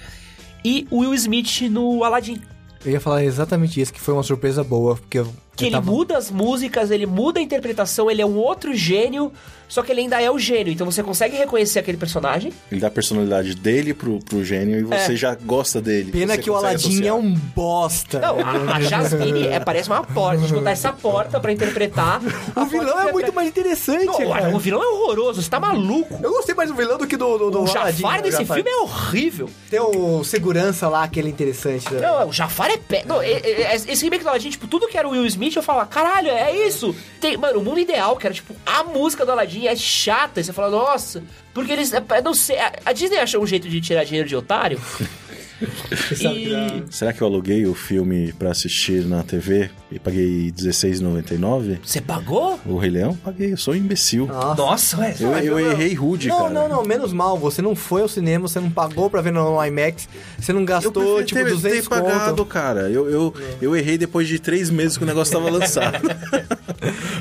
E 0.64 0.86
o 0.88 0.98
Will 0.98 1.14
Smith 1.14 1.62
no 1.62 2.04
Aladdin. 2.04 2.40
Eu 2.84 2.92
ia 2.92 3.00
falar 3.00 3.24
exatamente 3.24 3.80
isso, 3.80 3.92
que 3.92 4.00
foi 4.00 4.14
uma 4.14 4.22
surpresa 4.22 4.62
boa, 4.62 4.94
porque 4.94 5.18
eu, 5.18 5.32
Que 5.58 5.64
eu 5.64 5.68
ele 5.68 5.76
tava- 5.76 5.90
muda 5.90 6.16
as 6.16 6.30
músicas, 6.30 6.90
ele 6.90 7.06
muda 7.06 7.40
a 7.40 7.42
interpretação, 7.42 8.10
ele 8.10 8.22
é 8.22 8.26
um 8.26 8.36
outro 8.36 8.74
gênio, 8.74 9.32
só 9.68 9.82
que 9.82 9.92
ele 9.92 10.00
ainda 10.02 10.20
é 10.22 10.30
o 10.30 10.38
gênio. 10.38 10.72
Então 10.72 10.90
você 10.90 11.02
consegue 11.02 11.36
reconhecer 11.36 11.78
aquele 11.80 11.98
personagem. 11.98 12.52
Ele 12.72 12.80
dá 12.80 12.86
a 12.86 12.90
personalidade 12.90 13.54
dele 13.54 13.92
pro, 13.92 14.18
pro 14.20 14.42
gênio 14.44 14.78
e 14.78 14.82
você 14.82 15.12
É. 15.12 15.16
já 15.16 15.34
gosta 15.34 15.80
dele. 15.80 16.10
Pena 16.12 16.34
Você 16.36 16.40
que 16.42 16.50
o 16.50 16.54
Aladdin 16.56 16.86
associar. 16.88 17.06
é 17.08 17.12
um 17.12 17.34
bosta. 17.34 18.18
Não, 18.20 18.38
a, 18.40 18.76
a 18.76 18.80
Jasmine 18.80 19.46
é, 19.48 19.60
parece 19.60 19.88
uma 19.90 20.02
porta. 20.02 20.38
A 20.38 20.40
gente 20.46 20.54
botar 20.54 20.70
essa 20.70 20.92
porta 20.92 21.38
pra 21.40 21.52
interpretar. 21.52 22.20
O 22.56 22.64
vilão 22.64 23.00
é 23.08 23.12
muito 23.12 23.32
mais 23.34 23.48
interessante, 23.48 24.06
Não, 24.06 24.28
cara. 24.32 24.54
o 24.54 24.58
vilão 24.58 24.82
é 24.82 24.86
horroroso, 24.86 25.42
você 25.42 25.50
tá 25.50 25.60
maluco. 25.60 26.18
Eu 26.22 26.30
gostei 26.30 26.54
mais 26.54 26.70
do 26.70 26.76
vilão 26.76 26.96
do 26.96 27.06
que 27.06 27.16
do, 27.16 27.36
do, 27.36 27.50
do 27.50 27.58
O 27.64 27.70
Aladdin, 27.70 28.00
Jafar 28.02 28.16
né, 28.16 28.22
desse 28.22 28.38
Jafar. 28.38 28.54
filme 28.56 28.70
é 28.70 28.76
horrível. 28.80 29.50
Tem 29.70 29.80
o 29.80 30.22
segurança 30.24 30.88
lá, 30.88 31.02
aquele 31.04 31.28
interessante. 31.28 31.92
Né? 31.92 32.00
Não, 32.00 32.28
o 32.28 32.32
Jafar 32.32 32.70
é 32.70 32.76
pé. 32.78 33.02
Não, 33.06 33.22
e- 33.22 33.26
e- 33.32 33.90
esse 33.92 34.02
remake 34.04 34.22
do 34.24 34.28
Aladdin, 34.30 34.50
tipo, 34.50 34.66
tudo 34.66 34.88
que 34.88 34.96
era 34.96 35.06
o 35.06 35.10
Will 35.12 35.26
Smith, 35.26 35.47
eu 35.56 35.62
falava, 35.62 35.88
caralho, 35.88 36.28
é 36.30 36.54
isso. 36.66 36.94
Tem, 37.20 37.36
mano, 37.36 37.60
o 37.60 37.64
mundo 37.64 37.78
ideal, 37.78 38.16
que 38.16 38.26
era, 38.26 38.34
tipo, 38.34 38.54
a 38.66 38.82
música 38.84 39.24
do 39.24 39.32
Aladdin 39.32 39.66
é 39.66 39.76
chata. 39.76 40.40
E 40.40 40.44
você 40.44 40.52
fala, 40.52 40.68
nossa, 40.70 41.22
porque 41.54 41.72
eles. 41.72 41.92
é, 41.92 42.02
Não 42.22 42.34
sei. 42.34 42.58
A, 42.58 42.72
a 42.86 42.92
Disney 42.92 43.18
achou 43.18 43.42
um 43.42 43.46
jeito 43.46 43.68
de 43.68 43.80
tirar 43.80 44.04
dinheiro 44.04 44.28
de 44.28 44.36
otário. 44.36 44.80
E. 45.60 46.82
Será 46.90 47.12
que 47.12 47.20
eu 47.20 47.26
aluguei 47.26 47.66
o 47.66 47.74
filme 47.74 48.32
pra 48.32 48.50
assistir 48.50 49.04
na 49.04 49.22
TV 49.22 49.70
e 49.90 49.98
paguei 49.98 50.52
R$16,99? 50.56 51.78
Você 51.82 52.00
pagou? 52.00 52.58
O 52.66 52.76
Rei 52.78 52.90
Leão? 52.90 53.14
Paguei, 53.16 53.52
eu 53.52 53.56
sou 53.56 53.74
um 53.74 53.76
imbecil. 53.76 54.26
Nossa. 54.26 54.56
Nossa, 54.62 54.98
ué. 54.98 55.14
Eu, 55.18 55.32
eu 55.38 55.70
errei 55.72 55.94
rude, 55.94 56.28
Não, 56.28 56.38
cara. 56.42 56.50
não, 56.50 56.68
não, 56.68 56.84
menos 56.84 57.12
mal. 57.12 57.36
Você 57.38 57.60
não 57.62 57.74
foi 57.74 58.02
ao 58.02 58.08
cinema, 58.08 58.46
você 58.48 58.60
não 58.60 58.70
pagou 58.70 59.08
pra 59.10 59.20
ver 59.20 59.32
no 59.32 59.62
IMAX, 59.64 60.08
você 60.38 60.52
não 60.52 60.60
Eu 60.60 60.66
gastou, 60.66 60.92
prefiro 61.16 61.24
tipo, 61.24 61.44
ter, 61.44 61.50
200 61.50 61.78
ter 61.78 61.88
pagado, 61.88 62.30
conto. 62.36 62.44
cara. 62.46 62.90
Eu, 62.90 63.08
eu, 63.08 63.34
eu 63.60 63.76
errei 63.76 63.98
depois 63.98 64.28
de 64.28 64.38
três 64.38 64.70
meses 64.70 64.96
que 64.96 65.04
o 65.04 65.06
negócio 65.06 65.32
tava 65.32 65.50
lançado. 65.50 65.98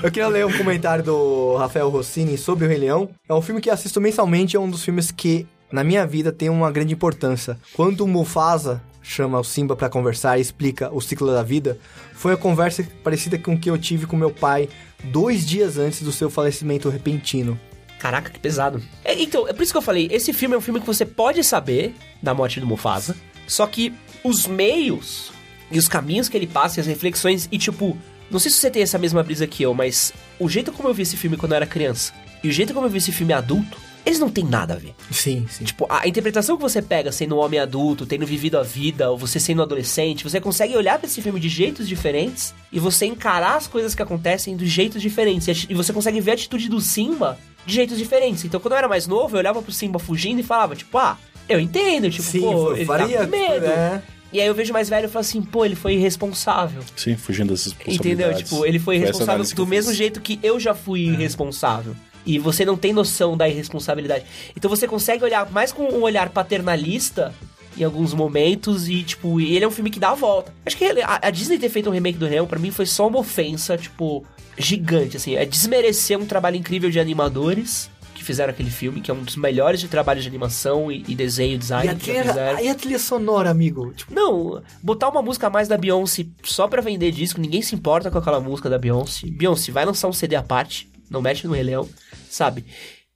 Eu 0.04 0.12
queria 0.12 0.28
ler 0.28 0.45
um 0.45 0.56
comentário 0.56 1.04
do 1.04 1.56
Rafael 1.58 1.89
Rossini 1.89 2.38
sobre 2.38 2.65
o 2.65 2.67
Rei 2.69 2.78
Leão. 2.78 3.10
É 3.28 3.34
um 3.34 3.41
filme 3.41 3.60
que 3.60 3.69
assisto 3.69 4.00
mensalmente, 4.00 4.56
é 4.56 4.60
um 4.60 4.69
dos 4.69 4.84
filmes 4.84 5.10
que, 5.12 5.47
na 5.71 5.84
minha 5.84 6.06
vida, 6.06 6.32
tem 6.32 6.49
uma 6.49 6.71
grande 6.71 6.93
importância. 6.93 7.58
Quando 7.73 8.01
o 8.01 8.08
Mufasa 8.08 8.82
chama 9.01 9.39
o 9.39 9.43
Simba 9.43 9.75
pra 9.75 9.89
conversar 9.89 10.38
e 10.38 10.41
explica 10.41 10.93
o 10.93 11.01
ciclo 11.01 11.32
da 11.32 11.43
vida, 11.43 11.80
foi 12.13 12.34
a 12.34 12.38
conversa 12.38 12.86
parecida 13.03 13.38
com 13.38 13.58
que 13.58 13.69
eu 13.69 13.77
tive 13.77 14.06
com 14.06 14.15
meu 14.15 14.32
pai 14.32 14.69
dois 15.06 15.45
dias 15.45 15.77
antes 15.77 16.01
do 16.01 16.12
seu 16.12 16.30
falecimento 16.30 16.89
repentino. 16.89 17.60
Caraca, 17.99 18.30
que 18.30 18.39
pesado. 18.39 18.82
É, 19.03 19.19
então, 19.19 19.47
é 19.47 19.53
por 19.53 19.63
isso 19.63 19.71
que 19.71 19.77
eu 19.77 19.82
falei, 19.82 20.08
esse 20.12 20.32
filme 20.34 20.56
é 20.56 20.58
um 20.58 20.62
filme 20.62 20.80
que 20.80 20.86
você 20.86 21.06
pode 21.06 21.43
saber 21.43 21.95
da 22.21 22.34
morte 22.34 22.60
do 22.60 22.67
Mufasa, 22.67 23.15
só 23.47 23.65
que 23.65 23.93
os 24.23 24.45
meios 24.45 25.32
e 25.71 25.80
os 25.80 25.88
caminhos 25.88 26.30
que 26.30 26.38
ele 26.38 26.47
passa 26.47 26.80
e 26.80 26.82
as 26.82 26.88
reflexões 26.88 27.47
e 27.51 27.58
tipo, 27.58 27.97
não 28.30 28.39
sei 28.39 28.51
se 28.51 28.58
você 28.58 28.69
tem 28.69 28.84
essa 28.84 28.97
mesma 28.97 29.23
brisa 29.23 29.47
que 29.47 29.63
eu, 29.63 29.73
mas 29.73 30.13
o 30.39 30.47
jeito 30.47 30.71
como 30.71 30.89
eu 30.89 30.93
vi 30.93 31.03
esse 31.03 31.17
filme 31.17 31.38
quando 31.38 31.53
eu 31.53 31.58
era 31.58 31.65
criança 31.65 32.13
e 32.43 32.49
o 32.49 32.51
jeito 32.51 32.73
como 32.73 32.86
eu 32.86 32.89
vi 32.89 32.99
esse 32.99 33.12
filme 33.12 33.34
adulto, 33.34 33.77
eles 34.08 34.20
não 34.20 34.30
tem 34.30 34.43
nada 34.43 34.74
a 34.74 34.78
ver. 34.78 34.96
Sim, 35.12 35.46
sim. 35.50 35.65
Tipo, 35.65 35.86
a 35.89 36.08
interpretação 36.08 36.56
que 36.56 36.62
você 36.62 36.82
pega 36.82 37.12
sendo 37.12 37.36
um 37.36 37.39
homem 37.39 37.60
adulto, 37.60 38.06
tendo 38.06 38.26
vivido 38.26 38.58
a 38.58 38.63
vida, 38.63 39.10
ou 39.12 39.17
você 39.17 39.39
sendo 39.39 39.60
um 39.60 39.63
adolescente, 39.63 40.24
você 40.24 40.39
consegue 40.39 40.76
olhar 40.76 40.98
pra 40.98 41.08
esse 41.08 41.22
filme 41.22 41.39
de 41.39 41.50
jeitos 41.50 41.88
diferentes 41.88 42.54
e 42.72 42.80
você 42.80 43.06
encarar 43.06 43.56
as 43.58 43.67
coisas 43.67 43.93
que 43.93 44.02
acontecem 44.02 44.56
de 44.56 44.65
jeitos 44.65 45.02
diferentes. 45.02 45.48
E 45.70 45.74
você 45.74 45.91
consegue 45.93 46.22
ver 46.22 46.32
a 46.32 46.34
atitude 46.36 46.70
do 46.70 46.80
Simba 46.82 47.38
de 47.65 47.74
jeitos 47.76 47.98
diferentes. 47.98 48.46
Então, 48.46 48.60
quando 48.60 48.72
eu 48.74 48.78
era 48.78 48.88
mais 48.88 49.06
novo, 49.08 49.36
eu 49.36 49.39
olhava 49.39 49.62
pro 49.62 49.72
Simba 49.72 50.00
fugindo 50.00 50.39
e 50.39 50.43
falava, 50.43 50.76
tipo, 50.76 50.98
ah, 50.98 51.17
eu 51.50 51.60
entendo, 51.60 52.10
tipo, 52.10 52.24
sim, 52.24 52.39
pô, 52.41 52.74
ele 52.74 52.86
faria, 52.86 53.20
tá 53.20 53.26
com 53.26 53.32
medo. 53.32 53.67
né? 53.67 54.02
E 54.32 54.41
aí 54.41 54.48
eu 54.48 54.54
vejo 54.54 54.74
mais 54.74 54.89
velho 54.89 55.06
e 55.06 55.10
falo 55.10 55.22
assim, 55.22 55.41
pô, 55.41 55.63
ele 55.63 55.76
foi 55.76 55.93
irresponsável. 55.93 56.82
Sim, 56.98 57.15
fugindo 57.15 57.50
das 57.50 57.63
responsabilidades. 57.63 58.06
Entendeu? 58.06 58.34
Tipo, 58.38 58.65
ele 58.65 58.78
foi 58.78 58.98
irresponsável 58.98 59.46
do 59.56 59.65
mesmo 59.65 59.93
jeito 59.93 60.20
que 60.20 60.38
eu 60.43 60.60
já 60.60 60.74
fui 60.76 61.02
irresponsável. 61.02 61.96
E 62.28 62.38
você 62.38 62.63
não 62.66 62.76
tem 62.78 62.92
noção 62.94 63.36
da 63.38 63.48
irresponsabilidade. 63.50 64.26
Então 64.56 64.70
você 64.70 64.88
consegue 64.88 65.24
olhar 65.24 65.50
mais 65.52 65.72
com 65.72 65.84
um 65.84 66.02
olhar 66.02 66.30
paternalista 66.30 67.34
em 67.78 67.84
alguns 67.84 68.13
momentos 68.13 68.90
e, 68.90 69.04
tipo, 69.04 69.40
e 69.40 69.56
ele 69.56 69.63
é 69.63 69.68
um 69.68 69.72
filme 69.72 69.90
que 69.90 70.00
dá 70.00 70.10
a 70.10 70.16
volta. 70.16 70.54
Acho 70.66 70.76
que 70.78 70.86
a, 70.86 71.20
a 71.24 71.30
Disney 71.30 71.58
ter 71.60 71.70
feito 71.70 71.90
um 71.90 71.94
remake 71.94 72.18
do 72.18 72.26
Rei 72.26 72.36
Leão, 72.36 72.48
pra 72.48 72.60
mim, 72.60 72.72
foi 72.72 72.86
só 72.86 73.08
uma 73.08 73.20
ofensa, 73.20 73.78
tipo, 73.78 74.26
gigante, 74.58 75.16
assim. 75.18 75.36
É 75.36 75.46
desmerecer 75.46 76.18
um 76.20 76.26
trabalho 76.26 76.56
incrível 76.58 76.90
de 76.90 77.00
animadores 77.00 77.90
que 78.16 78.24
fizeram 78.24 78.50
aquele 78.50 78.72
filme, 78.72 79.00
que 79.00 79.12
é 79.12 79.13
um 79.13 79.22
dos 79.22 79.36
melhores 79.36 79.80
de 79.80 79.88
trabalhos 79.88 80.24
de 80.24 80.28
animação 80.30 80.92
e, 80.92 81.04
e 81.08 81.13
desenho, 81.13 81.54
E 81.54 81.58
design 81.60 81.90
a, 81.90 81.94
que 81.94 82.00
trilha, 82.06 82.24
fizeram. 82.24 82.60
e 82.60 82.68
a 82.68 82.74
trilha 82.74 82.98
sonora, 83.00 83.52
amigo? 83.52 83.94
Tipo, 83.94 84.12
Não, 84.16 84.63
botar 84.82 85.10
uma 85.10 85.22
música 85.22 85.46
a 85.46 85.50
mais 85.52 85.68
da 85.68 85.78
Beyoncé 85.78 86.26
só 86.44 86.68
pra 86.68 86.82
vender 86.82 87.12
disco, 87.12 87.40
ninguém 87.40 87.62
se 87.62 87.76
importa 87.76 88.10
com 88.10 88.18
aquela 88.18 88.40
música 88.40 88.68
da 88.72 88.80
Beyoncé. 88.80 89.28
Beyoncé, 89.28 89.72
vai 89.72 89.86
lançar 89.86 90.08
um 90.08 90.13
CD 90.13 90.36
à 90.36 90.42
parte, 90.42 90.90
não 91.10 91.22
mexe 91.22 91.46
no 91.48 91.54
Rei 91.54 91.63
Leão, 91.63 91.88
sabe? 92.30 92.65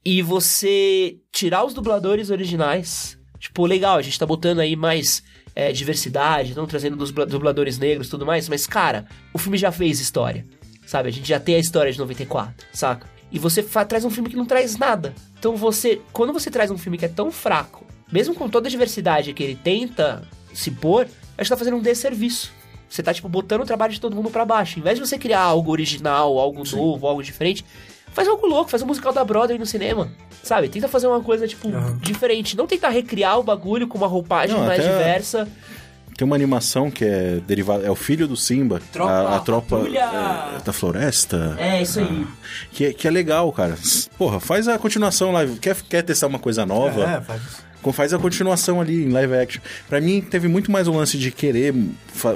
E 0.03 0.21
você 0.21 1.17
tirar 1.31 1.63
os 1.63 1.73
dubladores 1.73 2.29
originais. 2.29 3.17
Tipo, 3.39 3.65
legal, 3.65 3.97
a 3.97 4.01
gente 4.01 4.17
tá 4.19 4.25
botando 4.25 4.59
aí 4.59 4.75
mais 4.75 5.23
é, 5.55 5.71
diversidade, 5.71 6.49
estão 6.49 6.67
trazendo 6.67 6.95
dos 6.95 7.09
dubla- 7.09 7.25
dubladores 7.25 7.77
negros 7.77 8.07
tudo 8.09 8.25
mais, 8.25 8.47
mas, 8.47 8.67
cara, 8.67 9.05
o 9.33 9.37
filme 9.37 9.57
já 9.57 9.71
fez 9.71 9.99
história, 9.99 10.45
sabe? 10.85 11.09
A 11.09 11.11
gente 11.11 11.27
já 11.27 11.39
tem 11.39 11.55
a 11.55 11.59
história 11.59 11.91
de 11.91 11.97
94, 11.97 12.65
saca? 12.71 13.09
E 13.31 13.39
você 13.39 13.63
traz 13.63 14.05
um 14.05 14.09
filme 14.09 14.29
que 14.29 14.35
não 14.35 14.45
traz 14.45 14.77
nada. 14.77 15.13
Então 15.39 15.55
você, 15.55 16.01
quando 16.13 16.33
você 16.33 16.51
traz 16.51 16.69
um 16.69 16.77
filme 16.77 16.97
que 16.97 17.05
é 17.05 17.07
tão 17.07 17.31
fraco, 17.31 17.85
mesmo 18.11 18.35
com 18.35 18.49
toda 18.49 18.67
a 18.67 18.71
diversidade 18.71 19.33
que 19.33 19.41
ele 19.41 19.55
tenta 19.55 20.21
se 20.53 20.69
pôr, 20.69 21.07
acho 21.37 21.43
que 21.43 21.49
tá 21.49 21.57
fazendo 21.57 21.77
um 21.77 21.81
desserviço. 21.81 22.51
Você 22.91 23.01
tá, 23.01 23.13
tipo, 23.13 23.29
botando 23.29 23.61
o 23.61 23.65
trabalho 23.65 23.93
de 23.93 24.01
todo 24.01 24.13
mundo 24.15 24.29
pra 24.29 24.43
baixo. 24.43 24.77
Em 24.77 24.81
vez 24.81 24.99
de 24.99 25.05
você 25.07 25.17
criar 25.17 25.39
algo 25.39 25.71
original, 25.71 26.37
algo 26.37 26.61
novo, 26.75 27.07
algo 27.07 27.23
diferente, 27.23 27.63
faz 28.11 28.27
algo 28.27 28.45
louco, 28.45 28.69
faz 28.69 28.83
um 28.83 28.85
musical 28.85 29.13
da 29.13 29.23
Broadway 29.23 29.57
no 29.57 29.65
cinema. 29.65 30.11
Sabe? 30.43 30.67
Tenta 30.67 30.89
fazer 30.89 31.07
uma 31.07 31.21
coisa, 31.21 31.47
tipo, 31.47 31.69
diferente. 32.01 32.57
Não 32.57 32.67
tentar 32.67 32.89
recriar 32.89 33.39
o 33.39 33.43
bagulho 33.43 33.87
com 33.87 33.97
uma 33.97 34.07
roupagem 34.07 34.57
Não, 34.57 34.65
mais 34.65 34.81
diversa. 34.83 35.47
Tem 36.17 36.25
uma 36.25 36.35
animação 36.35 36.91
que 36.91 37.05
é 37.05 37.39
derivada. 37.47 37.85
É 37.87 37.89
o 37.89 37.95
filho 37.95 38.27
do 38.27 38.35
Simba. 38.35 38.81
Tropa 38.91 39.11
a, 39.11 39.37
a 39.37 39.39
tropa 39.39 39.77
Patrulha. 39.77 39.99
é, 40.57 40.61
da 40.63 40.73
floresta. 40.73 41.55
É, 41.57 41.81
isso 41.81 41.99
aí. 42.01 42.27
Que, 42.73 42.85
é- 42.87 42.93
que 42.93 43.07
é 43.07 43.11
legal, 43.11 43.49
cara. 43.53 43.77
Porra, 44.17 44.39
faz 44.39 44.67
a 44.67 44.77
continuação 44.77 45.31
lá. 45.31 45.45
Quer, 45.61 45.75
quer 45.83 46.01
testar 46.01 46.27
uma 46.27 46.39
coisa 46.39 46.65
nova? 46.65 47.03
é, 47.09 47.21
faz 47.21 47.41
isso. 47.41 47.70
Com- 47.81 47.91
Faz 47.91 48.13
a 48.13 48.19
continuação 48.19 48.79
ali 48.79 49.03
em 49.05 49.09
live 49.09 49.33
action. 49.35 49.61
Pra 49.89 49.99
mim, 49.99 50.21
teve 50.21 50.47
muito 50.47 50.71
mais 50.71 50.87
um 50.87 50.95
lance 50.97 51.17
de 51.17 51.31
querer 51.31 51.73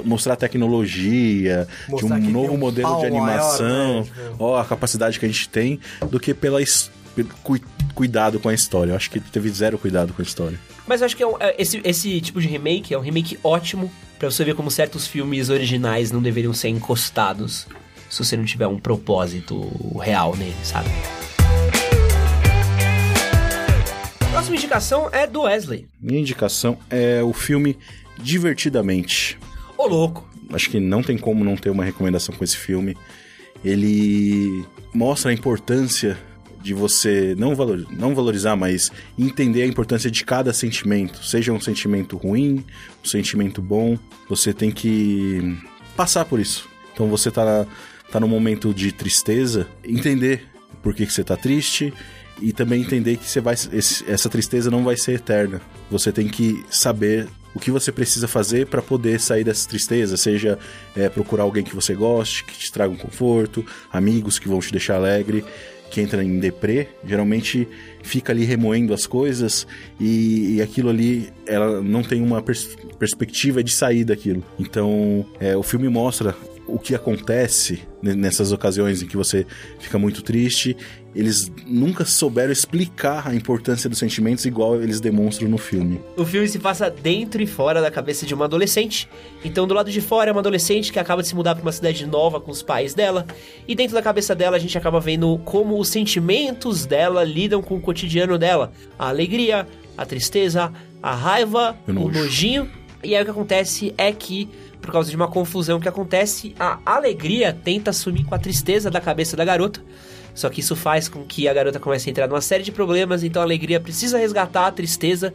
mostrar 0.04 0.36
tecnologia, 0.36 1.66
Mostrar 1.88 2.18
de 2.18 2.26
um 2.28 2.30
novo 2.30 2.54
um 2.54 2.56
modelo 2.56 2.98
de 3.00 3.06
animação, 3.06 3.66
maior, 3.68 4.00
né? 4.00 4.02
Tipo- 4.04 4.36
ó, 4.44 4.58
a 4.60 4.64
capacidade 4.64 5.18
que 5.18 5.24
a 5.24 5.28
gente 5.28 5.48
tem, 5.48 5.78
do 6.10 6.18
que 6.20 6.34
pela 6.34 6.58
cui- 7.42 7.62
cuidado 7.94 8.38
com 8.40 8.48
a 8.48 8.54
história. 8.54 8.92
Eu 8.92 8.96
acho 8.96 9.10
que 9.10 9.20
teve 9.20 9.48
zero 9.50 9.78
cuidado 9.78 10.12
com 10.12 10.20
a 10.20 10.24
história. 10.24 10.58
Mas 10.86 11.00
eu 11.00 11.06
acho 11.06 11.16
que 11.16 11.22
é 11.22 11.26
um- 11.26 11.36
é, 11.40 11.54
esse, 11.58 11.80
esse 11.84 12.20
tipo 12.20 12.40
de 12.40 12.46
remake 12.48 12.92
é 12.94 12.98
um 12.98 13.02
remake 13.02 13.38
ótimo 13.42 13.90
pra 14.18 14.30
você 14.30 14.44
ver 14.44 14.54
como 14.54 14.70
certos 14.70 15.06
filmes 15.06 15.48
originais 15.50 16.10
não 16.10 16.22
deveriam 16.22 16.52
ser 16.52 16.68
encostados 16.68 17.66
se 18.08 18.24
você 18.24 18.36
não 18.36 18.44
tiver 18.44 18.66
um 18.66 18.78
propósito 18.78 19.68
real 20.00 20.36
nele, 20.36 20.54
sabe? 20.62 20.88
Próxima 24.36 24.56
indicação 24.56 25.08
é 25.12 25.26
do 25.26 25.44
Wesley. 25.44 25.88
Minha 25.98 26.20
indicação 26.20 26.76
é 26.90 27.22
o 27.22 27.32
filme 27.32 27.78
Divertidamente. 28.18 29.38
Ô 29.78 29.86
louco! 29.86 30.28
Acho 30.52 30.68
que 30.68 30.78
não 30.78 31.02
tem 31.02 31.16
como 31.16 31.42
não 31.42 31.56
ter 31.56 31.70
uma 31.70 31.82
recomendação 31.82 32.34
com 32.34 32.44
esse 32.44 32.58
filme. 32.58 32.94
Ele 33.64 34.62
mostra 34.92 35.30
a 35.30 35.34
importância 35.34 36.18
de 36.60 36.74
você 36.74 37.34
não, 37.38 37.54
valor, 37.54 37.86
não 37.90 38.14
valorizar, 38.14 38.56
mas 38.56 38.92
entender 39.18 39.62
a 39.62 39.66
importância 39.66 40.10
de 40.10 40.22
cada 40.22 40.52
sentimento. 40.52 41.24
Seja 41.24 41.50
um 41.50 41.60
sentimento 41.60 42.18
ruim, 42.18 42.62
um 43.02 43.08
sentimento 43.08 43.62
bom, 43.62 43.98
você 44.28 44.52
tem 44.52 44.70
que 44.70 45.56
passar 45.96 46.26
por 46.26 46.38
isso. 46.38 46.68
Então 46.92 47.08
você 47.08 47.30
tá, 47.30 47.66
tá 48.12 48.20
num 48.20 48.28
momento 48.28 48.74
de 48.74 48.92
tristeza, 48.92 49.66
entender 49.82 50.46
por 50.82 50.94
que, 50.94 51.06
que 51.06 51.12
você 51.12 51.24
tá 51.24 51.38
triste 51.38 51.90
e 52.40 52.52
também 52.52 52.82
entender 52.82 53.16
que 53.16 53.28
você 53.28 53.40
vai, 53.40 53.54
esse- 53.54 54.04
essa 54.10 54.28
tristeza 54.28 54.70
não 54.70 54.84
vai 54.84 54.96
ser 54.96 55.12
eterna. 55.14 55.60
Você 55.90 56.12
tem 56.12 56.28
que 56.28 56.64
saber 56.70 57.26
o 57.54 57.58
que 57.58 57.70
você 57.70 57.90
precisa 57.90 58.28
fazer 58.28 58.66
para 58.66 58.82
poder 58.82 59.18
sair 59.20 59.42
dessa 59.44 59.66
tristeza, 59.68 60.16
seja 60.16 60.58
é, 60.94 61.08
procurar 61.08 61.44
alguém 61.44 61.64
que 61.64 61.74
você 61.74 61.94
goste, 61.94 62.44
que 62.44 62.58
te 62.58 62.70
traga 62.70 62.92
um 62.92 62.96
conforto, 62.96 63.64
amigos 63.92 64.38
que 64.38 64.48
vão 64.48 64.58
te 64.60 64.70
deixar 64.70 64.96
alegre. 64.96 65.44
que 65.88 66.00
entra 66.00 66.22
em 66.22 66.40
deprê, 66.40 66.88
geralmente 67.06 67.66
fica 68.02 68.32
ali 68.32 68.44
remoendo 68.44 68.92
as 68.92 69.06
coisas 69.06 69.66
e, 70.00 70.56
e 70.56 70.60
aquilo 70.60 70.90
ali, 70.90 71.30
ela 71.46 71.80
não 71.80 72.02
tem 72.02 72.20
uma 72.20 72.42
pers 72.42 72.76
perspectiva 72.98 73.62
de 73.62 73.70
sair 73.70 74.04
daquilo. 74.04 74.42
Então, 74.58 75.24
é, 75.38 75.56
o 75.56 75.62
filme 75.62 75.88
mostra 75.88 76.34
o 76.66 76.78
que 76.78 76.94
acontece 76.94 77.82
nessas 78.02 78.52
ocasiões 78.52 79.02
em 79.02 79.06
que 79.06 79.16
você 79.16 79.46
fica 79.78 79.98
muito 79.98 80.22
triste. 80.22 80.76
Eles 81.14 81.50
nunca 81.66 82.04
souberam 82.04 82.52
explicar 82.52 83.26
a 83.26 83.34
importância 83.34 83.88
dos 83.88 83.98
sentimentos 83.98 84.44
igual 84.44 84.80
eles 84.82 85.00
demonstram 85.00 85.48
no 85.48 85.56
filme. 85.56 86.00
O 86.16 86.24
filme 86.24 86.46
se 86.46 86.58
passa 86.58 86.90
dentro 86.90 87.42
e 87.42 87.46
fora 87.46 87.80
da 87.80 87.90
cabeça 87.90 88.26
de 88.26 88.34
uma 88.34 88.44
adolescente. 88.44 89.08
Então, 89.44 89.66
do 89.66 89.72
lado 89.72 89.90
de 89.90 90.00
fora 90.00 90.28
é 90.28 90.32
uma 90.32 90.40
adolescente 90.40 90.92
que 90.92 90.98
acaba 90.98 91.22
de 91.22 91.28
se 91.28 91.34
mudar 91.34 91.54
para 91.54 91.62
uma 91.62 91.72
cidade 91.72 92.04
nova 92.06 92.38
com 92.40 92.50
os 92.50 92.62
pais 92.62 92.92
dela, 92.92 93.26
e 93.66 93.74
dentro 93.74 93.94
da 93.94 94.02
cabeça 94.02 94.34
dela 94.34 94.56
a 94.56 94.60
gente 94.60 94.76
acaba 94.76 95.00
vendo 95.00 95.38
como 95.44 95.78
os 95.78 95.88
sentimentos 95.88 96.84
dela 96.84 97.24
lidam 97.24 97.62
com 97.62 97.76
o 97.76 97.80
cotidiano 97.80 98.36
dela, 98.38 98.72
a 98.98 99.08
alegria, 99.08 99.66
a 99.96 100.04
tristeza, 100.04 100.70
a 101.02 101.14
raiva, 101.14 101.76
o, 101.86 101.92
o 101.92 102.12
nojinho. 102.12 102.70
E 103.02 103.14
aí 103.14 103.22
o 103.22 103.24
que 103.24 103.30
acontece 103.30 103.94
é 103.96 104.10
que 104.12 104.48
por 104.86 104.92
causa 104.92 105.10
de 105.10 105.16
uma 105.16 105.28
confusão 105.28 105.78
que 105.78 105.88
acontece, 105.88 106.54
a 106.58 106.78
alegria 106.86 107.52
tenta 107.52 107.92
sumir 107.92 108.24
com 108.24 108.34
a 108.34 108.38
tristeza 108.38 108.90
da 108.90 109.00
cabeça 109.00 109.36
da 109.36 109.44
garota. 109.44 109.84
Só 110.34 110.48
que 110.48 110.60
isso 110.60 110.76
faz 110.76 111.08
com 111.08 111.24
que 111.24 111.48
a 111.48 111.52
garota 111.52 111.80
comece 111.80 112.08
a 112.08 112.10
entrar 112.10 112.28
numa 112.28 112.40
série 112.40 112.62
de 112.62 112.70
problemas, 112.70 113.24
então 113.24 113.42
a 113.42 113.44
alegria 113.44 113.80
precisa 113.80 114.16
resgatar 114.16 114.66
a 114.66 114.70
tristeza. 114.70 115.34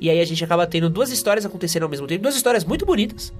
E 0.00 0.08
aí 0.10 0.20
a 0.20 0.24
gente 0.24 0.44
acaba 0.44 0.66
tendo 0.66 0.88
duas 0.90 1.10
histórias 1.10 1.44
acontecendo 1.46 1.84
ao 1.84 1.88
mesmo 1.88 2.06
tempo, 2.06 2.22
duas 2.22 2.36
histórias 2.36 2.64
muito 2.64 2.84
bonitas 2.86 3.32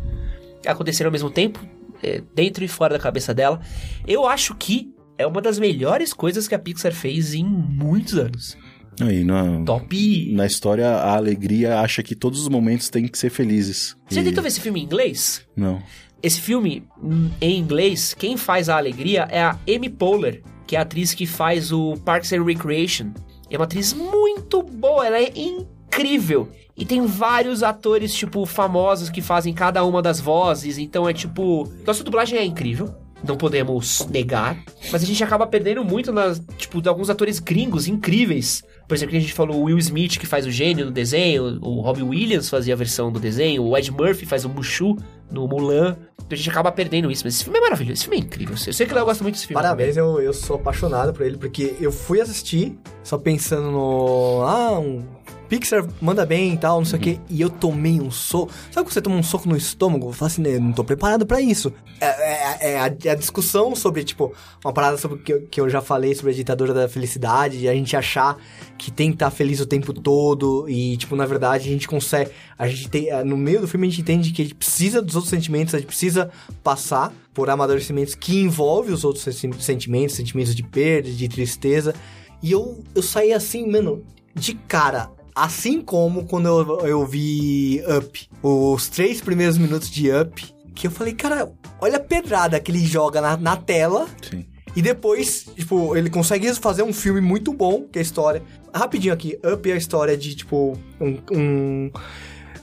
acontecendo 0.67 1.07
ao 1.07 1.13
mesmo 1.13 1.31
tempo, 1.31 1.61
é, 2.03 2.23
dentro 2.35 2.65
e 2.65 2.69
fora 2.69 2.95
da 2.95 3.01
cabeça 3.01 3.33
dela. 3.33 3.61
Eu 4.07 4.27
acho 4.27 4.55
que 4.55 4.93
é 5.19 5.27
uma 5.27 5.41
das 5.41 5.59
melhores 5.59 6.13
coisas 6.13 6.49
que 6.49 6.55
a 6.55 6.59
Pixar 6.59 6.93
fez 6.93 7.35
em 7.35 7.45
muitos 7.45 8.15
anos. 8.15 8.57
Aí, 9.01 9.25
na, 9.25 9.63
Top. 9.65 10.33
Na 10.33 10.47
história, 10.47 10.89
a 10.89 11.15
alegria 11.17 11.81
acha 11.81 12.03
que 12.03 12.15
todos 12.15 12.41
os 12.41 12.49
momentos 12.49 12.89
têm 12.89 13.07
que 13.09 13.19
ser 13.19 13.31
felizes. 13.31 13.97
Você 14.09 14.21
E- 14.21 14.25
tentou 14.25 14.43
ver 14.43 14.49
esse 14.49 14.61
filme 14.61 14.81
em 14.81 14.85
inglês? 14.85 15.43
Não. 15.57 15.83
Esse 16.23 16.41
filme, 16.41 16.83
hum, 17.03 17.31
em 17.41 17.59
inglês, 17.59 18.13
quem 18.13 18.37
faz 18.37 18.69
a 18.69 18.77
alegria 18.77 19.27
é 19.31 19.41
a 19.43 19.59
Amy 19.69 19.89
Poehler, 19.89 20.43
que 20.67 20.77
é 20.77 20.79
a 20.79 20.83
atriz 20.83 21.15
que 21.15 21.27
faz 21.27 21.73
o 21.73 21.95
Parks 22.05 22.33
and 22.33 22.45
Recreation. 22.45 23.11
É 23.51 23.57
uma 23.57 23.65
atriz 23.65 23.93
muito 23.95 24.63
boa, 24.63 25.07
ela 25.07 25.19
é 25.19 25.33
incrível. 25.35 26.49
E 26.77 26.85
tem 26.85 27.05
vários 27.05 27.63
atores, 27.63 28.15
tipo, 28.15 28.47
famosos 28.47 29.11
que 29.11 29.21
fazem 29.21 29.53
cada 29.53 29.85
uma 29.85 30.01
das 30.01 30.21
vozes. 30.21 30.79
Então 30.79 31.09
é 31.09 31.13
tipo. 31.13 31.71
Nossa 31.87 32.03
dublagem 32.05 32.39
é 32.39 32.45
incrível. 32.45 32.95
Não 33.23 33.37
podemos 33.37 34.07
negar. 34.09 34.57
Mas 34.91 35.03
a 35.03 35.07
gente 35.07 35.23
acaba 35.23 35.47
perdendo 35.47 35.85
muito 35.85 36.11
nas, 36.11 36.41
tipo, 36.57 36.81
de 36.81 36.89
alguns 36.89 37.11
atores 37.11 37.39
gringos 37.39 37.87
incríveis. 37.87 38.63
Por 38.91 38.97
exemplo, 38.97 39.13
que 39.13 39.19
a 39.19 39.21
gente 39.21 39.33
falou 39.33 39.57
o 39.57 39.63
Will 39.67 39.79
Smith, 39.79 40.19
que 40.19 40.27
faz 40.27 40.45
o 40.45 40.51
gênio 40.51 40.85
no 40.85 40.91
desenho. 40.91 41.61
O 41.63 41.81
Robbie 41.81 42.03
Williams 42.03 42.51
fazia 42.51 42.75
a 42.75 42.77
versão 42.77 43.13
do 43.13 43.21
desenho. 43.21 43.63
O 43.63 43.79
Ed 43.79 43.89
Murphy 43.93 44.27
faz 44.27 44.45
o 44.45 44.49
Mushu 44.49 44.97
no 45.31 45.47
Mulan. 45.47 45.97
Então 46.15 46.27
a 46.33 46.35
gente 46.35 46.51
acaba 46.51 46.73
perdendo 46.73 47.09
isso. 47.09 47.25
Mas 47.25 47.37
esse 47.37 47.45
filme 47.45 47.57
é 47.61 47.63
maravilhoso. 47.63 47.93
Esse 47.93 48.03
filme 48.09 48.17
é 48.17 48.21
incrível. 48.27 48.57
Eu 48.67 48.73
sei 48.73 48.87
que 48.87 48.93
o 48.93 48.97
Léo 48.97 49.05
gosta 49.05 49.23
muito 49.23 49.37
desse 49.37 49.47
filme. 49.47 49.63
Parabéns, 49.63 49.97
eu, 49.97 50.21
eu 50.21 50.33
sou 50.33 50.57
apaixonado 50.57 51.13
por 51.13 51.25
ele, 51.25 51.37
porque 51.37 51.77
eu 51.81 51.93
fui 51.93 52.21
assistir 52.21 52.77
só 53.05 53.17
pensando 53.17 53.71
no. 53.71 54.43
Ah, 54.43 54.77
um. 54.81 55.05
Pixar 55.51 55.85
manda 56.01 56.25
bem 56.25 56.55
e 56.55 56.57
tal, 56.57 56.79
não 56.79 56.85
sei 56.87 56.99
o 56.99 57.03
quê. 57.03 57.19
E 57.29 57.41
eu 57.41 57.51
tomei 57.51 58.01
um 58.01 58.11
soco. 58.11 58.53
Sabe 58.71 58.87
quando 58.87 58.93
você 58.93 59.03
toma 59.03 59.17
um 59.17 59.23
soco 59.23 59.49
no 59.49 59.57
estômago? 59.57 60.09
Eu 60.09 60.13
falo 60.13 60.29
assim, 60.29 60.43
"Eu 60.47 60.61
não 60.61 60.73
tô 60.73 60.85
preparado 60.85 61.27
pra 61.27 61.41
isso. 61.41 61.73
É, 62.01 62.07
é- 62.07 62.73
é 62.75 62.79
a, 62.81 62.87
é 63.05 63.11
a 63.11 63.15
discussão 63.17 63.75
sobre, 63.75 64.05
tipo, 64.05 64.33
uma 64.65 64.73
parada 64.73 64.97
sobre 64.97 65.19
que 65.19 65.33
eu, 65.33 65.43
que 65.43 65.61
eu 65.61 65.69
já 65.69 65.83
falei 65.83 66.15
sobre 66.15 66.31
a 66.31 66.35
ditadura 66.35 66.73
da 66.73 66.89
felicidade, 66.89 67.59
e 67.59 67.69
a 67.69 67.75
gente 67.75 67.97
achar 67.97 68.39
que 68.79 68.91
tem 68.93 69.09
que 69.11 69.17
estar 69.17 69.31
feliz 69.31 69.59
o 69.61 69.67
tempo 69.67 69.93
todo, 69.93 70.67
e, 70.69 70.97
tipo, 70.97 71.17
na 71.17 71.27
verdade, 71.27 71.69
a 71.69 71.73
gente 71.73 71.89
consegue. 71.89 72.31
A 72.57 72.69
gente 72.69 72.89
tem. 72.89 73.09
No 73.25 73.37
meio 73.37 73.61
do 73.61 73.67
filme 73.69 73.89
a 73.89 73.91
gente 73.91 74.01
entende 74.03 74.31
que 74.31 74.43
a 74.43 74.45
gente 74.45 74.55
precisa 74.55 75.03
dos 75.03 75.17
outros 75.17 75.31
sentimentos, 75.31 75.75
a 75.75 75.79
gente 75.79 75.89
precisa 75.89 76.31
passar 76.63 77.13
por 77.35 77.51
amadurecimentos 77.51 78.15
que 78.15 78.41
envolvem 78.41 78.95
os 78.95 79.05
outros 79.05 79.25
sen- 79.35 79.53
sentimentos, 79.59 80.15
sentimentos 80.15 80.55
de 80.55 80.63
perda, 80.63 81.11
de 81.11 81.29
tristeza. 81.29 81.93
E 82.41 82.53
eu, 82.53 82.83
eu 82.95 83.03
saí 83.03 83.33
assim, 83.33 83.69
mano, 83.69 84.05
de 84.33 84.55
cara. 84.55 85.11
Assim 85.43 85.81
como 85.81 86.27
quando 86.27 86.47
eu, 86.49 86.87
eu 86.87 87.07
vi 87.07 87.83
Up, 87.99 88.29
os 88.43 88.89
três 88.89 89.21
primeiros 89.21 89.57
minutos 89.57 89.91
de 89.91 90.11
Up, 90.13 90.45
que 90.75 90.87
eu 90.87 90.91
falei, 90.91 91.15
cara, 91.15 91.51
olha 91.81 91.97
a 91.97 92.01
pedrada 92.01 92.61
que 92.61 92.71
ele 92.71 92.85
joga 92.85 93.21
na, 93.21 93.37
na 93.37 93.57
tela. 93.57 94.07
Sim. 94.29 94.45
E 94.77 94.83
depois, 94.83 95.47
tipo, 95.57 95.97
ele 95.97 96.11
consegue 96.11 96.53
fazer 96.55 96.83
um 96.83 96.93
filme 96.93 97.21
muito 97.21 97.53
bom, 97.53 97.85
que 97.91 97.99
é 97.99 98.01
a 98.01 98.03
história. 98.03 98.43
Rapidinho 98.73 99.13
aqui, 99.15 99.39
Up 99.43 99.69
é 99.69 99.73
a 99.75 99.77
história 99.77 100.17
de, 100.17 100.35
tipo, 100.35 100.79
um. 101.01 101.19
um- 101.33 101.91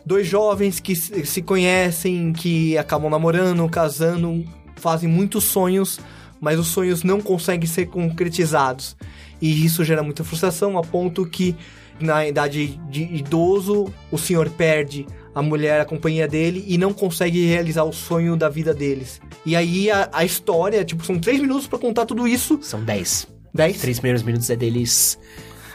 dois 0.05 0.25
jovens 0.25 0.79
que 0.79 0.95
se 0.95 1.25
se 1.25 1.41
conhecem, 1.41 2.31
que 2.31 2.77
acabam 2.77 3.09
namorando, 3.11 3.67
casando, 3.67 4.45
fazem 4.77 5.09
muitos 5.09 5.43
sonhos, 5.43 5.99
mas 6.39 6.57
os 6.57 6.67
sonhos 6.67 7.03
não 7.03 7.19
conseguem 7.19 7.67
ser 7.67 7.87
concretizados. 7.87 8.95
E 9.41 9.65
isso 9.65 9.83
gera 9.83 10.01
muita 10.01 10.23
frustração, 10.23 10.77
a 10.77 10.81
ponto 10.81 11.25
que, 11.25 11.55
na 11.99 12.27
idade 12.27 12.79
de 12.89 13.03
idoso, 13.03 13.91
o 14.11 14.17
senhor 14.17 14.49
perde 14.49 15.05
a 15.33 15.41
mulher, 15.41 15.79
a 15.79 15.85
companhia 15.85 16.27
dele, 16.27 16.63
e 16.67 16.77
não 16.77 16.91
consegue 16.93 17.45
realizar 17.45 17.83
o 17.83 17.93
sonho 17.93 18.35
da 18.35 18.49
vida 18.49 18.73
deles. 18.73 19.21
E 19.45 19.55
aí 19.55 19.89
a, 19.91 20.09
a 20.11 20.25
história, 20.25 20.83
tipo, 20.83 21.05
são 21.05 21.19
três 21.19 21.39
minutos 21.39 21.67
pra 21.67 21.77
contar 21.77 22.05
tudo 22.05 22.27
isso. 22.27 22.57
São 22.61 22.83
10. 22.83 23.27
Dez? 23.53 23.75
Os 23.75 23.81
três 23.81 23.99
primeiros 23.99 24.23
minutos 24.23 24.49
é 24.49 24.55
deles 24.55 25.17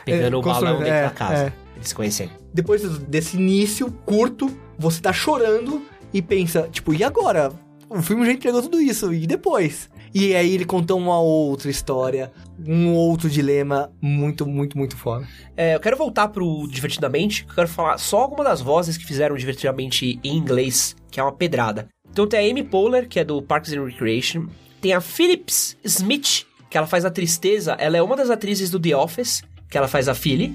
pegando 0.04 0.36
É, 0.36 0.38
o 0.38 0.42
balão 0.42 0.78
dentro 0.78 0.92
é, 0.92 1.02
da 1.04 1.10
casa. 1.10 1.44
é. 1.44 1.52
Eles 1.76 1.88
se 1.88 1.94
conhecendo. 1.94 2.30
Depois 2.52 2.82
desse 3.00 3.36
início 3.36 3.90
curto, 4.04 4.50
você 4.78 5.00
tá 5.00 5.12
chorando 5.12 5.82
e 6.12 6.20
pensa, 6.20 6.68
tipo, 6.70 6.92
e 6.92 7.02
agora? 7.02 7.52
O 7.88 8.02
filme 8.02 8.24
já 8.26 8.32
entregou 8.32 8.62
tudo 8.62 8.80
isso, 8.80 9.12
e 9.12 9.26
depois? 9.26 9.88
E 10.14 10.34
aí 10.34 10.54
ele 10.54 10.64
conta 10.64 10.94
uma 10.94 11.18
outra 11.18 11.70
história, 11.70 12.30
um 12.66 12.92
outro 12.92 13.30
dilema 13.30 13.90
muito, 14.00 14.46
muito, 14.46 14.76
muito 14.76 14.96
foda. 14.96 15.26
É, 15.56 15.74
eu 15.74 15.80
quero 15.80 15.96
voltar 15.96 16.28
pro 16.28 16.66
Divertidamente, 16.68 17.46
eu 17.48 17.54
quero 17.54 17.68
falar 17.68 17.98
só 17.98 18.20
alguma 18.20 18.44
das 18.44 18.60
vozes 18.60 18.96
que 18.96 19.06
fizeram 19.06 19.36
Divertidamente 19.36 20.20
em 20.22 20.36
inglês, 20.36 20.94
que 21.10 21.18
é 21.18 21.22
uma 21.22 21.32
pedrada. 21.32 21.88
Então 22.10 22.26
tem 22.26 22.46
a 22.46 22.50
Amy 22.50 22.62
Poehler, 22.62 23.08
que 23.08 23.18
é 23.18 23.24
do 23.24 23.40
Parks 23.40 23.72
and 23.72 23.84
Recreation. 23.84 24.46
Tem 24.82 24.92
a 24.92 25.00
Phillips 25.00 25.78
Smith, 25.82 26.46
que 26.68 26.76
ela 26.76 26.86
faz 26.86 27.04
a 27.04 27.10
Tristeza. 27.10 27.72
Ela 27.78 27.96
é 27.96 28.02
uma 28.02 28.16
das 28.16 28.28
atrizes 28.28 28.70
do 28.70 28.78
The 28.78 28.94
Office, 28.94 29.42
que 29.70 29.78
ela 29.78 29.88
faz 29.88 30.08
a 30.08 30.14
Philly. 30.14 30.54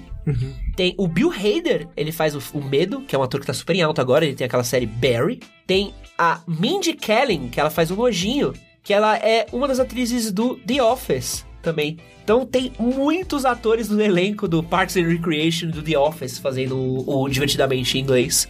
Tem 0.75 0.93
o 0.97 1.07
Bill 1.07 1.31
Hader, 1.31 1.87
ele 1.95 2.11
faz 2.11 2.35
o, 2.35 2.41
o 2.53 2.63
Medo, 2.63 3.01
que 3.01 3.15
é 3.15 3.19
um 3.19 3.23
ator 3.23 3.39
que 3.39 3.47
tá 3.47 3.53
super 3.53 3.75
em 3.75 3.81
alta 3.81 4.01
agora, 4.01 4.25
ele 4.25 4.35
tem 4.35 4.45
aquela 4.45 4.63
série 4.63 4.85
Barry. 4.85 5.39
Tem 5.65 5.93
a 6.17 6.41
Mindy 6.45 6.93
Kaling, 6.93 7.47
que 7.49 7.59
ela 7.59 7.69
faz 7.69 7.89
o 7.89 7.95
Nojinho, 7.95 8.53
que 8.88 8.93
ela 8.93 9.17
é 9.17 9.45
uma 9.51 9.67
das 9.67 9.81
atrizes 9.81 10.31
do 10.31 10.55
The 10.59 10.81
Office 10.81 11.45
também. 11.61 11.97
Então 12.23 12.45
tem 12.45 12.71
muitos 12.79 13.43
atores 13.43 13.89
do 13.89 14.01
elenco 14.01 14.47
do 14.47 14.63
Parks 14.63 14.95
and 14.95 15.09
Recreation 15.09 15.67
do 15.67 15.83
The 15.83 15.99
Office 15.99 16.38
fazendo 16.38 16.77
o, 16.77 17.23
o 17.23 17.27
Divertidamente 17.27 17.97
em 17.97 18.01
inglês. 18.01 18.47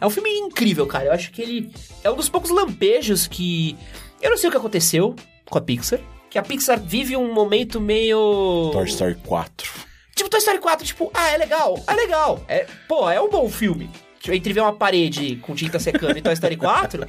É 0.00 0.06
um 0.06 0.10
filme 0.10 0.30
incrível, 0.30 0.86
cara. 0.86 1.06
Eu 1.06 1.12
acho 1.12 1.32
que 1.32 1.42
ele 1.42 1.72
é 2.04 2.10
um 2.10 2.14
dos 2.14 2.28
poucos 2.28 2.50
lampejos 2.50 3.26
que. 3.26 3.76
Eu 4.22 4.30
não 4.30 4.36
sei 4.36 4.48
o 4.48 4.52
que 4.52 4.58
aconteceu 4.58 5.16
com 5.50 5.58
a 5.58 5.60
Pixar. 5.60 5.98
Que 6.30 6.38
a 6.38 6.42
Pixar 6.42 6.78
vive 6.80 7.16
um 7.16 7.34
momento 7.34 7.80
meio. 7.80 8.70
Toy 8.72 8.84
Story 8.84 9.16
4. 9.26 9.72
Tipo, 10.14 10.30
Toy 10.30 10.38
Story 10.38 10.60
4, 10.60 10.86
tipo, 10.86 11.10
ah, 11.12 11.30
é 11.30 11.36
legal, 11.36 11.82
é 11.84 11.94
legal. 11.94 12.44
É, 12.46 12.64
pô, 12.86 13.10
é 13.10 13.20
um 13.20 13.28
bom 13.28 13.48
filme. 13.48 13.90
Tipo, 14.20 14.34
entre 14.34 14.52
ver 14.52 14.60
uma 14.60 14.74
parede 14.74 15.36
com 15.36 15.54
tinta 15.54 15.78
secando 15.78 16.16
e 16.18 16.22
Toy 16.22 16.32
Story 16.34 16.56
4, 16.56 17.06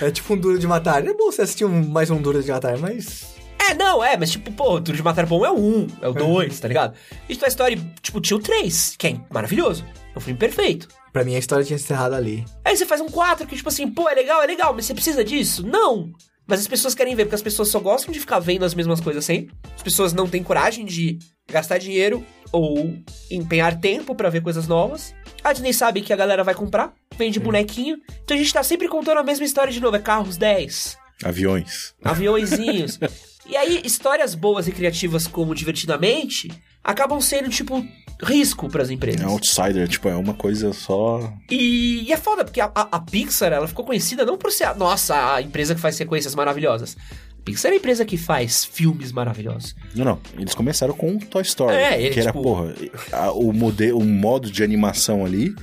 É 0.00 0.10
tipo 0.10 0.34
um 0.34 0.36
Duro 0.36 0.58
de 0.58 0.66
Matar. 0.66 1.06
É 1.06 1.12
bom 1.14 1.30
você 1.30 1.42
assistir 1.42 1.64
um- 1.64 1.88
mais 1.88 2.10
um 2.10 2.20
Duro 2.20 2.42
de 2.42 2.50
Matar, 2.50 2.78
mas... 2.78 3.34
é, 3.68 3.74
não, 3.74 4.02
é, 4.02 4.16
mas 4.16 4.30
tipo, 4.30 4.50
pô, 4.52 4.80
Duro 4.80 4.96
de 4.96 5.02
Matar 5.02 5.26
Bom 5.26 5.44
é 5.44 5.50
o 5.50 5.58
1, 5.58 5.86
é 6.02 6.08
o 6.08 6.12
2, 6.14 6.58
tá 6.58 6.68
ligado? 6.68 6.94
E 7.28 7.36
Toy 7.36 7.48
Story, 7.48 7.80
tipo, 8.00 8.20
tinha 8.20 8.36
o 8.36 8.40
3, 8.40 8.96
que 8.96 9.06
é 9.08 9.16
maravilhoso. 9.30 9.84
É 10.14 10.18
um 10.18 10.20
filme 10.20 10.38
perfeito. 10.38 10.88
Pra 11.12 11.24
mim 11.24 11.34
a 11.34 11.38
história 11.38 11.64
tinha 11.64 11.76
encerrado 11.76 12.14
ali. 12.14 12.44
Aí 12.64 12.74
você 12.76 12.86
faz 12.86 13.00
um 13.00 13.08
4 13.08 13.46
que, 13.46 13.54
tipo 13.56 13.68
assim, 13.68 13.86
pô, 13.90 14.08
é 14.08 14.14
legal, 14.14 14.42
é 14.42 14.46
legal, 14.46 14.72
mas 14.74 14.86
você 14.86 14.94
precisa 14.94 15.22
disso? 15.22 15.66
Não! 15.66 16.10
Mas 16.46 16.60
as 16.60 16.66
pessoas 16.66 16.94
querem 16.94 17.14
ver, 17.14 17.24
porque 17.26 17.36
as 17.36 17.42
pessoas 17.42 17.68
só 17.68 17.78
gostam 17.78 18.12
de 18.12 18.18
ficar 18.18 18.38
vendo 18.40 18.64
as 18.64 18.74
mesmas 18.74 19.00
coisas 19.00 19.24
sempre. 19.24 19.54
As 19.76 19.82
pessoas 19.82 20.12
não 20.12 20.26
têm 20.26 20.42
coragem 20.42 20.84
de 20.84 21.18
gastar 21.50 21.78
dinheiro 21.78 22.24
ou 22.52 22.94
empenhar 23.30 23.80
tempo 23.80 24.14
pra 24.14 24.28
ver 24.28 24.42
coisas 24.42 24.68
novas. 24.68 25.14
A 25.42 25.52
Disney 25.52 25.72
sabe 25.72 26.02
que 26.02 26.12
a 26.12 26.16
galera 26.16 26.44
vai 26.44 26.54
comprar, 26.54 26.92
vende 27.16 27.40
bonequinho. 27.40 27.96
Então 28.22 28.36
a 28.36 28.38
gente 28.38 28.52
tá 28.52 28.62
sempre 28.62 28.86
contando 28.88 29.18
a 29.18 29.24
mesma 29.24 29.44
história 29.44 29.72
de 29.72 29.80
novo. 29.80 29.96
É 29.96 30.00
carros 30.00 30.36
10, 30.36 30.96
Aviões. 31.24 31.94
aviõezinhos. 32.04 32.98
e 33.48 33.56
aí, 33.56 33.80
histórias 33.84 34.34
boas 34.34 34.68
e 34.68 34.72
criativas 34.72 35.26
como 35.26 35.54
Divertidamente 35.54 36.48
acabam 36.84 37.20
sendo, 37.20 37.48
tipo, 37.48 37.84
risco 38.22 38.68
pras 38.68 38.90
empresas. 38.90 39.20
É 39.22 39.24
outsider, 39.24 39.88
tipo, 39.88 40.08
é 40.08 40.16
uma 40.16 40.34
coisa 40.34 40.72
só. 40.72 41.32
E, 41.50 42.02
e 42.08 42.12
é 42.12 42.16
foda, 42.16 42.44
porque 42.44 42.60
a, 42.60 42.66
a- 42.74 42.88
a 42.92 43.00
Pixar, 43.00 43.52
ela 43.52 43.68
ficou 43.68 43.84
conhecida 43.84 44.24
não 44.24 44.36
por 44.36 44.50
ser, 44.52 44.64
a, 44.64 44.74
nossa, 44.74 45.34
a 45.36 45.40
empresa 45.42 45.74
que 45.76 45.80
faz 45.80 45.94
sequências 45.96 46.34
maravilhosas. 46.34 46.96
Pixar 47.44 47.70
é 47.72 47.74
a 47.74 47.76
empresa 47.78 48.04
que 48.04 48.16
faz 48.16 48.64
filmes 48.64 49.10
maravilhosos. 49.12 49.74
Não, 49.94 50.04
não. 50.04 50.20
Eles 50.38 50.54
começaram 50.54 50.94
com 50.94 51.18
Toy 51.18 51.42
Story. 51.42 51.74
É, 51.74 52.00
ele, 52.00 52.10
que 52.14 52.20
era, 52.20 52.30
tipo- 52.30 52.42
porra, 52.42 52.74
a- 53.12 53.32
o, 53.32 53.52
modelo, 53.52 53.98
o 53.98 54.04
modo 54.04 54.50
de 54.50 54.62
animação 54.62 55.24
ali. 55.24 55.54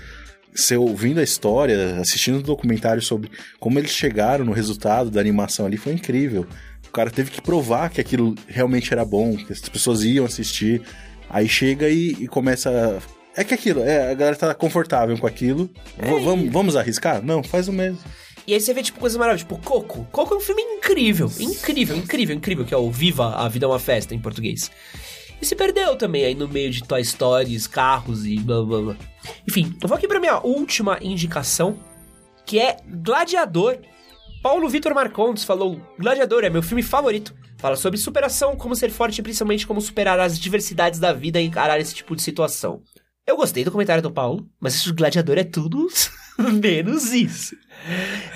Você 0.53 0.75
ouvindo 0.75 1.19
a 1.19 1.23
história, 1.23 1.97
assistindo 2.01 2.39
o 2.39 2.43
documentário 2.43 3.01
sobre 3.01 3.29
como 3.59 3.77
eles 3.79 3.91
chegaram 3.91 4.43
no 4.43 4.51
resultado 4.51 5.09
da 5.09 5.21
animação 5.21 5.65
ali, 5.65 5.77
foi 5.77 5.93
incrível. 5.93 6.45
O 6.87 6.91
cara 6.91 7.11
teve 7.11 7.29
que 7.31 7.39
provar 7.41 7.89
que 7.89 8.01
aquilo 8.01 8.33
realmente 8.47 8.91
era 8.91 9.05
bom, 9.05 9.37
que 9.37 9.53
as 9.53 9.61
pessoas 9.61 10.03
iam 10.03 10.25
assistir. 10.25 10.81
Aí 11.29 11.47
chega 11.47 11.87
e, 11.87 12.09
e 12.19 12.27
começa. 12.27 12.69
a- 12.69 13.39
É 13.39 13.43
que 13.43 13.53
aquilo, 13.53 13.81
é, 13.83 14.11
a 14.11 14.13
galera 14.15 14.35
tá 14.35 14.53
confortável 14.55 15.15
com 15.17 15.27
aquilo. 15.27 15.69
V- 15.97 16.19
vamos, 16.25 16.51
vamos 16.51 16.75
arriscar? 16.75 17.23
Não, 17.23 17.43
faz 17.43 17.67
o 17.67 17.71
mesmo. 17.71 17.99
E 18.49 18.53
aí 18.55 18.59
você 18.59 18.73
vê, 18.73 18.81
tipo, 18.81 18.99
coisas 18.99 19.15
maravilhosas. 19.15 19.47
Tipo, 19.47 19.63
Coco. 19.63 20.07
Coco 20.11 20.33
é 20.33 20.37
um 20.37 20.39
filme 20.39 20.59
incrível. 20.63 21.31
Incrível, 21.39 21.95
incrível, 21.95 22.35
incrível. 22.35 22.65
Que 22.65 22.73
é 22.73 22.77
o 22.77 22.89
Viva, 22.89 23.35
a 23.35 23.47
Vida 23.47 23.67
é 23.67 23.69
uma 23.69 23.77
Festa, 23.77 24.15
em 24.15 24.19
português. 24.19 24.71
E 25.39 25.45
se 25.45 25.55
perdeu 25.55 25.95
também 25.95 26.25
aí 26.25 26.33
no 26.33 26.47
meio 26.47 26.71
de 26.71 26.83
Toy 26.83 27.05
Stories, 27.05 27.67
carros 27.67 28.25
e 28.25 28.39
blá 28.39 28.63
blá 28.63 28.81
blá. 28.81 28.95
Enfim, 29.47 29.77
eu 29.79 29.87
vou 29.87 29.95
aqui 29.95 30.07
pra 30.07 30.19
minha 30.19 30.39
última 30.39 30.97
indicação, 30.99 31.79
que 32.43 32.59
é 32.59 32.77
Gladiador. 32.87 33.77
Paulo 34.41 34.67
Vitor 34.67 34.95
Marcondes 34.95 35.43
falou: 35.43 35.79
Gladiador 35.99 36.43
é 36.43 36.49
meu 36.49 36.63
filme 36.63 36.81
favorito. 36.81 37.35
Fala 37.59 37.75
sobre 37.75 37.99
superação, 37.99 38.55
como 38.55 38.75
ser 38.75 38.89
forte 38.89 39.19
e 39.19 39.21
principalmente 39.21 39.67
como 39.67 39.79
superar 39.79 40.19
as 40.19 40.39
diversidades 40.39 40.99
da 40.99 41.13
vida 41.13 41.39
e 41.39 41.45
encarar 41.45 41.79
esse 41.79 41.93
tipo 41.93 42.15
de 42.15 42.23
situação. 42.23 42.81
Eu 43.27 43.37
gostei 43.37 43.63
do 43.63 43.71
comentário 43.71 44.01
do 44.01 44.09
Paulo, 44.09 44.49
mas 44.59 44.73
isso 44.73 44.95
Gladiador 44.95 45.37
é 45.37 45.43
tudo 45.43 45.87
menos 46.61 47.11
isso. 47.11 47.55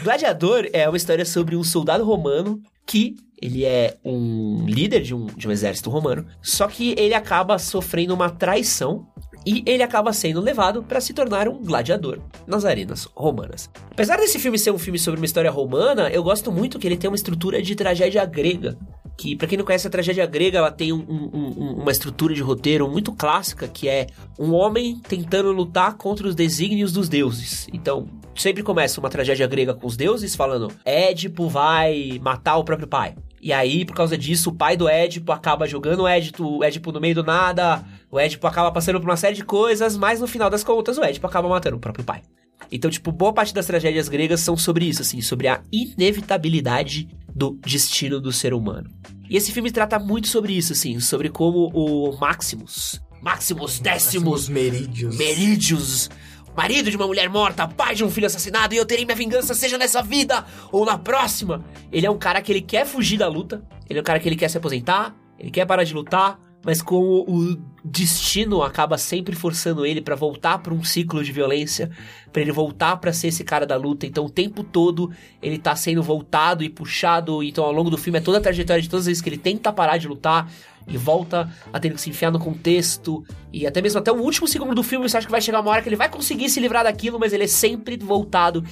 Gladiador 0.04 0.68
é 0.74 0.88
uma 0.88 0.98
história 0.98 1.26
sobre 1.26 1.56
um 1.56 1.64
soldado 1.64 2.04
romano 2.04 2.62
que 2.86 3.16
ele 3.42 3.66
é 3.66 3.98
um 4.06 4.66
líder 4.66 5.02
de 5.02 5.14
um, 5.14 5.26
de 5.26 5.48
um 5.48 5.52
exército 5.52 5.90
romano, 5.90 6.26
só 6.42 6.68
que 6.68 6.96
ele 6.98 7.14
acaba 7.14 7.60
sofrendo 7.60 8.14
uma 8.14 8.30
traição 8.30 9.06
e 9.46 9.62
ele 9.66 9.84
acaba 9.84 10.14
sendo 10.14 10.40
levado 10.40 10.82
para 10.82 11.02
se 11.02 11.14
tornar 11.14 11.50
um 11.50 11.62
gladiador 11.62 12.20
nas 12.48 12.64
arenas 12.64 13.06
romanas. 13.14 13.70
Apesar 13.92 14.18
desse 14.18 14.40
filme 14.40 14.58
ser 14.58 14.72
um 14.72 14.78
filme 14.78 14.98
sobre 14.98 15.20
uma 15.20 15.26
história 15.26 15.52
romana, 15.52 16.10
eu 16.10 16.24
gosto 16.24 16.52
muito 16.52 16.80
que 16.80 16.88
ele 16.88 16.96
tem 16.96 17.10
uma 17.10 17.18
estrutura 17.18 17.62
de 17.62 17.76
tragédia 17.76 18.26
grega. 18.26 18.78
Que, 19.16 19.36
pra 19.36 19.48
quem 19.48 19.58
não 19.58 19.66
conhece 19.66 19.86
a 19.86 19.90
tragédia 19.90 20.26
grega, 20.26 20.58
ela 20.58 20.72
tem 20.72 20.92
um- 20.92 21.06
um- 21.08 21.74
uma 21.82 21.92
estrutura 21.92 22.34
de 22.34 22.42
roteiro 22.42 22.90
muito 22.90 23.12
clássica, 23.14 23.68
que 23.68 23.88
é 23.88 24.08
um 24.40 24.52
homem 24.54 25.00
tentando 25.08 25.52
lutar 25.52 25.96
contra 25.96 26.28
os 26.28 26.34
desígnios 26.36 26.92
dos 26.92 27.08
deuses. 27.08 27.68
Então, 27.72 28.08
sempre 28.36 28.64
começa 28.64 29.00
uma 29.00 29.10
tragédia 29.12 29.46
grega 29.46 29.74
com 29.74 29.86
os 29.86 29.96
deuses 29.96 30.36
falando: 30.36 30.72
Édipo 30.84 31.48
vai 31.48 32.20
matar 32.24 32.58
o 32.58 32.64
próprio 32.64 32.88
pai. 32.88 33.16
E 33.40 33.54
aí, 33.54 33.86
por 33.86 33.94
causa 33.96 34.18
disso, 34.18 34.50
o 34.50 34.56
pai 34.56 34.76
do 34.76 34.88
Édipo 34.90 35.32
acaba 35.32 35.68
jogando 35.68 36.04
o 36.04 36.08
Édipo, 36.08 36.58
o 36.60 36.64
Édipo 36.64 36.92
no 36.92 37.00
meio 37.00 37.14
do 37.14 37.24
nada, 37.24 37.84
o 38.10 38.20
Édipo 38.20 38.48
acaba 38.48 38.72
passando 38.72 39.00
por 39.00 39.10
uma 39.10 39.18
série 39.18 39.36
de 39.36 39.44
coisas, 39.44 39.96
mas 39.98 40.20
no 40.22 40.28
final 40.28 40.50
das 40.50 40.64
contas, 40.64 40.98
o 40.98 41.04
Édipo 41.04 41.28
acaba 41.28 41.48
matando 41.48 41.76
o 41.78 41.80
próprio 41.80 42.04
pai. 42.06 42.22
Então, 42.72 42.90
tipo, 42.90 43.12
boa 43.12 43.34
parte 43.34 43.54
das 43.54 43.66
tragédias 43.66 44.10
gregas 44.10 44.40
são 44.40 44.58
sobre 44.58 44.86
isso, 44.86 45.02
assim, 45.02 45.22
sobre 45.22 45.48
a 45.48 45.62
inevitabilidade 45.72 47.08
do 47.36 47.58
destino 47.66 48.20
do 48.20 48.32
ser 48.32 48.54
humano. 48.54 48.90
E 49.30 49.38
esse 49.38 49.52
filme 49.52 49.72
trata 49.72 50.00
muito 50.00 50.28
sobre 50.28 50.54
isso, 50.54 50.74
assim, 50.74 51.00
sobre 51.00 51.30
como 51.30 51.72
o 51.74 52.18
Maximus, 52.20 53.02
Maximus 53.22 53.80
Décimos 53.80 54.44
Os 54.44 54.50
merídios. 54.50 55.18
Merídios, 55.18 56.10
marido 56.56 56.92
de 56.92 56.98
uma 56.98 57.08
mulher 57.08 57.30
morta, 57.30 57.68
pai 57.68 57.96
de 57.96 58.04
um 58.04 58.10
filho 58.10 58.28
assassinado, 58.28 58.74
e 58.74 58.78
eu 58.78 58.86
terei 58.86 59.06
minha 59.06 59.16
vingança, 59.16 59.54
seja 59.54 59.78
nessa 59.78 60.02
vida 60.02 60.46
ou 60.72 60.86
na 60.86 60.98
próxima. 60.98 61.64
Ele 61.92 62.06
é 62.06 62.12
um 62.12 62.18
cara 62.18 62.42
que 62.42 62.52
ele 62.52 62.62
quer 62.62 62.86
fugir 62.86 63.18
da 63.18 63.28
luta, 63.28 63.64
ele 63.90 64.00
é 64.00 64.02
um 64.02 64.06
cara 64.06 64.20
que 64.20 64.28
ele 64.28 64.36
quer 64.36 64.50
se 64.50 64.58
aposentar, 64.58 65.16
ele 65.40 65.52
quer 65.52 65.66
parar 65.66 65.84
de 65.84 65.94
lutar, 65.94 66.40
mas 66.64 66.82
como 66.82 67.26
o 67.28 67.58
destino 67.84 68.64
acaba 68.64 68.98
sempre 68.98 69.36
forçando 69.36 69.86
ele 69.86 70.02
pra 70.02 70.16
voltar 70.16 70.60
pra 70.60 70.74
um 70.74 70.84
ciclo 70.84 71.24
de 71.24 71.32
violência, 71.32 71.92
pra 72.32 72.42
ele 72.42 72.52
voltar 72.52 72.98
pra 72.98 73.12
ser 73.12 73.28
esse 73.28 73.44
cara 73.44 73.66
da 73.66 73.76
luta. 73.76 74.06
Então 74.06 74.26
o 74.26 74.30
tempo 74.30 74.64
todo 74.64 75.12
ele 75.42 75.58
tá 75.58 75.76
sendo 75.76 76.02
voltado 76.02 76.64
e 76.64 76.70
puxado, 76.70 77.44
então 77.44 77.64
ao 77.66 77.72
longo 77.72 77.90
do 77.90 77.98
filme 77.98 78.20
é 78.20 78.22
toda 78.22 78.38
a 78.38 78.42
trajetória 78.42 78.82
de 78.82 78.90
todas 78.90 79.04
as 79.04 79.08
vezes 79.08 79.22
que 79.22 79.30
ele 79.30 79.38
tenta 79.38 79.72
parar 79.74 79.98
de 79.98 80.08
lutar, 80.08 80.50
e 80.88 80.98
volta 80.98 81.50
a 81.72 81.80
ter 81.80 81.92
que 81.94 82.02
se 82.02 82.10
enfiar 82.10 82.32
no 82.32 82.40
contexto. 82.40 83.24
E 83.52 83.66
até 83.66 83.82
mesmo 83.82 84.00
até 84.00 84.12
o 84.12 84.18
último 84.18 84.48
segundo 84.48 84.76
do 84.76 84.84
filme, 84.84 85.08
você 85.08 85.18
acha 85.18 85.26
que 85.26 85.32
vai 85.32 85.42
chegar 85.42 85.62
uma 85.62 85.72
hora 85.72 85.82
que 85.82 85.90
ele 85.90 85.96
vai 85.96 86.10
conseguir 86.10 86.50
se 86.50 86.60
livrar 86.60 86.84
daquilo, 86.84 87.20
mas 87.20 87.34
ele 87.34 87.46
é 87.46 87.48
sempre 87.48 87.98
voltado. 87.98 88.64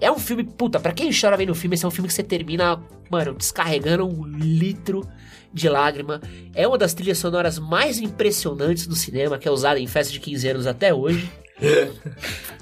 É 0.00 0.10
um 0.10 0.18
filme, 0.18 0.44
puta, 0.44 0.78
pra 0.78 0.92
quem 0.92 1.10
chora 1.18 1.36
vendo 1.36 1.50
o 1.50 1.54
filme, 1.54 1.74
esse 1.74 1.84
é 1.84 1.88
um 1.88 1.90
filme 1.90 2.08
que 2.08 2.14
você 2.14 2.22
termina, 2.22 2.82
mano, 3.10 3.34
descarregando 3.34 4.06
um 4.06 4.26
litro 4.26 5.06
de 5.54 5.68
lágrima. 5.68 6.20
É 6.54 6.66
uma 6.66 6.76
das 6.76 6.92
trilhas 6.92 7.18
sonoras 7.18 7.58
mais 7.58 7.98
impressionantes 7.98 8.86
do 8.86 8.96
cinema, 8.96 9.38
que 9.38 9.48
é 9.48 9.50
usada 9.50 9.78
em 9.78 9.86
festa 9.86 10.12
de 10.12 10.20
15 10.20 10.48
anos 10.48 10.66
até 10.66 10.92
hoje. 10.92 11.30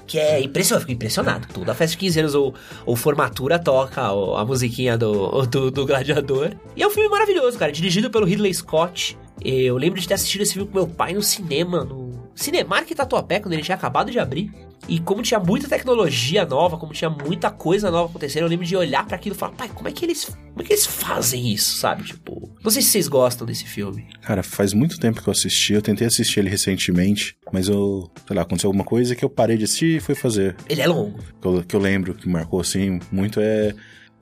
Que 0.05 0.19
é 0.19 0.41
impressionante, 0.41 0.81
eu 0.83 0.87
fico 0.87 0.91
impressionado. 0.91 1.47
Toda 1.51 1.73
festa 1.73 1.93
de 1.93 1.97
15 1.97 2.19
anos 2.19 2.35
ou, 2.35 2.53
ou 2.85 2.95
formatura 2.95 3.57
toca 3.57 4.11
ou 4.11 4.35
a 4.35 4.45
musiquinha 4.45 4.97
do, 4.97 5.43
do, 5.45 5.71
do 5.71 5.85
Gladiador. 5.85 6.51
E 6.75 6.83
é 6.83 6.87
um 6.87 6.89
filme 6.89 7.09
maravilhoso, 7.09 7.57
cara. 7.57 7.71
Dirigido 7.71 8.11
pelo 8.11 8.25
Ridley 8.25 8.53
Scott. 8.53 9.17
Eu 9.43 9.77
lembro 9.77 9.99
de 9.99 10.07
ter 10.07 10.13
assistido 10.13 10.41
esse 10.41 10.53
filme 10.53 10.69
com 10.69 10.77
meu 10.77 10.87
pai 10.87 11.13
no 11.13 11.23
cinema, 11.23 11.85
no 11.85 12.02
Cinemark 12.35 12.89
Tatuapé, 12.93 13.39
quando 13.39 13.53
ele 13.53 13.61
tinha 13.61 13.75
acabado 13.75 14.11
de 14.11 14.19
abrir. 14.19 14.51
E 14.87 14.99
como 14.99 15.21
tinha 15.21 15.39
muita 15.39 15.67
tecnologia 15.67 16.45
nova, 16.45 16.77
como 16.77 16.91
tinha 16.91 17.09
muita 17.09 17.49
coisa 17.49 17.89
nova 17.89 18.09
acontecendo, 18.09 18.43
eu 18.43 18.49
lembro 18.49 18.65
de 18.65 18.75
olhar 18.75 19.05
para 19.05 19.15
aquilo 19.15 19.33
e 19.33 19.37
falar, 19.37 19.53
pai, 19.53 19.69
como 19.73 19.87
é 19.87 19.91
que 19.91 20.03
eles, 20.03 20.25
como 20.25 20.61
é 20.61 20.63
que 20.63 20.73
eles 20.73 20.85
fazem 20.85 21.53
isso, 21.53 21.77
sabe? 21.77 22.03
Tipo, 22.03 22.51
não 22.61 22.69
sei 22.69 22.81
se 22.81 22.89
vocês 22.89 23.07
gostam 23.07 23.47
desse 23.47 23.65
filme. 23.65 24.05
Cara, 24.21 24.43
faz 24.43 24.73
muito 24.73 24.99
tempo 24.99 25.21
que 25.21 25.27
eu 25.27 25.31
assisti. 25.31 25.73
Eu 25.73 25.81
tentei 25.81 26.05
assistir 26.05 26.41
ele 26.41 26.49
recentemente, 26.49 27.37
mas 27.51 27.69
eu, 27.69 28.11
sei 28.27 28.35
lá, 28.35 28.41
aconteceu 28.41 28.67
alguma 28.67 28.83
coisa 28.83 29.15
que 29.15 29.23
eu 29.23 29.29
parei 29.29 29.57
de 29.57 29.63
assistir 29.63 29.97
e 29.97 29.99
fui 30.01 30.15
fazer. 30.15 30.55
Ele 30.67 30.81
é 30.81 30.87
longo. 30.87 31.17
Que 31.41 31.47
eu, 31.47 31.63
que 31.63 31.75
eu 31.75 31.79
lembro 31.79 32.13
que 32.13 32.27
marcou 32.27 32.59
assim 32.59 32.99
muito 33.09 33.39
é 33.39 33.73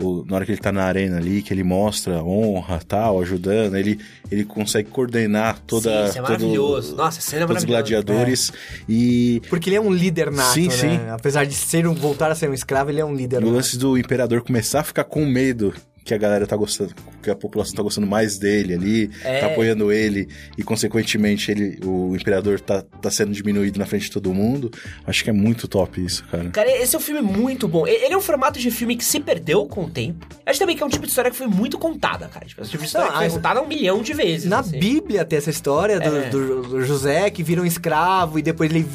o- 0.02 0.26
na 0.28 0.36
hora 0.36 0.46
que 0.46 0.52
ele 0.52 0.60
tá 0.62 0.72
na 0.72 0.84
arena 0.84 1.18
ali, 1.18 1.42
que 1.42 1.54
ele 1.54 1.64
mostra 1.64 2.24
honra, 2.24 2.80
tal, 2.88 3.22
ajudando, 3.22 3.76
ele, 3.76 4.00
ele 4.32 4.44
consegue 4.44 4.90
coordenar 4.90 5.60
toda 5.68 5.90
Sim, 5.90 6.10
isso 6.10 6.18
é 6.18 6.22
todo- 6.22 6.24
maravilhoso. 6.32 6.96
Nossa, 6.96 7.20
essa 7.20 7.30
cena 7.30 7.44
é 7.44 7.48
todos 7.48 7.64
os 7.64 7.70
maravilhosa. 7.70 8.04
gladiadores 8.04 8.52
e 8.88 9.42
Porque 9.50 9.70
ele 9.70 9.76
é 9.78 9.82
um 9.82 9.92
líder 9.94 10.32
nato, 10.32 10.54
Sim, 10.54 10.68
né? 10.68 10.74
sim. 10.74 11.00
Apesar 11.12 11.46
de 11.46 11.54
ser 11.54 11.88
um, 11.88 11.94
voltar 11.94 12.32
a 12.32 12.36
ser 12.36 12.50
um 12.50 12.54
escravo, 12.54 12.90
ele 12.90 13.00
é 13.02 13.06
um 13.06 13.14
líder 13.16 13.44
o 13.44 13.50
lance 13.52 13.78
do 13.78 13.98
imperador 13.98 14.42
começar 14.42 14.82
a 14.82 14.84
ficar 14.84 15.04
com 15.04 15.26
medo 15.26 15.74
que 16.04 16.14
a 16.14 16.18
galera 16.18 16.48
tá 16.48 16.56
gostando, 16.56 16.94
que 17.22 17.30
a 17.30 17.36
população 17.36 17.76
tá 17.76 17.84
gostando 17.84 18.08
mais 18.08 18.38
dele 18.40 18.74
ali, 18.74 19.12
É. 19.24 19.40
tá 19.40 19.46
apoiando 19.48 19.92
ele, 19.92 20.28
e 20.58 20.64
consequentemente 20.64 21.52
ele, 21.52 21.80
o 21.86 22.16
imperador 22.16 22.60
tá, 22.60 22.82
tá 22.82 23.12
sendo 23.12 23.32
diminuído 23.32 23.78
na 23.80 23.86
frente 23.86 24.04
de 24.06 24.12
todo 24.12 24.34
mundo. 24.34 24.72
Acho 25.06 25.24
que 25.24 25.30
é 25.30 25.34
muito 25.34 25.68
top 25.68 26.04
isso, 26.04 26.24
cara. 26.32 26.50
Cara, 26.50 26.70
esse 26.82 26.96
é 26.96 27.00
um 27.00 27.02
filme 27.02 27.22
muito 27.22 27.68
bom. 27.68 27.86
Ele 27.88 28.14
é 28.14 28.18
um 28.18 28.22
formato 28.22 28.60
de 28.60 28.72
filme 28.72 28.96
que 28.96 29.06
se 29.06 29.20
perdeu 29.20 29.66
com 29.68 29.84
o 29.86 29.90
tempo. 29.90 30.26
Acho 30.46 30.60
também 30.60 30.76
que 30.76 30.82
é 30.82 30.86
um 30.86 30.90
tipo 30.90 31.04
de 31.04 31.10
história 31.10 31.30
que 31.30 31.38
foi 31.38 31.48
muito 31.48 31.78
contada, 31.78 32.28
cara. 32.28 32.46
Tipo, 32.46 32.62
é 32.62 32.64
um 32.64 32.68
tipo 32.68 32.80
de 32.82 32.86
história 32.88 33.08
Não, 33.08 33.14
que 33.14 33.20
foi 33.26 33.30
contada 33.30 33.62
um 33.62 33.68
milhão 33.68 34.02
de 34.02 34.14
vezes. 34.14 34.50
Na 34.50 34.60
assim. 34.60 34.80
Bíblia 34.80 35.24
tem 35.24 35.38
essa 35.38 35.50
história 35.52 36.00
do, 36.00 36.18
É. 36.18 36.30
do- 36.30 36.62
do 36.64 36.82
José 36.84 37.30
que 37.30 37.44
vira 37.44 37.62
um 37.62 37.66
escravo 37.66 38.40
e 38.40 38.42
depois 38.42 38.72
ele 38.72 38.86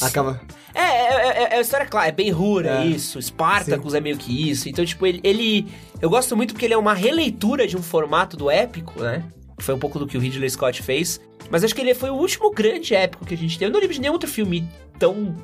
acaba. 0.00 0.40
É, 0.74 0.80
é, 0.80 1.28
é, 1.44 1.48
é 1.52 1.56
uma 1.56 1.62
história 1.62 1.86
clara, 1.86 2.08
é 2.08 2.12
bem 2.12 2.30
rura 2.30 2.82
É. 2.82 2.86
isso, 2.86 3.20
Spartacus 3.20 3.94
é 3.94 4.00
meio 4.00 4.16
que 4.16 4.50
isso. 4.50 4.68
Então, 4.68 4.84
tipo, 4.84 5.06
ele, 5.06 5.20
ele. 5.24 5.66
Eu 6.00 6.08
gosto 6.08 6.36
muito 6.36 6.54
porque 6.54 6.64
ele 6.66 6.74
é 6.74 6.78
uma 6.78 6.94
releitura 6.94 7.66
de 7.66 7.76
um 7.76 7.82
formato 7.82 8.36
do 8.36 8.50
épico, 8.50 9.00
né? 9.02 9.24
Foi 9.58 9.74
um 9.74 9.78
pouco 9.78 9.98
do 9.98 10.06
que 10.06 10.16
o 10.16 10.20
Ridley 10.20 10.48
Scott 10.48 10.82
fez. 10.82 11.20
Mas 11.50 11.64
acho 11.64 11.74
que 11.74 11.80
ele 11.80 11.94
foi 11.94 12.10
o 12.10 12.14
último 12.14 12.50
grande 12.52 12.94
épico 12.94 13.26
que 13.26 13.34
a 13.34 13.36
gente 13.36 13.58
teve. 13.58 13.68
Eu 13.68 13.72
não 13.72 13.80
lembro 13.80 13.94
de 13.94 14.00
nenhum 14.00 14.12
outro 14.12 14.28
filme 14.30 14.66
tão. 14.98 15.34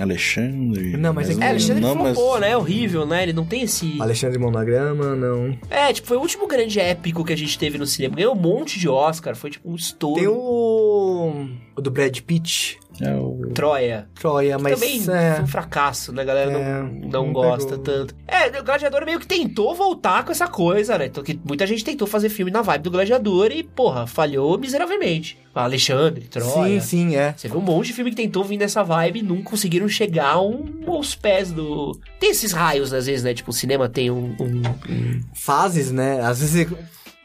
Alexandre. 0.00 0.96
Não, 0.96 1.12
mas 1.12 1.28
é 1.28 1.34
que- 1.34 1.42
É, 1.42 1.48
Alexandre 1.50 1.82
não, 1.82 1.94
flopou, 1.96 2.32
mas- 2.32 2.40
né? 2.40 2.56
Horrível, 2.56 3.04
né? 3.06 3.22
Ele 3.24 3.32
não 3.34 3.44
tem 3.44 3.62
esse. 3.62 4.00
Alexandre 4.00 4.38
Mão 4.38 4.50
na 4.50 4.64
Grama, 4.64 5.14
não. 5.14 5.56
É, 5.68 5.92
tipo, 5.92 6.08
foi 6.08 6.16
o 6.16 6.20
último 6.20 6.46
grande 6.46 6.80
épico 6.80 7.24
que 7.24 7.32
a 7.32 7.36
gente 7.36 7.58
teve 7.58 7.76
no 7.76 7.86
cinema. 7.86 8.16
Ganhou 8.16 8.34
um 8.34 8.38
monte 8.40 8.78
de 8.78 8.88
Oscar, 8.88 9.36
foi 9.36 9.50
tipo 9.50 9.70
um 9.70 9.74
estouro. 9.74 10.18
Tem 10.18 10.28
o. 10.28 11.46
o 11.76 11.80
do 11.80 11.90
Brad 11.90 12.18
Pitt, 12.20 12.78
É 13.00 13.14
o... 13.14 13.50
Troia. 13.54 14.06
Troia, 14.14 14.58
mas. 14.58 14.74
Também 14.78 14.98
é, 15.10 15.34
foi 15.34 15.44
um 15.44 15.46
fracasso, 15.46 16.12
né? 16.12 16.22
A 16.22 16.24
galera 16.24 16.50
É, 16.50 16.82
não, 16.82 16.84
não, 16.92 17.08
não 17.26 17.32
gosta 17.32 17.70
pegou. 17.78 17.84
tanto. 17.84 18.14
É, 18.28 18.60
o 18.60 18.64
Gladiador 18.64 19.04
meio 19.06 19.18
que 19.18 19.26
tentou 19.26 19.74
voltar 19.74 20.24
com 20.24 20.30
essa 20.32 20.46
coisa, 20.46 20.98
né? 20.98 21.06
Então, 21.06 21.22
que 21.24 21.38
muita 21.44 21.66
gente 21.66 21.84
tentou 21.84 22.06
fazer 22.06 22.28
filme 22.28 22.50
na 22.50 22.60
vibe 22.62 22.82
do 22.82 22.90
Gladiador 22.90 23.50
e, 23.50 23.62
porra, 23.62 24.06
falhou 24.06 24.58
miseravelmente. 24.58 25.38
Alexandre, 25.54 26.26
Troia. 26.28 26.80
Sim, 26.80 27.10
sim, 27.10 27.16
é. 27.16 27.34
Você 27.36 27.46
vê 27.48 27.56
um 27.56 27.60
monte 27.60 27.88
de 27.88 27.92
filme 27.92 28.10
que 28.10 28.16
tentou 28.16 28.42
vir 28.44 28.56
nessa 28.56 28.82
vibe 28.82 29.18
e 29.18 29.22
não 29.22 29.42
conseguiram 29.42 29.86
chegar 29.88 30.40
um, 30.40 30.64
aos 30.86 31.14
pés 31.14 31.50
do. 31.52 31.98
Tem 32.18 32.30
esses 32.30 32.52
raios, 32.52 32.92
às 32.92 33.06
vezes, 33.06 33.22
né? 33.22 33.34
Tipo, 33.34 33.50
o 33.50 33.54
cinema 33.54 33.88
tem 33.88 34.10
um. 34.10 34.34
um- 34.40 34.62
um- 34.90 35.20
Fases, 35.34 35.90
né? 35.92 36.20
Às 36.22 36.40
vezes 36.40 36.66
você 36.68 36.76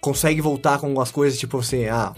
consegue 0.07 0.39
voltar 0.39 0.79
com 0.79 0.87
algumas 0.87 1.11
coisas, 1.11 1.37
tipo 1.37 1.57
assim, 1.59 1.85
ah, 1.87 2.13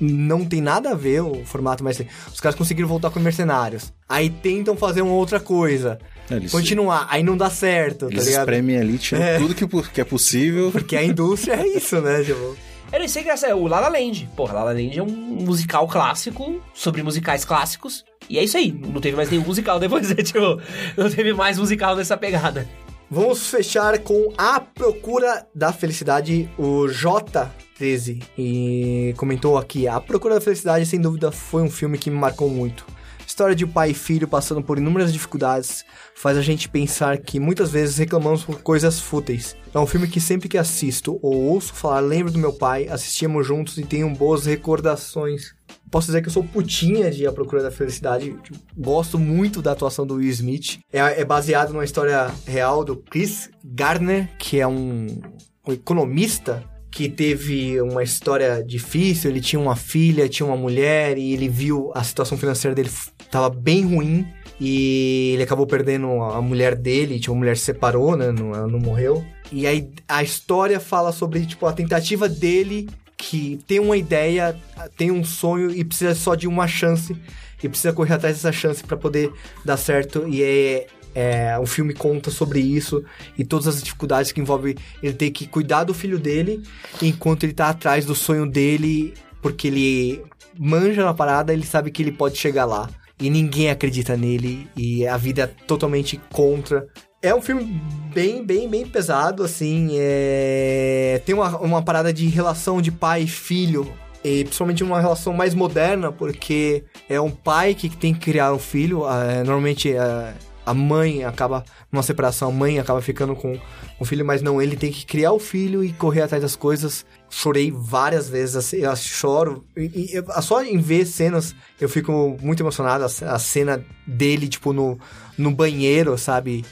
não 0.00 0.44
tem 0.44 0.60
nada 0.60 0.90
a 0.90 0.94
ver 0.94 1.20
o 1.22 1.44
formato, 1.44 1.84
mas 1.84 2.02
os 2.32 2.40
caras 2.40 2.58
conseguiram 2.58 2.88
voltar 2.88 3.10
com 3.10 3.20
mercenários. 3.20 3.92
Aí 4.08 4.28
tentam 4.28 4.76
fazer 4.76 5.02
uma 5.02 5.14
outra 5.14 5.38
coisa. 5.38 6.00
É, 6.28 6.34
Eles, 6.34 6.50
continuar. 6.50 7.06
Aí 7.08 7.22
não 7.22 7.36
dá 7.36 7.48
certo, 7.48 8.06
tá 8.06 8.12
eles 8.12 8.26
ligado? 8.26 8.40
espremem 8.40 8.76
ali, 8.76 8.98
tiram 8.98 9.22
É. 9.22 9.38
tudo 9.38 9.54
que, 9.54 10.00
é 10.00 10.04
possível. 10.04 10.72
Porque 10.72 10.96
a 10.96 11.04
indústria 11.04 11.54
é 11.54 11.68
isso, 11.68 12.00
né, 12.00 12.24
tipo... 12.24 12.56
Eu 12.92 12.98
nem 12.98 13.08
sei 13.08 13.22
que 13.22 13.30
essa 13.30 13.46
é 13.46 13.54
o 13.54 13.66
La 13.68 13.80
La 13.80 13.88
Land. 13.88 14.28
Porra, 14.36 14.52
La 14.52 14.64
La 14.64 14.72
Land 14.72 14.98
é 14.98 15.02
um 15.02 15.06
musical 15.06 15.86
clássico 15.88 16.60
sobre 16.74 17.02
musicais 17.02 17.42
clássicos. 17.44 18.04
E 18.28 18.38
é 18.38 18.44
isso 18.44 18.56
aí, 18.56 18.70
não 18.72 19.00
teve 19.00 19.16
mais 19.16 19.30
nenhum 19.30 19.44
musical 19.44 19.78
depois, 19.80 20.10
né? 20.10 20.16
tipo, 20.22 20.60
não 20.96 21.08
teve 21.08 21.32
mais 21.32 21.56
musical 21.58 21.96
nessa 21.96 22.16
pegada. 22.16 22.68
Vamos 23.14 23.48
fechar 23.48 23.98
com 23.98 24.32
A 24.38 24.58
Procura 24.58 25.46
da 25.54 25.70
Felicidade, 25.70 26.48
o 26.56 26.86
J13. 26.86 28.22
E 28.38 29.12
comentou 29.18 29.58
aqui: 29.58 29.86
A 29.86 30.00
Procura 30.00 30.36
da 30.36 30.40
Felicidade, 30.40 30.86
sem 30.86 30.98
dúvida, 30.98 31.30
foi 31.30 31.60
um 31.60 31.68
filme 31.68 31.98
que 31.98 32.08
me 32.08 32.16
marcou 32.16 32.48
muito. 32.48 32.86
História 33.26 33.54
de 33.54 33.66
pai 33.66 33.90
e 33.90 33.94
filho 33.94 34.26
passando 34.26 34.62
por 34.62 34.78
inúmeras 34.78 35.12
dificuldades 35.12 35.84
faz 36.14 36.38
a 36.38 36.40
gente 36.40 36.70
pensar 36.70 37.18
que 37.18 37.38
muitas 37.38 37.70
vezes 37.70 37.98
reclamamos 37.98 38.44
por 38.44 38.62
coisas 38.62 38.98
fúteis. 38.98 39.58
É 39.74 39.78
um 39.78 39.86
filme 39.86 40.08
que 40.08 40.18
sempre 40.18 40.48
que 40.48 40.56
assisto 40.56 41.18
ou 41.20 41.34
ouço 41.34 41.74
falar, 41.74 42.00
lembro 42.00 42.32
do 42.32 42.38
meu 42.38 42.54
pai, 42.54 42.88
assistíamos 42.88 43.46
juntos 43.46 43.76
e 43.76 43.84
tenho 43.84 44.08
boas 44.08 44.46
recordações. 44.46 45.54
Posso 45.92 46.06
dizer 46.06 46.22
que 46.22 46.28
eu 46.28 46.32
sou 46.32 46.42
putinha 46.42 47.10
de 47.10 47.26
A 47.26 47.30
Procura 47.32 47.62
da 47.62 47.70
Felicidade. 47.70 48.34
Tipo, 48.42 48.58
gosto 48.76 49.18
muito 49.18 49.60
da 49.60 49.72
atuação 49.72 50.06
do 50.06 50.14
Will 50.14 50.30
Smith. 50.30 50.78
É, 50.90 51.20
é 51.20 51.24
baseado 51.24 51.70
numa 51.74 51.84
história 51.84 52.30
real 52.46 52.82
do 52.82 52.96
Chris 52.96 53.50
Gardner, 53.62 54.30
que 54.38 54.58
é 54.58 54.66
um, 54.66 55.20
um 55.68 55.72
economista 55.72 56.64
que 56.90 57.10
teve 57.10 57.78
uma 57.82 58.02
história 58.02 58.64
difícil. 58.64 59.30
Ele 59.30 59.40
tinha 59.42 59.60
uma 59.60 59.76
filha, 59.76 60.28
tinha 60.30 60.46
uma 60.46 60.56
mulher 60.56 61.18
e 61.18 61.34
ele 61.34 61.48
viu 61.48 61.92
a 61.94 62.02
situação 62.02 62.38
financeira 62.38 62.74
dele 62.74 62.88
f- 62.88 63.10
tava 63.30 63.50
bem 63.50 63.84
ruim. 63.84 64.26
E 64.58 65.32
ele 65.34 65.42
acabou 65.42 65.66
perdendo 65.66 66.06
a 66.22 66.36
a 66.38 66.40
mulher 66.40 66.74
dele, 66.74 67.18
tipo, 67.20 67.32
a 67.34 67.36
mulher 67.36 67.56
se 67.58 67.64
separou, 67.64 68.16
né? 68.16 68.32
Não, 68.32 68.54
ela 68.54 68.66
não 68.66 68.78
morreu. 68.78 69.22
E 69.50 69.66
aí 69.66 69.90
a 70.08 70.22
história 70.22 70.80
fala 70.80 71.12
sobre, 71.12 71.44
tipo, 71.44 71.66
a 71.66 71.72
tentativa 71.72 72.28
dele 72.28 72.88
que 73.22 73.60
tem 73.68 73.78
uma 73.78 73.96
ideia, 73.96 74.60
tem 74.96 75.12
um 75.12 75.24
sonho 75.24 75.70
e 75.70 75.84
precisa 75.84 76.12
só 76.12 76.34
de 76.34 76.48
uma 76.48 76.66
chance 76.66 77.16
e 77.62 77.68
precisa 77.68 77.92
correr 77.92 78.14
atrás 78.14 78.34
dessa 78.34 78.50
chance 78.50 78.82
para 78.82 78.96
poder 78.96 79.32
dar 79.64 79.76
certo 79.76 80.26
e 80.28 80.42
é 80.42 80.86
é, 81.14 81.58
o 81.58 81.66
filme 81.66 81.92
conta 81.92 82.30
sobre 82.30 82.58
isso 82.58 83.04
e 83.36 83.44
todas 83.44 83.66
as 83.66 83.82
dificuldades 83.82 84.32
que 84.32 84.40
envolve 84.40 84.78
ele 85.02 85.12
ter 85.12 85.30
que 85.30 85.46
cuidar 85.46 85.84
do 85.84 85.92
filho 85.92 86.18
dele 86.18 86.62
enquanto 87.02 87.44
ele 87.44 87.52
tá 87.52 87.68
atrás 87.68 88.06
do 88.06 88.14
sonho 88.14 88.46
dele, 88.46 89.12
porque 89.42 89.68
ele 89.68 90.22
manja 90.58 91.04
na 91.04 91.12
parada, 91.12 91.52
ele 91.52 91.66
sabe 91.66 91.90
que 91.90 92.02
ele 92.02 92.12
pode 92.12 92.38
chegar 92.38 92.64
lá. 92.64 92.88
E 93.20 93.28
ninguém 93.28 93.68
acredita 93.68 94.16
nele 94.16 94.66
e 94.74 95.06
a 95.06 95.18
vida 95.18 95.42
é 95.42 95.46
totalmente 95.46 96.18
contra. 96.32 96.88
É 97.22 97.34
um 97.34 97.40
filme 97.40 97.80
bem, 98.12 98.44
bem, 98.44 98.68
bem 98.68 98.84
pesado, 98.86 99.44
assim. 99.44 99.90
é... 99.98 101.22
Tem 101.24 101.34
uma, 101.34 101.56
uma 101.58 101.82
parada 101.82 102.12
de 102.12 102.26
relação 102.26 102.82
de 102.82 102.90
pai 102.90 103.22
e 103.22 103.28
filho. 103.28 103.92
E 104.24 104.44
principalmente 104.44 104.84
uma 104.84 105.00
relação 105.00 105.32
mais 105.32 105.54
moderna, 105.54 106.12
porque 106.12 106.84
é 107.08 107.20
um 107.20 107.30
pai 107.30 107.74
que 107.74 107.88
tem 107.88 108.12
que 108.14 108.20
criar 108.20 108.52
um 108.52 108.58
filho. 108.58 109.04
ah, 109.04 109.42
normalmente 109.44 109.96
ah, 109.96 110.32
a 110.64 110.72
mãe 110.72 111.24
acaba, 111.24 111.64
numa 111.90 112.04
separação, 112.04 112.48
a 112.48 112.52
mãe 112.52 112.78
acaba 112.78 113.02
ficando 113.02 113.34
com 113.34 113.58
o 113.98 114.04
filho, 114.04 114.24
mas 114.24 114.40
não, 114.40 114.62
ele 114.62 114.76
tem 114.76 114.92
que 114.92 115.04
criar 115.04 115.32
o 115.32 115.40
filho 115.40 115.82
e 115.82 115.92
correr 115.92 116.22
atrás 116.22 116.40
das 116.42 116.54
coisas. 116.54 117.04
Chorei 117.28 117.72
várias 117.74 118.28
vezes, 118.28 118.54
assim, 118.54 118.76
eu 118.78 118.94
choro. 118.94 119.64
E, 119.76 119.90
e 120.12 120.16
eu- 120.16 120.24
só 120.42 120.62
em 120.62 120.78
ver 120.78 121.04
cenas, 121.04 121.52
eu 121.80 121.88
fico 121.88 122.36
muito 122.40 122.62
emocionado. 122.62 123.04
A, 123.04 123.34
a 123.34 123.38
cena 123.40 123.84
dele, 124.06 124.46
tipo, 124.48 124.72
no, 124.72 124.98
no 125.36 125.50
banheiro, 125.50 126.16
sabe? 126.16 126.64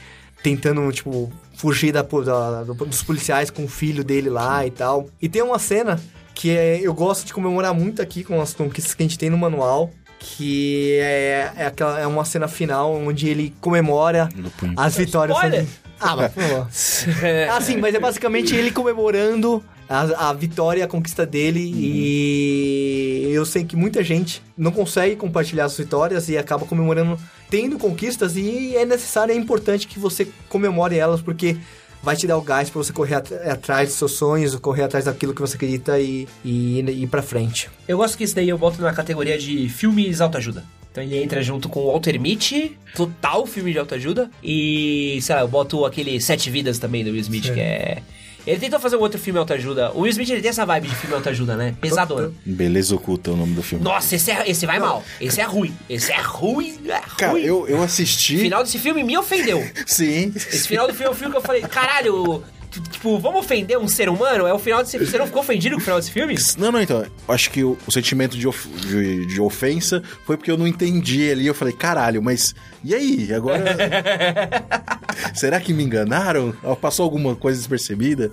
Tentando, 0.43 0.91
tipo, 0.93 1.31
fugir 1.57 1.93
da, 1.93 2.03
da- 2.03 2.63
dos 2.65 3.03
policiais 3.03 3.51
com 3.51 3.65
o 3.65 3.69
filho 3.69 4.03
dele 4.03 4.31
lá 4.31 4.67
e 4.67 4.71
tal. 4.71 5.09
E 5.21 5.29
tem 5.29 5.43
uma 5.43 5.59
cena 5.59 6.01
que 6.35 6.51
é, 6.51 6.81
eu 6.81 6.95
gosto 6.95 7.27
de 7.27 7.35
comemorar 7.35 7.75
muito 7.75 8.01
aqui 8.01 8.25
com 8.25 8.41
as 8.41 8.55
conquistas 8.55 8.95
que 8.95 9.03
a 9.03 9.07
gente 9.07 9.19
tem 9.19 9.29
no 9.31 9.37
manual. 9.39 9.91
Que 10.19 10.99
é, 11.01 11.51
é, 11.57 11.67
aquela, 11.67 11.99
é 11.99 12.07
uma 12.07 12.25
cena 12.27 12.47
final 12.47 12.95
onde 12.95 13.27
ele 13.29 13.55
comemora 13.61 14.29
as 14.77 14.95
vitórias. 14.97 15.37
Spoiler! 15.37 15.67
Ah, 15.99 16.17
mas 16.17 16.33
por 16.33 16.43
favor. 16.43 16.69
Ah, 17.51 17.61
sim, 17.61 17.77
mas 17.79 17.95
é 17.95 17.99
basicamente 17.99 18.55
ele 18.55 18.71
comemorando 18.71 19.63
a, 19.91 20.29
a 20.31 20.33
vitória, 20.33 20.85
a 20.85 20.89
conquista 20.89 21.27
dele. 21.27 21.61
E 21.61 23.33
eu 23.33 23.45
sei 23.45 23.65
que 23.65 23.75
muita 23.77 24.03
gente 24.03 24.41
não 24.57 24.71
consegue 24.71 25.17
compartilhar 25.17 25.65
as 25.65 25.77
vitórias 25.77 26.29
e 26.29 26.39
acaba 26.39 26.65
comemorando, 26.65 27.19
tendo 27.51 27.79
conquistas. 27.79 28.37
E 28.37 28.77
é 28.77 28.85
necessário, 28.87 29.33
é 29.33 29.37
importante 29.37 29.87
que 29.89 29.99
você 29.99 30.29
comemore 30.49 30.97
elas, 30.97 31.21
porque 31.21 31.57
vai 32.03 32.17
te 32.17 32.27
dar 32.27 32.39
o 32.39 32.43
gás 32.43 32.71
pra 32.71 32.83
você 32.83 32.93
correr 32.93 33.17
at- 33.17 33.33
atrás 33.33 33.89
dos 33.91 33.99
seus 33.99 34.13
sonhos, 34.13 34.55
correr 34.57 34.85
atrás 34.85 35.05
daquilo 35.05 35.35
que 35.35 35.41
você 35.41 35.57
acredita 35.57 35.99
e, 35.99 36.27
e 36.45 36.81
ir 36.81 37.07
pra 37.09 37.21
frente. 37.21 37.69
Eu 37.87 37.99
gosto 37.99 38.17
que 38.17 38.25
esse 38.25 38.35
daí 38.35 38.49
eu 38.49 38.57
boto 38.57 38.81
na 38.81 38.93
categoria 38.93 39.37
de 39.37 39.69
filmes 39.69 40.21
autoajuda. 40.21 40.65
Então 40.91 41.05
ele 41.05 41.23
entra 41.23 41.41
junto 41.43 41.69
com 41.69 41.81
o 41.81 41.93
Walter 41.93 42.19
Mitty, 42.21 42.77
total 42.97 43.47
filme 43.47 43.73
de 43.73 43.79
autoajuda. 43.79 44.29
E, 44.43 45.19
sei 45.23 45.35
lá, 45.37 45.43
eu 45.43 45.49
boto 45.49 45.85
aquele 45.85 46.21
Sete 46.21 46.51
Vidas 46.51 46.79
também 46.79 47.05
do 47.05 47.11
Will 47.11 47.21
Smith, 47.21 47.45
Sim. 47.47 47.55
que 47.55 47.61
é. 47.61 48.03
Ele 48.47 48.59
tentou 48.59 48.81
fazer 48.81 48.97
um 48.97 49.01
outro 49.01 49.19
filme 49.19 49.39
autoajuda. 49.39 49.93
O 49.93 50.01
Will 50.01 50.11
Smith 50.11 50.31
ele 50.31 50.41
tem 50.41 50.51
essa 50.51 50.65
vibe 50.67 50.89
de 50.89 50.95
filme 50.97 51.15
autoajuda, 51.15 51.57
né? 51.57 51.75
Pesadona. 51.81 52.33
Beleza 52.45 52.95
Oculta 52.95 53.31
é 53.31 53.33
o 53.35 53.37
nome 53.37 53.55
do 53.55 53.63
filme. 53.63 53.85
Nossa, 53.85 54.15
esse, 54.17 54.31
é, 54.31 54.49
esse 54.49 54.67
vai 54.67 54.79
mal. 54.79 55.03
Esse 55.21 55.41
é 55.41 55.45
ruim. 55.45 55.75
Esse 55.89 56.13
é 56.13 56.21
ruim. 56.21 56.79
É 56.87 57.01
Cara, 57.17 57.33
ruim. 57.33 57.43
eu, 57.43 57.69
eu 57.69 57.79
O 57.79 57.83
assisti. 57.83 58.39
final 58.39 58.63
desse 58.63 58.79
filme 58.79 59.03
me 59.03 59.17
ofendeu. 59.17 59.63
Sim. 59.87 60.33
Esse 60.35 60.67
final 60.69 60.87
do 60.87 60.93
filme 60.95 61.09
é 61.09 61.11
o 61.11 61.15
filme 61.15 61.33
que 61.33 61.39
eu 61.39 61.43
falei, 61.43 61.63
caralho, 61.63 62.43
tipo, 62.71 63.19
vamos 63.19 63.41
ofender 63.41 63.79
um 63.79 63.89
ser 63.89 64.09
humano? 64.09 64.47
É 64.47 64.53
o 64.55 64.59
final 64.59 64.83
desse 64.83 64.99
Você 64.99 65.19
não 65.19 65.27
ficou 65.27 65.43
ofendido 65.43 65.75
com 65.77 65.81
o 65.81 65.85
final 65.85 65.99
desse 65.99 66.11
filme? 66.13 66.35
Não, 66.59 66.71
não, 66.71 66.81
então. 66.81 67.05
Acho 67.29 67.51
que 67.51 67.65
o, 67.65 67.77
o 67.87 67.91
sentimento 67.93 68.37
de, 68.37 68.47
of- 68.47 68.69
de, 68.69 69.27
de 69.27 69.41
ofensa 69.41 70.03
foi 70.25 70.37
porque 70.37 70.51
eu 70.51 70.57
não 70.57 70.67
entendi 70.67 71.31
ali. 71.31 71.47
Eu 71.47 71.55
falei, 71.55 71.75
caralho, 71.75 72.23
mas 72.23 72.55
e 72.85 72.95
aí? 72.95 73.33
Agora. 73.35 73.65
Será 75.35 75.61
que 75.61 75.73
me 75.73 75.83
enganaram? 75.85 76.53
Passou 76.81 77.05
alguma 77.05 77.35
coisa 77.35 77.59
despercebida? 77.59 78.31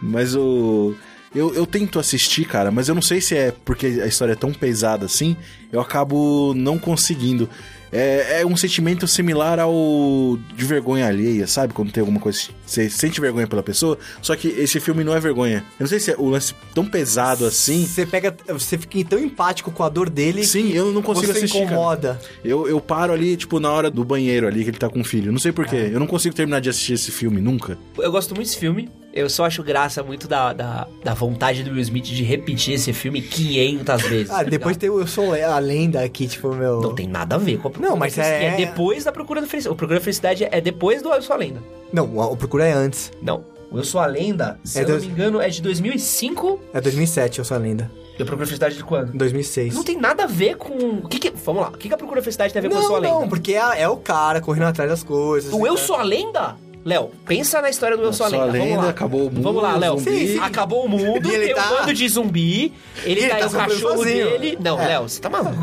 Mas 0.00 0.34
o. 0.34 0.94
Eu, 1.34 1.52
eu 1.52 1.66
tento 1.66 1.98
assistir, 1.98 2.44
cara, 2.46 2.70
mas 2.70 2.88
eu 2.88 2.94
não 2.94 3.02
sei 3.02 3.20
se 3.20 3.36
é 3.36 3.52
porque 3.64 3.86
a 3.86 4.06
história 4.06 4.34
é 4.34 4.36
tão 4.36 4.52
pesada 4.52 5.04
assim, 5.04 5.36
eu 5.72 5.80
acabo 5.80 6.54
não 6.54 6.78
conseguindo. 6.78 7.50
É, 7.96 8.40
é 8.40 8.46
um 8.46 8.56
sentimento 8.56 9.06
similar 9.06 9.60
ao 9.60 10.36
de 10.56 10.64
vergonha 10.64 11.06
alheia, 11.06 11.46
sabe? 11.46 11.72
Quando 11.72 11.92
tem 11.92 12.00
alguma 12.00 12.18
coisa. 12.20 12.40
Você 12.66 12.90
sente 12.90 13.20
vergonha 13.20 13.46
pela 13.46 13.62
pessoa, 13.62 13.96
só 14.20 14.34
que 14.34 14.48
esse 14.48 14.80
filme 14.80 15.04
não 15.04 15.14
é 15.14 15.20
vergonha. 15.20 15.58
Eu 15.78 15.84
não 15.84 15.86
sei 15.86 16.00
se 16.00 16.10
é 16.10 16.16
o 16.18 16.28
lance 16.28 16.54
tão 16.74 16.84
pesado 16.84 17.46
assim. 17.46 17.86
Você 17.86 18.04
pega. 18.04 18.34
Você 18.48 18.76
fica 18.76 19.02
tão 19.08 19.18
empático 19.18 19.70
com 19.70 19.82
a 19.84 19.88
dor 19.88 20.10
dele 20.10 20.44
Sim, 20.44 20.72
eu 20.72 20.90
não 20.90 21.02
consigo 21.02 21.26
você 21.32 21.38
assistir. 21.38 21.58
cara. 21.60 21.70
incomoda. 21.72 22.20
Eu, 22.44 22.66
eu 22.66 22.80
paro 22.80 23.12
ali, 23.12 23.36
tipo, 23.36 23.60
na 23.60 23.70
hora 23.70 23.90
do 23.90 24.04
banheiro 24.04 24.48
ali, 24.48 24.64
que 24.64 24.70
ele 24.70 24.78
tá 24.78 24.88
com 24.88 25.00
o 25.00 25.04
filho. 25.04 25.30
Não 25.30 25.38
sei 25.38 25.50
É. 25.50 25.52
porquê. 25.52 25.90
Eu 25.92 26.00
não 26.00 26.06
consigo 26.08 26.34
terminar 26.34 26.60
de 26.60 26.68
assistir 26.70 26.94
esse 26.94 27.12
filme 27.12 27.40
nunca. 27.40 27.78
Eu 27.96 28.10
gosto 28.10 28.34
muito 28.34 28.48
desse 28.48 28.58
filme. 28.58 28.90
Eu 29.12 29.30
só 29.30 29.44
acho 29.44 29.62
graça 29.62 30.02
muito 30.02 30.26
da, 30.26 30.52
da, 30.52 30.88
da 31.04 31.14
vontade 31.14 31.62
do 31.62 31.70
Will 31.70 31.78
Smith 31.82 32.02
de 32.06 32.24
repetir 32.24 32.74
esse 32.74 32.92
filme 32.92 33.22
500 33.22 34.02
vezes. 34.02 34.30
Ah, 34.30 34.38
tá 34.38 34.42
depois 34.42 34.76
ligado? 34.76 34.80
tem 34.80 34.90
o 34.90 34.98
Eu 35.00 35.06
Sou 35.06 35.32
a 35.32 35.58
Lenda 35.60 36.02
aqui, 36.02 36.26
tipo, 36.26 36.52
meu. 36.52 36.80
Não 36.80 36.92
tem 36.96 37.06
nada 37.06 37.36
a 37.36 37.38
ver 37.38 37.58
com 37.58 37.68
a 37.68 37.70
Procura 37.70 37.83
Não, 37.84 37.92
da 37.94 37.96
mas 38.00 38.18
é- 38.18 38.44
É 38.46 38.56
depois 38.56 39.04
da 39.04 39.12
Procura 39.12 39.40
da 39.40 39.46
Felicidade. 39.46 39.72
O 39.74 39.76
Procura 39.76 39.98
da 39.98 40.04
Felicidade 40.04 40.48
é 40.50 40.60
depois 40.60 41.02
do 41.02 41.12
Eu 41.12 41.22
Sou 41.22 41.34
a 41.34 41.38
Lenda. 41.38 41.62
Não, 41.92 42.16
o 42.18 42.36
Procura 42.36 42.66
é 42.66 42.72
antes. 42.72 43.12
Não. 43.22 43.44
O 43.70 43.78
Eu 43.78 43.84
Sou 43.84 44.00
a 44.00 44.06
Lenda, 44.06 44.58
se 44.64 44.78
É 44.78 44.82
eu 44.82 44.86
dois- 44.86 45.02
não 45.02 45.08
me 45.08 45.14
engano, 45.14 45.40
é 45.40 45.48
de 45.48 45.60
2005. 45.60 46.60
É 46.72 46.80
2007, 46.80 47.38
Eu 47.40 47.44
Sou 47.44 47.56
a 47.56 47.60
Lenda. 47.60 47.90
E 48.16 48.22
o 48.22 48.26
Procura 48.26 48.44
da 48.44 48.46
Felicidade 48.46 48.74
é 48.74 48.78
de 48.78 48.84
quando? 48.84 49.12
2006. 49.12 49.74
Não 49.74 49.82
tem 49.82 49.98
nada 49.98 50.22
a 50.22 50.26
ver 50.26 50.56
com... 50.56 50.72
O 51.02 51.08
que 51.08 51.18
que... 51.18 51.30
Vamos 51.44 51.62
lá. 51.62 51.68
O 51.70 51.72
que 51.72 51.88
que 51.88 51.94
a 51.94 51.96
Procura 51.96 52.20
da 52.20 52.24
Felicidade 52.24 52.52
tem 52.52 52.60
a 52.60 52.62
ver 52.62 52.68
com 52.68 52.76
o 52.76 52.78
Eu 52.78 52.82
Sou 52.86 52.96
a 52.96 53.00
não, 53.00 53.08
Lenda? 53.08 53.20
não, 53.22 53.28
porque 53.28 53.54
é, 53.54 53.80
é 53.82 53.88
o 53.88 53.96
cara 53.96 54.40
correndo 54.40 54.66
atrás 54.66 54.88
das 54.88 55.02
coisas. 55.02 55.52
O 55.52 55.66
Eu? 55.66 55.76
Sou 55.76 55.96
a 55.96 56.02
Lenda? 56.04 56.56
Léo, 56.84 57.10
pensa 57.24 57.62
na 57.62 57.70
história 57.70 57.96
do 57.96 58.02
Eu 58.02 58.12
Sou 58.12 58.26
a 58.26 58.28
Lenda. 58.28 58.58
Vamos 58.58 58.76
lá. 58.76 58.88
acabou 58.90 59.20
o 59.22 59.30
mundo, 59.30 59.42
Vamos 59.42 59.62
lá, 59.62 59.76
Léo. 59.76 59.98
zumbi. 59.98 60.38
Acabou 60.38 60.84
o 60.84 60.88
mundo, 60.88 61.26
E 61.32 61.34
ele 61.34 61.46
tem 61.46 61.54
tá- 61.54 61.72
um 61.72 61.76
bando 61.78 61.94
de 61.94 62.08
zumbi, 62.08 62.72
ele, 63.04 63.20
ele 63.22 63.28
tá, 63.30 63.38
tá 63.38 63.46
o 63.46 63.50
cachorro 63.50 63.96
sozinho. 63.96 64.30
dele... 64.38 64.58
Não, 64.60 64.78
É. 64.80 64.88
Léo, 64.88 65.08
você 65.08 65.20
tá 65.20 65.30
maluco. 65.30 65.56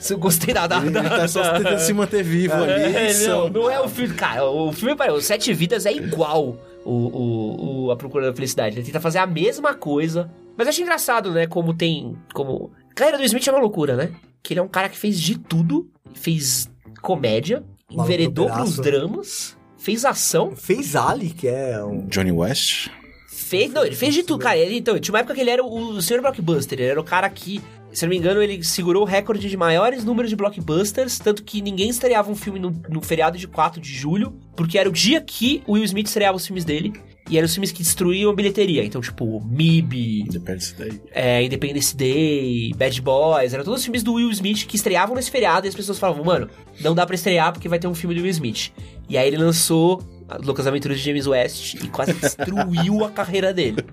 Você 0.00 0.14
gostei 0.14 0.54
da... 0.54 0.66
da, 0.66 0.78
Ele, 0.78 0.96
ele 0.98 1.08
tá 1.08 1.28
só 1.28 1.42
tentando 1.58 1.78
se 1.78 1.92
manter 1.92 2.22
vivo 2.24 2.54
ali. 2.54 2.96
É, 2.96 3.12
não, 3.28 3.48
não 3.50 3.70
é 3.70 3.78
o 3.80 3.88
filme. 3.88 4.14
Cara, 4.14 4.44
o 4.48 4.72
filme, 4.72 4.96
peraí, 4.96 5.12
o 5.14 5.20
Sete 5.20 5.52
Vidas 5.52 5.84
é 5.84 5.92
igual 5.92 6.56
o, 6.84 6.90
o, 6.90 7.84
o 7.86 7.90
A 7.90 7.96
Procura 7.96 8.26
da 8.26 8.34
Felicidade. 8.34 8.76
Ele 8.78 8.86
tenta 8.86 9.00
fazer 9.00 9.18
a 9.18 9.26
mesma 9.26 9.74
coisa. 9.74 10.30
Mas 10.56 10.66
eu 10.66 10.70
acho 10.70 10.80
engraçado, 10.82 11.32
né? 11.32 11.46
Como 11.46 11.74
tem. 11.74 12.16
Como. 12.32 12.70
A 12.90 12.94
carreira 12.94 13.18
do 13.18 13.24
Smith 13.24 13.46
é 13.46 13.50
uma 13.52 13.60
loucura, 13.60 13.94
né? 13.94 14.10
Que 14.42 14.54
ele 14.54 14.60
é 14.60 14.62
um 14.62 14.68
cara 14.68 14.88
que 14.88 14.96
fez 14.96 15.20
de 15.20 15.38
tudo. 15.38 15.86
Fez 16.14 16.70
comédia, 17.02 17.62
Maluco 17.90 18.04
enveredou 18.06 18.46
pedaço. 18.46 18.62
pros 18.62 18.76
dramas, 18.86 19.55
fez 19.86 20.04
ação, 20.04 20.56
Fez 20.56 20.96
Ali, 20.96 21.30
que 21.30 21.46
é 21.46 21.80
um. 21.84 22.08
Johnny 22.08 22.32
West. 22.32 22.88
fez. 23.28 23.72
Não, 23.72 23.84
ele 23.84 23.94
fez 23.94 24.12
de 24.12 24.24
tudo, 24.24 24.42
cara. 24.42 24.58
Ele, 24.58 24.76
então, 24.76 24.98
tinha 24.98 25.12
uma 25.12 25.20
época 25.20 25.32
que 25.32 25.40
ele 25.40 25.50
era 25.50 25.62
o, 25.62 25.90
o 25.90 26.02
senhor 26.02 26.20
blockbuster. 26.20 26.80
Ele 26.80 26.88
era 26.88 27.00
o 27.00 27.04
cara 27.04 27.30
que, 27.30 27.62
se 27.92 28.04
eu 28.04 28.08
não 28.08 28.10
me 28.10 28.16
engano, 28.16 28.42
ele 28.42 28.64
segurou 28.64 29.04
o 29.04 29.06
recorde 29.06 29.48
de 29.48 29.56
maiores 29.56 30.04
números 30.04 30.28
de 30.28 30.34
blockbusters. 30.34 31.20
Tanto 31.20 31.44
que 31.44 31.62
ninguém 31.62 31.88
estreava 31.88 32.28
um 32.28 32.34
filme 32.34 32.58
no, 32.58 32.74
no 32.88 33.00
feriado 33.00 33.38
de 33.38 33.46
4 33.46 33.80
de 33.80 33.94
julho, 33.94 34.32
porque 34.56 34.76
era 34.76 34.88
o 34.88 34.92
dia 34.92 35.20
que 35.20 35.62
o 35.68 35.74
Will 35.74 35.84
Smith 35.84 36.08
estreava 36.08 36.36
os 36.36 36.44
filmes 36.44 36.64
dele. 36.64 36.92
E 37.28 37.36
eram 37.36 37.46
os 37.46 37.52
filmes 37.52 37.72
que 37.72 37.82
destruíam 37.82 38.30
a 38.30 38.34
bilheteria. 38.34 38.84
Então, 38.84 39.00
tipo, 39.00 39.44
MIB, 39.44 40.22
Independence 40.22 40.74
Day. 40.74 41.00
é, 41.10 41.42
Independence 41.42 41.96
Day, 41.96 42.72
Bad 42.76 43.00
Boys, 43.02 43.52
eram 43.52 43.64
todos 43.64 43.80
os 43.80 43.84
filmes 43.84 44.02
do 44.02 44.14
Will 44.14 44.30
Smith 44.30 44.64
que 44.66 44.76
estreavam 44.76 45.16
nesse 45.16 45.30
feriado 45.30 45.66
e 45.66 45.68
as 45.68 45.74
pessoas 45.74 45.98
falavam, 45.98 46.24
mano, 46.24 46.48
não 46.80 46.94
dá 46.94 47.04
pra 47.04 47.16
estrear 47.16 47.52
porque 47.52 47.68
vai 47.68 47.78
ter 47.78 47.88
um 47.88 47.94
filme 47.94 48.14
do 48.14 48.22
Will 48.22 48.30
Smith. 48.30 48.70
E 49.08 49.18
aí 49.18 49.26
ele 49.26 49.38
lançou 49.38 50.02
Loucas 50.44 50.66
Aventuras 50.66 50.98
de 50.98 51.04
James 51.04 51.26
West 51.26 51.74
e 51.74 51.88
quase 51.88 52.12
destruiu 52.14 53.04
a 53.04 53.10
carreira 53.10 53.52
dele. 53.52 53.84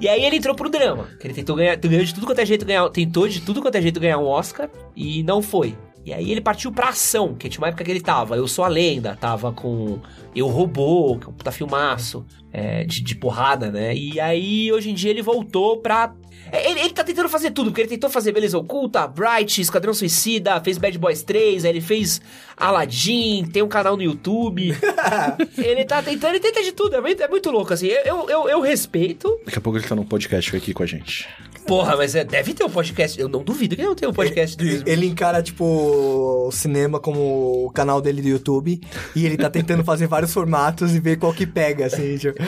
E 0.00 0.08
aí 0.08 0.24
ele 0.24 0.36
entrou 0.36 0.54
pro 0.54 0.68
drama, 0.70 1.08
que 1.18 1.26
ele 1.26 1.34
tentou 1.34 1.56
ganhar, 1.56 1.74
ganhou 1.76 2.04
de 2.04 2.14
tudo 2.14 2.24
quanto 2.26 2.40
é 2.40 2.46
jeito 2.46 2.64
ganhar, 2.64 2.88
tentou 2.90 3.26
de 3.26 3.40
tudo 3.40 3.60
quanto 3.60 3.74
é 3.74 3.82
jeito 3.82 3.98
ganhar 3.98 4.18
um 4.18 4.26
Oscar 4.26 4.70
e 4.94 5.24
não 5.24 5.42
foi. 5.42 5.76
E 6.04 6.12
aí 6.12 6.30
ele 6.30 6.40
partiu 6.40 6.72
pra 6.72 6.88
ação, 6.88 7.34
que 7.34 7.48
tinha 7.48 7.60
uma 7.60 7.68
época 7.68 7.84
que 7.84 7.90
ele 7.90 8.00
tava, 8.00 8.36
Eu 8.36 8.48
Sou 8.48 8.64
a 8.64 8.68
Lenda, 8.68 9.16
tava 9.20 9.52
com 9.52 9.98
Eu 10.34 10.46
Robô, 10.46 11.18
que 11.18 11.26
é 11.26 11.28
um 11.28 11.32
puta 11.32 11.52
filmaço, 11.52 12.24
é, 12.52 12.84
de, 12.84 13.02
de 13.02 13.14
porrada, 13.14 13.70
né? 13.70 13.94
E 13.94 14.18
aí 14.18 14.72
hoje 14.72 14.90
em 14.90 14.94
dia 14.94 15.10
ele 15.10 15.22
voltou 15.22 15.78
pra 15.78 16.14
é, 16.50 16.70
ele, 16.70 16.80
ele 16.80 16.90
tá 16.90 17.04
tentando 17.04 17.28
fazer 17.28 17.50
tudo, 17.50 17.70
porque 17.70 17.82
ele 17.82 17.88
tentou 17.88 18.08
fazer 18.08 18.32
Beleza 18.32 18.56
Oculta, 18.58 19.06
Bright, 19.06 19.60
Esquadrão 19.60 19.92
Suicida, 19.92 20.60
fez 20.60 20.78
Bad 20.78 20.98
Boys 20.98 21.22
3, 21.22 21.64
aí 21.64 21.70
ele 21.70 21.80
fez 21.80 22.20
Aladdin, 22.56 23.44
tem 23.52 23.62
um 23.62 23.68
canal 23.68 23.96
no 23.96 24.02
YouTube. 24.02 24.74
ele 25.58 25.84
tá 25.84 26.02
tentando, 26.02 26.30
ele 26.30 26.40
tenta 26.40 26.62
de 26.62 26.72
tudo, 26.72 26.96
é 26.96 27.00
muito, 27.00 27.22
é 27.22 27.28
muito 27.28 27.50
louco, 27.50 27.72
assim. 27.74 27.88
Eu, 27.88 28.28
eu, 28.30 28.48
eu 28.48 28.60
respeito. 28.60 29.38
Daqui 29.44 29.58
a 29.58 29.60
pouco 29.60 29.78
ele 29.78 29.86
tá 29.86 29.94
num 29.94 30.06
podcast 30.06 30.56
aqui 30.56 30.72
com 30.72 30.82
a 30.82 30.86
gente. 30.86 31.28
Porra, 31.68 31.96
mas 31.96 32.14
é, 32.14 32.24
deve 32.24 32.54
ter 32.54 32.64
um 32.64 32.70
podcast. 32.70 33.20
Eu 33.20 33.28
não 33.28 33.44
duvido 33.44 33.76
que 33.76 33.82
não 33.82 33.94
tenha 33.94 34.10
um 34.10 34.14
podcast 34.14 34.56
do 34.56 34.64
Will 34.64 34.72
Smith. 34.76 34.88
Ele 34.88 35.06
encara, 35.06 35.42
tipo, 35.42 35.64
o 35.64 36.50
cinema 36.50 36.98
como 36.98 37.66
o 37.66 37.70
canal 37.70 38.00
dele 38.00 38.22
do 38.22 38.28
YouTube 38.28 38.80
e 39.14 39.26
ele 39.26 39.36
tá 39.36 39.50
tentando 39.50 39.84
fazer 39.84 40.06
vários 40.06 40.32
formatos 40.32 40.94
e 40.94 40.98
ver 40.98 41.18
qual 41.18 41.32
que 41.32 41.46
pega, 41.46 41.86
assim, 41.86 42.16
tipo. 42.16 42.38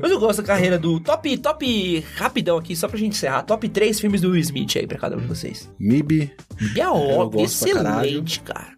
Mas 0.00 0.10
eu 0.10 0.18
gosto 0.18 0.40
da 0.40 0.48
carreira 0.48 0.78
do 0.78 0.98
top, 0.98 1.36
top, 1.36 2.04
rapidão 2.16 2.56
aqui, 2.56 2.74
só 2.74 2.88
pra 2.88 2.98
gente 2.98 3.12
encerrar. 3.12 3.42
Top 3.42 3.68
3 3.68 4.00
filmes 4.00 4.22
do 4.22 4.30
Will 4.30 4.40
Smith 4.40 4.76
aí 4.76 4.86
pra 4.86 4.98
cada 4.98 5.16
um 5.16 5.20
de 5.20 5.26
vocês. 5.26 5.70
MIB, 5.78 6.32
MIB 6.60 6.80
é 6.80 6.88
óbvio, 6.88 7.44
excelente, 7.44 8.40
cara. 8.40 8.72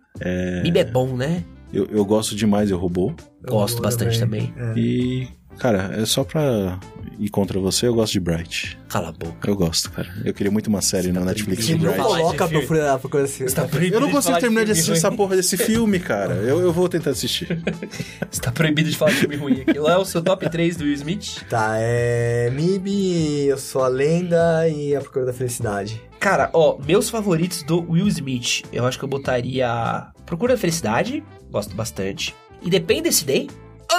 MIB 0.64 0.78
é 0.80 0.84
bom, 0.84 1.16
né? 1.16 1.44
eu, 1.74 1.86
eu 1.90 2.04
gosto 2.04 2.36
demais 2.36 2.70
Eu 2.70 2.78
Robô. 2.78 3.12
Gosto 3.46 3.82
bastante 3.82 4.18
também. 4.18 4.54
E, 4.76 5.26
cara, 5.58 5.90
é 5.96 6.04
só 6.06 6.24
pra 6.24 6.78
ir 7.18 7.28
contra 7.28 7.58
você, 7.60 7.86
eu 7.86 7.94
gosto 7.94 8.12
de 8.12 8.20
Bright. 8.20 8.78
Cala 8.88 9.08
a 9.08 9.12
boca. 9.12 9.48
Eu 9.48 9.56
gosto, 9.56 9.90
cara. 9.90 10.08
Eu 10.24 10.32
queria 10.34 10.50
muito 10.50 10.66
uma 10.68 10.82
série 10.82 11.12
na 11.12 11.20
Netflix 11.20 11.66
de 11.66 11.76
Bright. 11.76 11.96
coloca 11.98 12.46
de 12.48 12.66
pra 12.66 12.98
filme. 12.98 13.00
coisa 13.10 13.24
assim. 13.26 13.44
Você 13.44 13.54
tá 13.54 13.66
proibido 13.66 13.96
Eu 13.96 14.00
não 14.00 14.08
de 14.08 14.14
consigo 14.14 14.38
terminar 14.38 14.64
de 14.64 14.66
filme 14.66 14.72
assistir 14.72 14.90
ruim. 14.90 14.98
essa 14.98 15.12
porra 15.12 15.36
desse 15.36 15.56
filme, 15.56 16.00
cara. 16.00 16.34
Eu, 16.34 16.60
eu 16.60 16.72
vou 16.72 16.88
tentar 16.88 17.10
assistir. 17.10 17.46
Você 18.30 18.40
tá 18.40 18.50
proibido 18.50 18.90
de 18.90 18.96
falar 18.96 19.12
de 19.12 19.18
filme 19.18 19.36
ruim 19.36 19.60
aqui. 19.62 19.78
Lá 19.78 19.92
é 19.94 19.96
o 19.98 20.04
seu 20.04 20.22
top 20.22 20.48
3 20.48 20.76
do 20.76 20.84
Will 20.84 20.94
Smith. 20.94 21.44
Tá, 21.48 21.74
é. 21.76 22.50
MIB, 22.50 23.46
Eu 23.46 23.58
Sou 23.58 23.82
a 23.82 23.88
Lenda 23.88 24.68
e 24.68 24.94
A 24.94 25.00
Procura 25.00 25.26
da 25.26 25.32
Felicidade. 25.32 26.00
Cara, 26.18 26.50
ó, 26.52 26.78
meus 26.84 27.08
favoritos 27.10 27.62
do 27.62 27.80
Will 27.90 28.08
Smith. 28.08 28.62
Eu 28.72 28.86
acho 28.86 28.98
que 28.98 29.04
eu 29.04 29.08
botaria 29.08 30.06
Procura 30.24 30.54
da 30.54 30.58
Felicidade. 30.58 31.22
Gosto 31.50 31.74
bastante. 31.74 32.34
Independence 32.62 33.24
Day. 33.24 33.48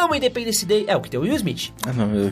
Amo 0.04 0.16
Independence 0.16 0.66
Day. 0.66 0.86
É, 0.88 0.96
o 0.96 1.02
que 1.02 1.10
tem 1.10 1.20
o 1.20 1.24
Will 1.24 1.36
Smith. 1.36 1.72
Ah, 1.86 1.94
não. 1.94 2.14
eu- 2.14 2.32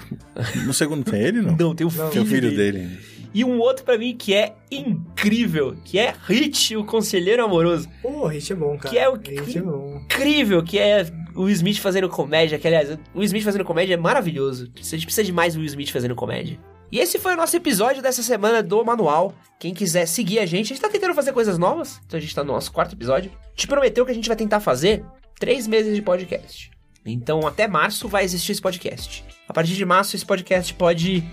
No 0.66 0.74
segundo 0.74 1.04
tem 1.10 1.22
ele, 1.22 1.42
não? 1.42 1.56
Não, 1.56 1.76
tem 1.76 1.86
o 1.88 1.90
Não. 1.92 1.92
filho, 1.92 2.10
Tem 2.12 2.22
o 2.22 2.26
filho 2.26 2.50
dele. 2.52 2.80
dele. 2.80 3.00
E 3.34 3.44
um 3.44 3.58
outro 3.60 3.84
pra 3.84 3.98
mim 3.98 4.16
que 4.16 4.34
é 4.34 4.54
incrível, 4.70 5.76
que 5.84 5.98
é 5.98 6.14
Hit, 6.28 6.76
o 6.78 6.86
Conselheiro 6.86 7.44
Amoroso. 7.44 7.90
Pô, 8.02 8.28
Hit 8.28 8.54
é 8.54 8.56
bom, 8.56 8.78
cara. 8.78 8.90
Que 8.90 9.00
é 9.00 9.10
o- 9.10 9.16
Hit 9.16 9.58
é 9.58 9.62
bom. 9.62 10.02
Incrível, 10.06 10.64
que 10.64 10.78
é 10.78 11.06
o 11.36 11.42
Will 11.44 11.54
Smith 11.56 11.80
fazendo 11.80 12.08
comédia, 12.10 12.60
que 12.60 12.68
aliás, 12.68 12.92
o 12.92 13.00
Will 13.16 13.24
Smith 13.26 13.44
fazendo 13.44 13.66
comédia 13.66 13.96
é 13.96 13.98
maravilhoso. 13.98 14.72
A 14.76 14.82
gente 14.84 15.06
precisa 15.06 15.24
de 15.24 15.32
mais 15.32 15.56
Will 15.56 15.66
Smith 15.66 15.90
fazendo 15.90 16.14
comédia. 16.16 16.60
E 16.92 17.00
esse 17.00 17.18
foi 17.18 17.34
o 17.34 17.38
nosso 17.38 17.56
episódio 17.56 18.04
dessa 18.04 18.22
semana 18.22 18.62
do 18.62 18.86
Manual. 18.86 19.34
Quem 19.60 19.74
quiser 19.74 20.06
seguir 20.06 20.38
a 20.38 20.46
gente, 20.46 20.66
a 20.72 20.76
gente 20.76 20.82
tá 20.82 20.90
tentando 20.90 21.16
fazer 21.16 21.32
coisas 21.34 21.58
novas. 21.58 22.00
Então 22.06 22.20
a 22.20 22.22
gente 22.22 22.36
tá 22.36 22.44
no 22.44 22.54
nosso 22.54 22.72
quarto 22.72 22.94
episódio. 22.94 23.32
Te 23.56 23.66
prometeu 23.66 24.06
que 24.06 24.12
a 24.12 24.14
gente 24.14 24.28
vai 24.28 24.38
tentar 24.38 24.60
fazer 24.60 25.04
três 25.40 25.66
meses 25.66 25.96
de 25.96 26.04
podcast. 26.04 26.70
Então 27.06 27.46
até 27.46 27.68
março 27.68 28.08
vai 28.08 28.24
existir 28.24 28.52
esse 28.54 28.62
podcast. 28.62 29.24
A 29.48 29.54
partir 29.54 29.74
de 29.74 29.86
março 29.86 30.16
esse 30.16 30.26
podcast 30.26 30.74
pode 30.74 31.24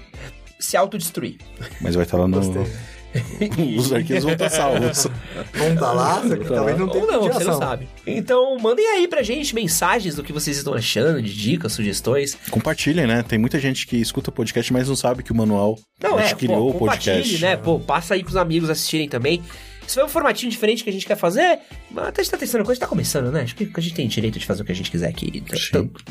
se 0.58 0.76
autodestruir. 0.76 1.36
Mas 1.80 1.94
vai 1.94 2.04
estar 2.04 2.18
lá 2.18 2.28
no. 2.28 2.40
Os 3.76 3.92
arquivos 3.92 4.22
vão 4.22 4.32
estar 4.34 4.48
salvos. 4.50 5.08
Vamos 5.54 5.80
tá 5.80 5.92
lá, 5.92 6.22
talvez 6.46 6.78
não 6.78 6.88
tenha 6.88 7.04
Ou 7.04 7.10
não, 7.10 7.22
você 7.32 7.44
não 7.44 7.58
sabe. 7.58 7.88
Então 8.06 8.56
mandem 8.58 8.86
aí 8.86 9.08
pra 9.08 9.22
gente 9.22 9.52
mensagens 9.54 10.14
do 10.14 10.22
que 10.22 10.32
vocês 10.32 10.56
estão 10.56 10.74
achando, 10.74 11.20
de 11.20 11.34
dicas, 11.34 11.72
sugestões. 11.72 12.38
Compartilhem, 12.50 13.06
né? 13.06 13.24
Tem 13.24 13.38
muita 13.38 13.58
gente 13.58 13.86
que 13.86 13.96
escuta 13.96 14.30
o 14.30 14.32
podcast, 14.32 14.72
mas 14.72 14.88
não 14.88 14.94
sabe 14.94 15.22
que 15.24 15.32
o 15.32 15.34
manual 15.34 15.76
Não, 16.00 16.18
a 16.18 16.22
é, 16.22 16.34
criou 16.34 16.70
pô, 16.70 16.76
o 16.76 16.78
compartilhe, 16.80 17.16
podcast. 17.16 17.42
né? 17.42 17.56
Pô, 17.56 17.80
passa 17.80 18.14
aí 18.14 18.22
pros 18.22 18.36
amigos 18.36 18.70
assistirem 18.70 19.08
também. 19.08 19.42
Se 19.90 19.96
for 19.96 20.04
um 20.04 20.08
formatinho 20.08 20.52
diferente 20.52 20.84
que 20.84 20.90
a 20.90 20.92
gente 20.92 21.04
quer 21.04 21.16
fazer, 21.16 21.58
mas 21.90 22.06
até 22.06 22.20
a 22.20 22.22
gente 22.22 22.30
tá 22.30 22.36
testando 22.36 22.64
coisa, 22.64 22.80
tá 22.80 22.86
começando, 22.86 23.32
né? 23.32 23.42
Acho 23.42 23.56
que 23.56 23.68
a 23.74 23.80
gente 23.80 23.92
tem 23.92 24.06
direito 24.06 24.38
de 24.38 24.46
fazer 24.46 24.62
o 24.62 24.64
que 24.64 24.70
a 24.70 24.74
gente 24.74 24.88
quiser 24.88 25.08
aqui. 25.08 25.42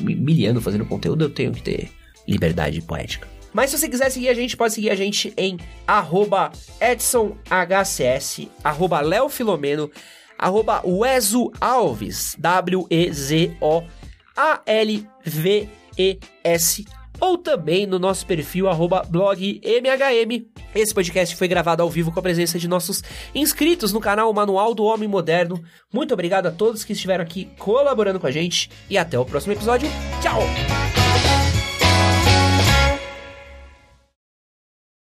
Me 0.01 0.15
milhando 0.15 0.59
fazendo 0.59 0.86
conteúdo, 0.86 1.23
eu 1.23 1.30
tenho 1.30 1.53
que 1.53 1.61
ter 1.61 1.89
liberdade 2.27 2.82
poética. 2.82 3.25
Mas 3.53 3.69
se 3.69 3.77
você 3.77 3.88
quiser 3.88 4.09
seguir 4.09 4.27
a 4.27 4.34
gente, 4.34 4.57
pode 4.57 4.73
seguir 4.73 4.89
a 4.89 4.95
gente 4.95 5.34
em 5.38 5.55
arroba 5.88 6.51
EdsonHCS, 6.82 8.49
arroba 8.61 8.99
Leofilomeno, 8.99 9.89
arroba 10.38 10.82
Wezo 10.86 11.49
Alves, 11.61 12.36
W-E-Z-O-A-L-V-E-S, 12.38 13.80
ou 17.20 17.38
também 17.38 17.86
no 17.86 17.99
nosso 17.99 18.26
perfil 18.26 18.67
arroba 18.70 19.03
blog 19.07 19.61
MHM. 19.63 20.47
Esse 20.74 20.93
podcast 20.93 21.36
foi 21.36 21.47
gravado 21.47 21.82
ao 21.82 21.89
vivo 21.89 22.11
com 22.11 22.20
a 22.20 22.24
presença 22.24 22.59
de 22.59 22.67
nossos 22.67 23.03
inscritos 23.34 23.91
no 23.91 23.99
canal 23.99 24.32
Manual 24.34 24.74
do 24.74 24.84
Homem 24.84 25.07
Moderno. 25.07 25.61
Muito 25.91 26.13
obrigado 26.13 26.47
a 26.47 26.51
todos 26.51 26.84
que 26.84 26.93
estiveram 26.93 27.24
aqui 27.24 27.49
colaborando 27.57 28.20
com 28.20 28.28
a 28.28 28.32
gente 28.32 28.70
e 28.89 28.97
até 28.97 29.17
o 29.17 29.26
próximo 29.26 29.53
episódio. 29.53 29.89
Tchau! 30.22 30.99